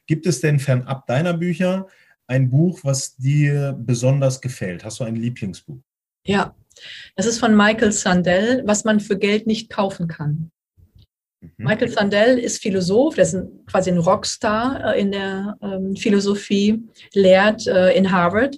Gibt 0.05 0.27
es 0.27 0.41
denn 0.41 0.59
fernab 0.59 1.07
deiner 1.07 1.33
Bücher 1.33 1.87
ein 2.27 2.49
Buch, 2.49 2.79
was 2.83 3.15
dir 3.17 3.73
besonders 3.73 4.41
gefällt? 4.41 4.83
Hast 4.83 4.99
du 4.99 5.03
ein 5.03 5.15
Lieblingsbuch? 5.15 5.79
Ja, 6.25 6.55
das 7.15 7.25
ist 7.25 7.39
von 7.39 7.55
Michael 7.55 7.91
Sandel, 7.91 8.63
was 8.65 8.83
man 8.83 8.99
für 8.99 9.17
Geld 9.17 9.47
nicht 9.47 9.69
kaufen 9.69 10.07
kann. 10.07 10.51
Mhm. 11.57 11.65
Michael 11.65 11.89
Sandel 11.89 12.37
ist 12.39 12.61
Philosoph, 12.61 13.15
der 13.15 13.23
ist 13.23 13.37
quasi 13.67 13.91
ein 13.91 13.97
Rockstar 13.97 14.95
äh, 14.95 15.01
in 15.01 15.11
der 15.11 15.57
ähm, 15.61 15.95
Philosophie, 15.95 16.83
lehrt 17.13 17.67
äh, 17.67 17.91
in 17.93 18.11
Harvard 18.11 18.57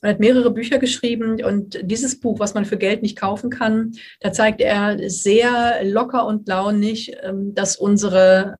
und 0.00 0.08
hat 0.08 0.20
mehrere 0.20 0.50
Bücher 0.50 0.78
geschrieben. 0.78 1.42
Und 1.42 1.78
dieses 1.82 2.20
Buch, 2.20 2.38
was 2.38 2.54
man 2.54 2.64
für 2.64 2.76
Geld 2.76 3.02
nicht 3.02 3.18
kaufen 3.18 3.50
kann, 3.50 3.92
da 4.20 4.32
zeigt 4.32 4.60
er 4.60 4.98
sehr 5.10 5.84
locker 5.84 6.26
und 6.26 6.46
launig, 6.48 7.12
ähm, 7.22 7.54
dass 7.54 7.76
unsere 7.76 8.56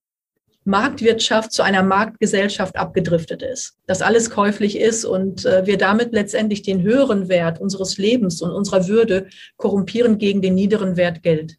Marktwirtschaft 0.68 1.50
zu 1.50 1.62
einer 1.62 1.82
Marktgesellschaft 1.82 2.76
abgedriftet 2.76 3.42
ist, 3.42 3.76
dass 3.86 4.02
alles 4.02 4.30
käuflich 4.30 4.78
ist 4.78 5.04
und 5.04 5.44
äh, 5.44 5.66
wir 5.66 5.78
damit 5.78 6.12
letztendlich 6.12 6.62
den 6.62 6.82
höheren 6.82 7.28
Wert 7.28 7.60
unseres 7.60 7.98
Lebens 7.98 8.40
und 8.42 8.50
unserer 8.50 8.86
Würde 8.86 9.26
korrumpieren 9.56 10.18
gegen 10.18 10.42
den 10.42 10.54
niederen 10.54 10.96
Wert 10.96 11.22
Geld. 11.22 11.58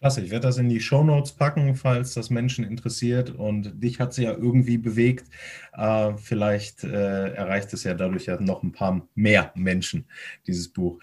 Klasse, 0.00 0.22
ich 0.22 0.30
werde 0.30 0.46
das 0.46 0.56
in 0.56 0.70
die 0.70 0.80
Show 0.80 1.04
Notes 1.04 1.32
packen, 1.32 1.74
falls 1.74 2.14
das 2.14 2.30
Menschen 2.30 2.64
interessiert. 2.64 3.30
Und 3.30 3.82
dich 3.82 4.00
hat 4.00 4.14
sie 4.14 4.24
ja 4.24 4.32
irgendwie 4.32 4.78
bewegt. 4.78 5.26
Äh, 5.74 6.14
vielleicht 6.16 6.84
äh, 6.84 7.34
erreicht 7.34 7.74
es 7.74 7.84
ja 7.84 7.92
dadurch 7.92 8.24
ja 8.24 8.40
noch 8.40 8.62
ein 8.62 8.72
paar 8.72 9.06
mehr 9.14 9.52
Menschen, 9.54 10.06
dieses 10.46 10.68
Buch. 10.68 11.00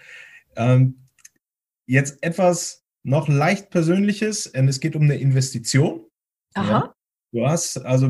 Ähm, 0.56 0.96
jetzt 1.86 2.20
etwas 2.22 2.84
noch 3.04 3.28
leicht 3.28 3.70
Persönliches, 3.70 4.48
und 4.48 4.66
es 4.66 4.80
geht 4.80 4.96
um 4.96 5.02
eine 5.02 5.16
Investition. 5.16 6.07
Aha. 6.54 6.70
Ja. 6.70 6.94
Du 7.30 7.46
hast, 7.46 7.76
also 7.84 8.06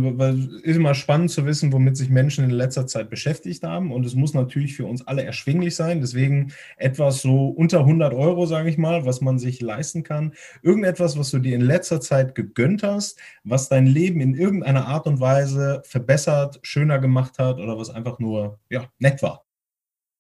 ist 0.63 0.77
immer 0.77 0.95
spannend 0.95 1.33
zu 1.33 1.45
wissen, 1.45 1.73
womit 1.73 1.97
sich 1.97 2.09
Menschen 2.09 2.45
in 2.45 2.51
letzter 2.51 2.87
Zeit 2.87 3.11
beschäftigt 3.11 3.65
haben. 3.65 3.91
Und 3.91 4.07
es 4.07 4.15
muss 4.15 4.33
natürlich 4.33 4.77
für 4.77 4.87
uns 4.87 5.05
alle 5.09 5.25
erschwinglich 5.25 5.75
sein. 5.75 6.01
Deswegen 6.01 6.53
etwas 6.77 7.23
so 7.23 7.49
unter 7.49 7.81
100 7.81 8.15
Euro, 8.15 8.47
sage 8.47 8.71
ich 8.71 8.79
mal, 8.79 9.07
was 9.07 9.21
man 9.21 9.41
sich 9.41 9.61
leisten 9.61 10.05
kann. 10.05 10.35
Irgendetwas, 10.63 11.19
was 11.19 11.33
du 11.33 11.41
dir 11.41 11.57
in 11.57 11.63
letzter 11.63 12.01
Zeit 12.01 12.37
gegönnt 12.37 12.85
hast, 12.85 13.19
was 13.43 13.69
dein 13.69 13.87
Leben 13.87 14.21
in 14.21 14.35
irgendeiner 14.35 14.87
Art 14.87 15.09
und 15.09 15.19
Weise 15.19 15.83
verbessert, 15.85 16.61
schöner 16.63 17.01
gemacht 17.01 17.41
hat 17.41 17.59
oder 17.59 17.77
was 17.77 17.91
einfach 17.91 18.21
nur 18.21 18.61
ja, 18.71 18.89
nett 19.01 19.21
war. 19.21 19.45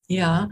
Ja, 0.08 0.48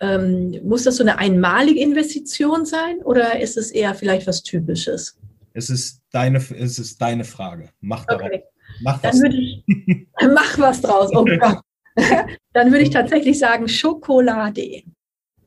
ähm, 0.00 0.58
muss 0.64 0.84
das 0.84 0.96
so 0.96 1.04
eine 1.04 1.18
einmalige 1.18 1.80
Investition 1.80 2.66
sein 2.66 3.00
oder 3.04 3.38
ist 3.38 3.56
es 3.56 3.70
eher 3.70 3.94
vielleicht 3.94 4.26
was 4.26 4.42
Typisches? 4.42 5.16
Es 5.52 5.70
ist 5.70 5.99
deine, 6.12 6.38
es 6.38 6.78
ist 6.78 7.00
deine 7.00 7.24
Frage. 7.24 7.70
Mach 7.80 8.04
daraus. 8.04 8.26
Okay. 8.26 8.42
Mach 8.82 9.02
was. 9.02 9.20
Dann 9.20 9.32
ich, 9.32 9.64
mach 10.34 10.58
was 10.58 10.80
draus. 10.80 11.10
Oh 11.14 11.24
Gott. 11.24 11.60
Dann 12.52 12.70
würde 12.70 12.82
ich 12.82 12.90
tatsächlich 12.90 13.38
sagen 13.38 13.68
Schokolade. 13.68 14.82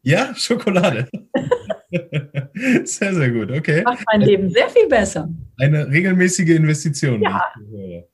Ja, 0.01 0.35
Schokolade. 0.35 1.07
sehr, 2.83 3.13
sehr 3.13 3.31
gut. 3.31 3.51
Okay. 3.51 3.83
Macht 3.83 4.03
mein 4.11 4.21
Leben 4.21 4.49
sehr 4.49 4.69
viel 4.69 4.87
besser. 4.87 5.29
Eine 5.57 5.89
regelmäßige 5.89 6.49
Investition. 6.49 7.21
Ja, 7.21 7.41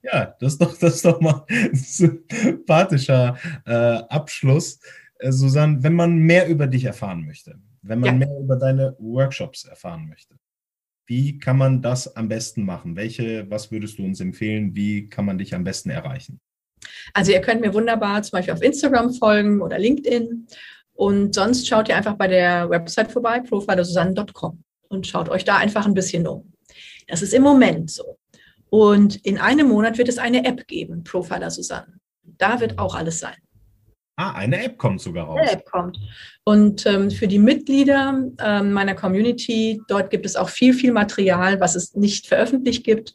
ja 0.03 0.35
das, 0.39 0.53
ist 0.53 0.61
doch, 0.61 0.77
das 0.77 0.95
ist 0.95 1.05
doch 1.05 1.19
mal 1.19 1.45
ein 1.49 1.73
sympathischer 1.73 3.37
äh, 3.65 3.71
Abschluss. 3.71 4.79
Äh, 5.17 5.31
Susanne, 5.31 5.81
wenn 5.81 5.93
man 5.93 6.15
mehr 6.15 6.47
über 6.47 6.67
dich 6.67 6.85
erfahren 6.85 7.25
möchte, 7.25 7.55
wenn 7.81 7.99
man 7.99 8.21
ja. 8.21 8.27
mehr 8.27 8.39
über 8.39 8.55
deine 8.55 8.95
Workshops 8.99 9.65
erfahren 9.65 10.07
möchte, 10.07 10.35
wie 11.09 11.39
kann 11.39 11.57
man 11.57 11.81
das 11.81 12.15
am 12.15 12.27
besten 12.29 12.63
machen? 12.63 12.95
Welche, 12.95 13.49
was 13.49 13.71
würdest 13.71 13.97
du 13.97 14.03
uns 14.03 14.19
empfehlen? 14.19 14.75
Wie 14.75 15.09
kann 15.09 15.25
man 15.25 15.39
dich 15.39 15.55
am 15.55 15.63
besten 15.63 15.89
erreichen? 15.89 16.39
Also 17.15 17.31
ihr 17.31 17.41
könnt 17.41 17.61
mir 17.61 17.73
wunderbar 17.73 18.21
zum 18.21 18.37
Beispiel 18.37 18.53
auf 18.53 18.61
Instagram 18.61 19.11
folgen 19.15 19.61
oder 19.61 19.79
LinkedIn. 19.79 20.45
Und 20.93 21.33
sonst 21.33 21.67
schaut 21.67 21.89
ihr 21.89 21.97
einfach 21.97 22.13
bei 22.13 22.27
der 22.27 22.69
Website 22.69 23.11
vorbei, 23.11 23.39
profilersusanne.com 23.39 24.63
und 24.89 25.07
schaut 25.07 25.29
euch 25.29 25.43
da 25.43 25.57
einfach 25.57 25.87
ein 25.87 25.95
bisschen 25.95 26.27
um. 26.27 26.53
Das 27.07 27.23
ist 27.23 27.33
im 27.33 27.41
Moment 27.41 27.89
so. 27.89 28.19
Und 28.69 29.15
in 29.25 29.39
einem 29.39 29.67
Monat 29.67 29.97
wird 29.97 30.09
es 30.09 30.19
eine 30.19 30.45
App 30.45 30.67
geben, 30.67 31.03
Profiler 31.03 31.49
Susanne. 31.49 31.99
Da 32.21 32.59
wird 32.59 32.77
auch 32.77 32.93
alles 32.93 33.17
sein. 33.19 33.37
Ah, 34.19 34.33
eine 34.33 34.61
App 34.65 34.77
kommt 34.77 34.99
sogar 34.99 35.27
raus. 35.27 35.39
Eine 35.39 35.51
App 35.53 35.65
kommt. 35.71 35.97
Und 36.43 36.85
ähm, 36.85 37.09
für 37.09 37.29
die 37.29 37.39
Mitglieder 37.39 38.21
ähm, 38.43 38.73
meiner 38.73 38.93
Community, 38.93 39.81
dort 39.87 40.09
gibt 40.09 40.25
es 40.25 40.35
auch 40.35 40.49
viel, 40.49 40.73
viel 40.73 40.91
Material, 40.91 41.61
was 41.61 41.75
es 41.75 41.95
nicht 41.95 42.27
veröffentlicht 42.27 42.83
gibt 42.83 43.13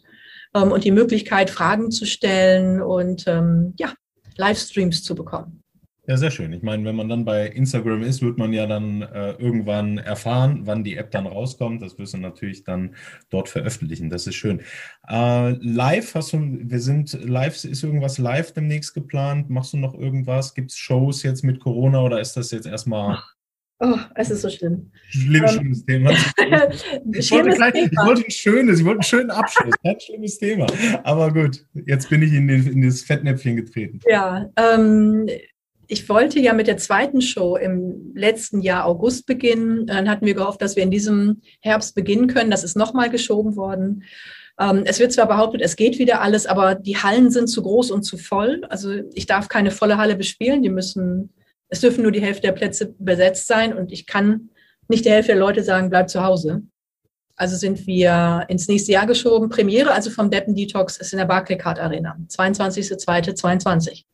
ähm, 0.54 0.72
und 0.72 0.82
die 0.82 0.92
Möglichkeit, 0.92 1.50
Fragen 1.50 1.90
zu 1.90 2.06
stellen 2.06 2.80
und 2.80 3.24
ähm, 3.26 3.74
ja, 3.78 3.92
Livestreams 4.38 5.02
zu 5.02 5.14
bekommen. 5.14 5.63
Ja, 6.06 6.18
sehr 6.18 6.30
schön. 6.30 6.52
Ich 6.52 6.62
meine, 6.62 6.84
wenn 6.84 6.96
man 6.96 7.08
dann 7.08 7.24
bei 7.24 7.46
Instagram 7.46 8.02
ist, 8.02 8.20
wird 8.20 8.36
man 8.36 8.52
ja 8.52 8.66
dann 8.66 9.00
äh, 9.00 9.32
irgendwann 9.32 9.96
erfahren, 9.96 10.60
wann 10.64 10.84
die 10.84 10.96
App 10.96 11.10
dann 11.10 11.26
rauskommt. 11.26 11.80
Das 11.80 11.98
wirst 11.98 12.12
du 12.12 12.18
natürlich 12.18 12.62
dann 12.62 12.94
dort 13.30 13.48
veröffentlichen. 13.48 14.10
Das 14.10 14.26
ist 14.26 14.34
schön. 14.34 14.60
Äh, 15.08 15.52
live 15.52 16.14
hast 16.14 16.34
du, 16.34 16.58
wir 16.60 16.80
sind 16.80 17.12
live, 17.24 17.64
ist 17.64 17.82
irgendwas 17.82 18.18
live 18.18 18.52
demnächst 18.52 18.92
geplant? 18.92 19.48
Machst 19.48 19.72
du 19.72 19.78
noch 19.78 19.94
irgendwas? 19.94 20.54
Gibt 20.54 20.72
es 20.72 20.76
Shows 20.76 21.22
jetzt 21.22 21.42
mit 21.42 21.58
Corona 21.60 22.02
oder 22.02 22.20
ist 22.20 22.36
das 22.36 22.50
jetzt 22.50 22.66
erstmal. 22.66 23.18
Oh, 23.80 23.98
es 24.14 24.30
ist 24.30 24.42
so 24.42 24.50
schlimm. 24.50 24.90
Schlimm, 25.08 25.42
um, 25.42 25.48
ähm, 25.48 25.48
schlimmes 25.48 25.84
Thema. 25.86 26.10
Ich 27.12 27.30
wollte, 27.30 27.50
gleich, 27.50 27.74
ich 27.74 27.96
wollte, 27.96 28.24
ein 28.24 28.30
schönes, 28.30 28.78
ich 28.78 28.84
wollte 28.84 28.98
einen 28.98 29.02
schönen 29.02 29.30
Abschluss. 29.30 29.74
Kein 29.82 29.98
schlimmes 29.98 30.38
Thema. 30.38 30.66
Aber 31.02 31.32
gut, 31.32 31.66
jetzt 31.86 32.10
bin 32.10 32.22
ich 32.22 32.32
in, 32.34 32.46
den, 32.46 32.66
in 32.66 32.82
das 32.82 33.02
Fettnäpfchen 33.02 33.56
getreten. 33.56 34.00
Ja, 34.06 34.48
ähm, 34.56 35.26
ich 35.88 36.08
wollte 36.08 36.40
ja 36.40 36.52
mit 36.52 36.66
der 36.66 36.76
zweiten 36.76 37.20
Show 37.20 37.56
im 37.56 38.12
letzten 38.14 38.60
Jahr 38.60 38.86
August 38.86 39.26
beginnen. 39.26 39.86
Dann 39.86 40.08
hatten 40.08 40.26
wir 40.26 40.34
gehofft, 40.34 40.62
dass 40.62 40.76
wir 40.76 40.82
in 40.82 40.90
diesem 40.90 41.42
Herbst 41.60 41.94
beginnen 41.94 42.28
können. 42.28 42.50
Das 42.50 42.64
ist 42.64 42.76
nochmal 42.76 43.10
geschoben 43.10 43.56
worden. 43.56 44.04
Ähm, 44.58 44.82
es 44.84 45.00
wird 45.00 45.12
zwar 45.12 45.26
behauptet, 45.26 45.60
es 45.62 45.76
geht 45.76 45.98
wieder 45.98 46.20
alles, 46.20 46.46
aber 46.46 46.74
die 46.74 46.96
Hallen 46.96 47.30
sind 47.30 47.48
zu 47.48 47.62
groß 47.62 47.90
und 47.90 48.02
zu 48.02 48.16
voll. 48.16 48.62
Also 48.68 48.92
ich 49.12 49.26
darf 49.26 49.48
keine 49.48 49.70
volle 49.70 49.98
Halle 49.98 50.16
bespielen. 50.16 50.62
Die 50.62 50.70
müssen 50.70 51.32
Es 51.68 51.80
dürfen 51.80 52.02
nur 52.02 52.12
die 52.12 52.22
Hälfte 52.22 52.42
der 52.42 52.52
Plätze 52.52 52.94
besetzt 52.98 53.46
sein 53.46 53.76
und 53.76 53.92
ich 53.92 54.06
kann 54.06 54.50
nicht 54.88 55.04
die 55.04 55.10
Hälfte 55.10 55.32
der 55.32 55.40
Leute 55.40 55.62
sagen, 55.62 55.90
bleib 55.90 56.08
zu 56.08 56.22
Hause. 56.22 56.62
Also 57.36 57.56
sind 57.56 57.86
wir 57.86 58.44
ins 58.48 58.68
nächste 58.68 58.92
Jahr 58.92 59.06
geschoben. 59.06 59.48
Premiere 59.48 59.90
also 59.92 60.10
vom 60.10 60.30
Deppen 60.30 60.54
Detox 60.54 60.98
ist 60.98 61.12
in 61.12 61.18
der 61.18 61.26
Barclaycard 61.26 61.80
Arena, 61.80 62.16
22.02.22. 62.28 64.04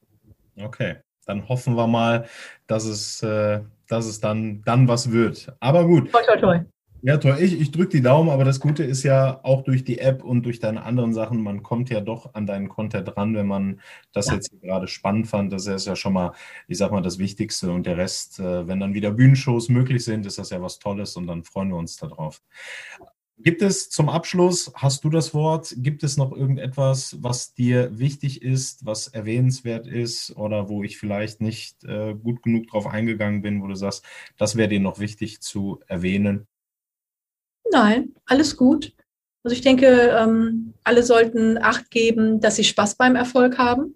Okay, 0.56 0.96
dann 1.26 1.48
hoffen 1.48 1.76
wir 1.76 1.86
mal, 1.86 2.26
dass 2.66 2.84
es, 2.84 3.22
äh, 3.22 3.60
dass 3.88 4.06
es 4.06 4.20
dann, 4.20 4.62
dann 4.64 4.88
was 4.88 5.12
wird. 5.12 5.54
Aber 5.60 5.84
gut. 5.84 6.10
Toi, 6.12 6.22
toi, 6.26 6.36
toi. 6.36 6.60
Ja, 7.02 7.16
toll. 7.16 7.38
Ich, 7.40 7.58
ich 7.58 7.70
drücke 7.70 7.88
die 7.88 8.02
Daumen, 8.02 8.28
aber 8.28 8.44
das 8.44 8.60
Gute 8.60 8.84
ist 8.84 9.04
ja 9.04 9.40
auch 9.42 9.62
durch 9.62 9.84
die 9.84 10.00
App 10.00 10.22
und 10.22 10.42
durch 10.42 10.60
deine 10.60 10.82
anderen 10.82 11.14
Sachen, 11.14 11.42
man 11.42 11.62
kommt 11.62 11.88
ja 11.88 12.00
doch 12.00 12.34
an 12.34 12.46
deinen 12.46 12.68
Content 12.68 13.16
ran, 13.16 13.34
wenn 13.34 13.46
man 13.46 13.80
das 14.12 14.26
ja. 14.26 14.34
jetzt 14.34 14.50
gerade 14.60 14.86
spannend 14.86 15.26
fand. 15.26 15.50
Das 15.50 15.66
ist 15.66 15.86
ja 15.86 15.96
schon 15.96 16.12
mal, 16.12 16.32
ich 16.68 16.76
sag 16.76 16.92
mal, 16.92 17.00
das 17.00 17.18
Wichtigste. 17.18 17.72
Und 17.72 17.86
der 17.86 17.96
Rest, 17.96 18.38
äh, 18.38 18.68
wenn 18.68 18.80
dann 18.80 18.92
wieder 18.92 19.12
Bühnenshows 19.12 19.70
möglich 19.70 20.04
sind, 20.04 20.26
ist 20.26 20.38
das 20.38 20.50
ja 20.50 20.60
was 20.60 20.78
Tolles 20.78 21.16
und 21.16 21.26
dann 21.26 21.42
freuen 21.42 21.70
wir 21.70 21.76
uns 21.76 21.96
darauf. 21.96 22.42
Gibt 23.42 23.62
es 23.62 23.88
zum 23.88 24.10
Abschluss, 24.10 24.70
hast 24.74 25.02
du 25.02 25.08
das 25.08 25.32
Wort, 25.32 25.74
gibt 25.78 26.02
es 26.02 26.18
noch 26.18 26.30
irgendetwas, 26.30 27.16
was 27.22 27.54
dir 27.54 27.98
wichtig 27.98 28.42
ist, 28.42 28.84
was 28.84 29.08
erwähnenswert 29.08 29.86
ist 29.86 30.36
oder 30.36 30.68
wo 30.68 30.82
ich 30.82 30.98
vielleicht 30.98 31.40
nicht 31.40 31.82
äh, 31.84 32.14
gut 32.14 32.42
genug 32.42 32.66
drauf 32.66 32.86
eingegangen 32.86 33.40
bin, 33.40 33.62
wo 33.62 33.66
du 33.66 33.74
sagst, 33.74 34.04
das 34.36 34.56
wäre 34.56 34.68
dir 34.68 34.80
noch 34.80 34.98
wichtig 34.98 35.40
zu 35.40 35.80
erwähnen? 35.86 36.48
Nein, 37.72 38.14
alles 38.26 38.58
gut. 38.58 38.92
Also 39.42 39.54
ich 39.54 39.62
denke, 39.62 39.86
ähm, 39.86 40.74
alle 40.84 41.02
sollten 41.02 41.56
Acht 41.56 41.90
geben, 41.90 42.40
dass 42.40 42.56
sie 42.56 42.64
Spaß 42.64 42.96
beim 42.96 43.16
Erfolg 43.16 43.56
haben, 43.56 43.94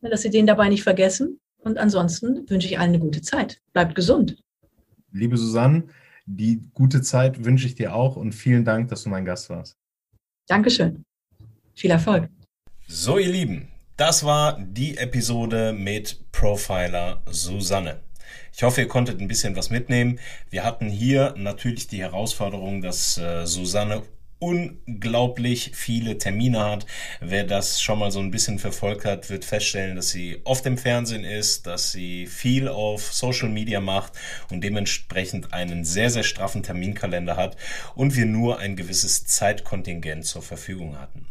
dass 0.00 0.22
sie 0.22 0.30
den 0.30 0.46
dabei 0.46 0.68
nicht 0.68 0.84
vergessen. 0.84 1.40
Und 1.58 1.76
ansonsten 1.76 2.48
wünsche 2.48 2.68
ich 2.68 2.78
allen 2.78 2.90
eine 2.90 3.00
gute 3.00 3.20
Zeit. 3.20 3.60
Bleibt 3.72 3.96
gesund. 3.96 4.40
Liebe 5.12 5.36
Susanne, 5.36 5.88
die 6.36 6.60
gute 6.74 7.02
Zeit 7.02 7.44
wünsche 7.44 7.66
ich 7.66 7.74
dir 7.74 7.94
auch 7.94 8.16
und 8.16 8.32
vielen 8.32 8.64
Dank, 8.64 8.88
dass 8.88 9.02
du 9.04 9.08
mein 9.08 9.24
Gast 9.24 9.50
warst. 9.50 9.76
Dankeschön. 10.48 11.02
Viel 11.74 11.90
Erfolg. 11.90 12.28
So, 12.86 13.18
ihr 13.18 13.30
Lieben, 13.30 13.68
das 13.96 14.24
war 14.24 14.60
die 14.60 14.96
Episode 14.96 15.72
mit 15.72 16.30
Profiler 16.32 17.22
Susanne. 17.26 18.00
Ich 18.52 18.62
hoffe, 18.62 18.82
ihr 18.82 18.88
konntet 18.88 19.20
ein 19.20 19.28
bisschen 19.28 19.56
was 19.56 19.70
mitnehmen. 19.70 20.18
Wir 20.50 20.64
hatten 20.64 20.88
hier 20.88 21.34
natürlich 21.36 21.86
die 21.86 22.00
Herausforderung, 22.00 22.80
dass 22.80 23.18
äh, 23.18 23.46
Susanne 23.46 24.02
unglaublich 24.40 25.70
viele 25.74 26.18
Termine 26.18 26.64
hat. 26.64 26.86
Wer 27.20 27.44
das 27.44 27.80
schon 27.80 28.00
mal 28.00 28.10
so 28.10 28.18
ein 28.18 28.30
bisschen 28.30 28.58
verfolgt 28.58 29.04
hat, 29.04 29.30
wird 29.30 29.44
feststellen, 29.44 29.96
dass 29.96 30.10
sie 30.10 30.40
oft 30.44 30.66
im 30.66 30.78
Fernsehen 30.78 31.24
ist, 31.24 31.66
dass 31.66 31.92
sie 31.92 32.26
viel 32.26 32.66
auf 32.66 33.12
Social 33.12 33.50
Media 33.50 33.80
macht 33.80 34.14
und 34.50 34.64
dementsprechend 34.64 35.52
einen 35.52 35.84
sehr, 35.84 36.10
sehr 36.10 36.24
straffen 36.24 36.62
Terminkalender 36.62 37.36
hat 37.36 37.56
und 37.94 38.16
wir 38.16 38.26
nur 38.26 38.58
ein 38.58 38.76
gewisses 38.76 39.26
Zeitkontingent 39.26 40.24
zur 40.24 40.42
Verfügung 40.42 40.98
hatten. 40.98 41.26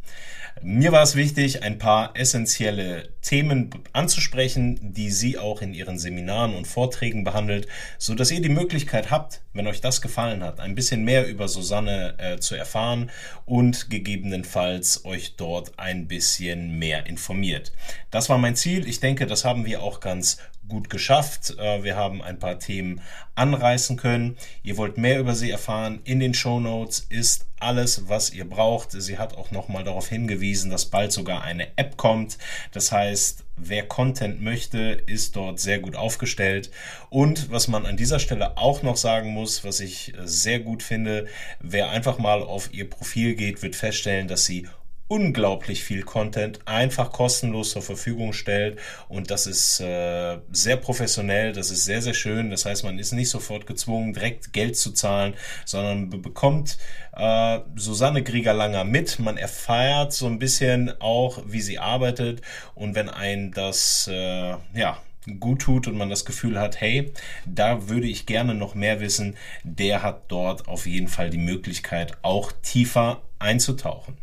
Mir 0.61 0.91
war 0.91 1.03
es 1.03 1.15
wichtig, 1.15 1.63
ein 1.63 1.77
paar 1.77 2.15
essentielle 2.15 3.09
Themen 3.21 3.69
anzusprechen, 3.93 4.93
die 4.93 5.09
sie 5.09 5.37
auch 5.37 5.61
in 5.61 5.73
ihren 5.73 5.97
Seminaren 5.97 6.53
und 6.53 6.67
Vorträgen 6.67 7.23
behandelt, 7.23 7.67
so 7.97 8.13
dass 8.13 8.31
ihr 8.31 8.41
die 8.41 8.49
Möglichkeit 8.49 9.09
habt, 9.09 9.41
wenn 9.53 9.67
euch 9.67 9.79
das 9.79 10.01
gefallen 10.01 10.43
hat, 10.43 10.59
ein 10.59 10.75
bisschen 10.75 11.03
mehr 11.03 11.27
über 11.27 11.47
Susanne 11.47 12.15
äh, 12.17 12.39
zu 12.39 12.55
erfahren 12.55 13.09
und 13.45 13.89
gegebenenfalls 13.89 15.05
euch 15.05 15.35
dort 15.37 15.79
ein 15.79 16.07
bisschen 16.07 16.77
mehr 16.77 17.05
informiert. 17.07 17.71
Das 18.11 18.27
war 18.27 18.37
mein 18.37 18.55
Ziel. 18.55 18.87
Ich 18.87 18.99
denke, 18.99 19.27
das 19.27 19.45
haben 19.45 19.65
wir 19.65 19.81
auch 19.81 20.01
ganz 20.01 20.39
gut 20.69 20.89
geschafft. 20.89 21.57
Äh, 21.59 21.83
wir 21.83 21.95
haben 21.97 22.21
ein 22.21 22.39
paar 22.39 22.59
Themen 22.59 23.01
anreißen 23.35 23.97
können. 23.97 24.37
Ihr 24.63 24.77
wollt 24.77 24.97
mehr 24.97 25.19
über 25.19 25.35
sie 25.35 25.49
erfahren. 25.49 25.99
In 26.03 26.19
den 26.19 26.33
Show 26.33 26.59
Notes 26.59 27.05
ist 27.09 27.47
alles, 27.59 28.07
was 28.07 28.31
ihr 28.31 28.47
braucht. 28.47 28.91
Sie 28.91 29.17
hat 29.17 29.35
auch 29.35 29.51
nochmal 29.51 29.83
darauf 29.83 30.07
hingewiesen, 30.07 30.71
dass 30.71 30.85
bald 30.85 31.11
sogar 31.11 31.41
eine 31.41 31.67
App 31.77 31.97
kommt. 31.97 32.37
Das 32.71 32.91
heißt, 32.91 33.43
wer 33.57 33.85
Content 33.87 34.41
möchte, 34.41 34.79
ist 35.05 35.35
dort 35.35 35.59
sehr 35.59 35.79
gut 35.79 35.95
aufgestellt. 35.95 36.71
Und 37.09 37.51
was 37.51 37.67
man 37.67 37.85
an 37.85 37.97
dieser 37.97 38.19
Stelle 38.19 38.57
auch 38.57 38.81
noch 38.83 38.97
sagen 38.97 39.31
muss, 39.31 39.63
was 39.63 39.79
ich 39.79 40.13
sehr 40.23 40.59
gut 40.59 40.83
finde, 40.83 41.27
wer 41.59 41.89
einfach 41.89 42.17
mal 42.17 42.41
auf 42.41 42.73
ihr 42.73 42.89
Profil 42.89 43.35
geht, 43.35 43.61
wird 43.61 43.75
feststellen, 43.75 44.27
dass 44.27 44.45
sie 44.45 44.67
unglaublich 45.09 45.83
viel 45.83 46.03
Content 46.03 46.59
einfach 46.65 47.11
kostenlos 47.11 47.71
zur 47.71 47.81
Verfügung 47.81 48.31
stellt 48.31 48.79
und 49.09 49.31
das 49.31 49.47
ist 49.47 49.81
äh, 49.81 50.37
sehr 50.51 50.77
professionell, 50.77 51.51
das 51.51 51.71
ist 51.71 51.83
sehr, 51.83 52.01
sehr 52.01 52.13
schön. 52.13 52.51
Das 52.51 52.65
heißt, 52.65 52.83
man 52.83 52.99
ist 52.99 53.11
nicht 53.11 53.29
sofort 53.29 53.65
gezwungen, 53.67 54.13
direkt 54.13 54.53
Geld 54.53 54.77
zu 54.77 54.91
zahlen, 54.91 55.33
sondern 55.65 56.09
bekommt 56.21 56.77
äh, 57.17 57.59
Susanne 57.75 58.21
Grieger-Langer 58.23 58.83
mit. 58.83 59.19
Man 59.19 59.37
erfährt 59.37 60.13
so 60.13 60.27
ein 60.27 60.37
bisschen 60.37 60.93
auch, 61.01 61.41
wie 61.45 61.61
sie 61.61 61.79
arbeitet 61.79 62.41
und 62.75 62.93
wenn 62.93 63.09
ein 63.09 63.51
das, 63.51 64.07
äh, 64.11 64.55
ja, 64.73 64.97
gut 65.39 65.61
tut 65.61 65.87
und 65.87 65.97
man 65.97 66.09
das 66.09 66.25
Gefühl 66.25 66.59
hat, 66.59 66.81
hey, 66.81 67.13
da 67.45 67.89
würde 67.89 68.07
ich 68.07 68.25
gerne 68.25 68.55
noch 68.55 68.75
mehr 68.75 68.99
wissen, 68.99 69.35
der 69.63 70.03
hat 70.03 70.23
dort 70.29 70.67
auf 70.67 70.85
jeden 70.85 71.07
Fall 71.07 71.29
die 71.29 71.37
Möglichkeit, 71.37 72.17
auch 72.21 72.51
tiefer 72.61 73.21
einzutauchen. 73.39 74.17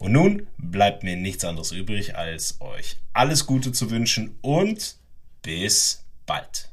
Und 0.00 0.12
nun 0.12 0.46
bleibt 0.56 1.02
mir 1.02 1.14
nichts 1.14 1.44
anderes 1.44 1.72
übrig, 1.72 2.16
als 2.16 2.58
euch 2.62 2.96
alles 3.12 3.44
Gute 3.44 3.70
zu 3.70 3.90
wünschen 3.90 4.38
und 4.40 4.96
bis 5.42 6.06
bald. 6.24 6.69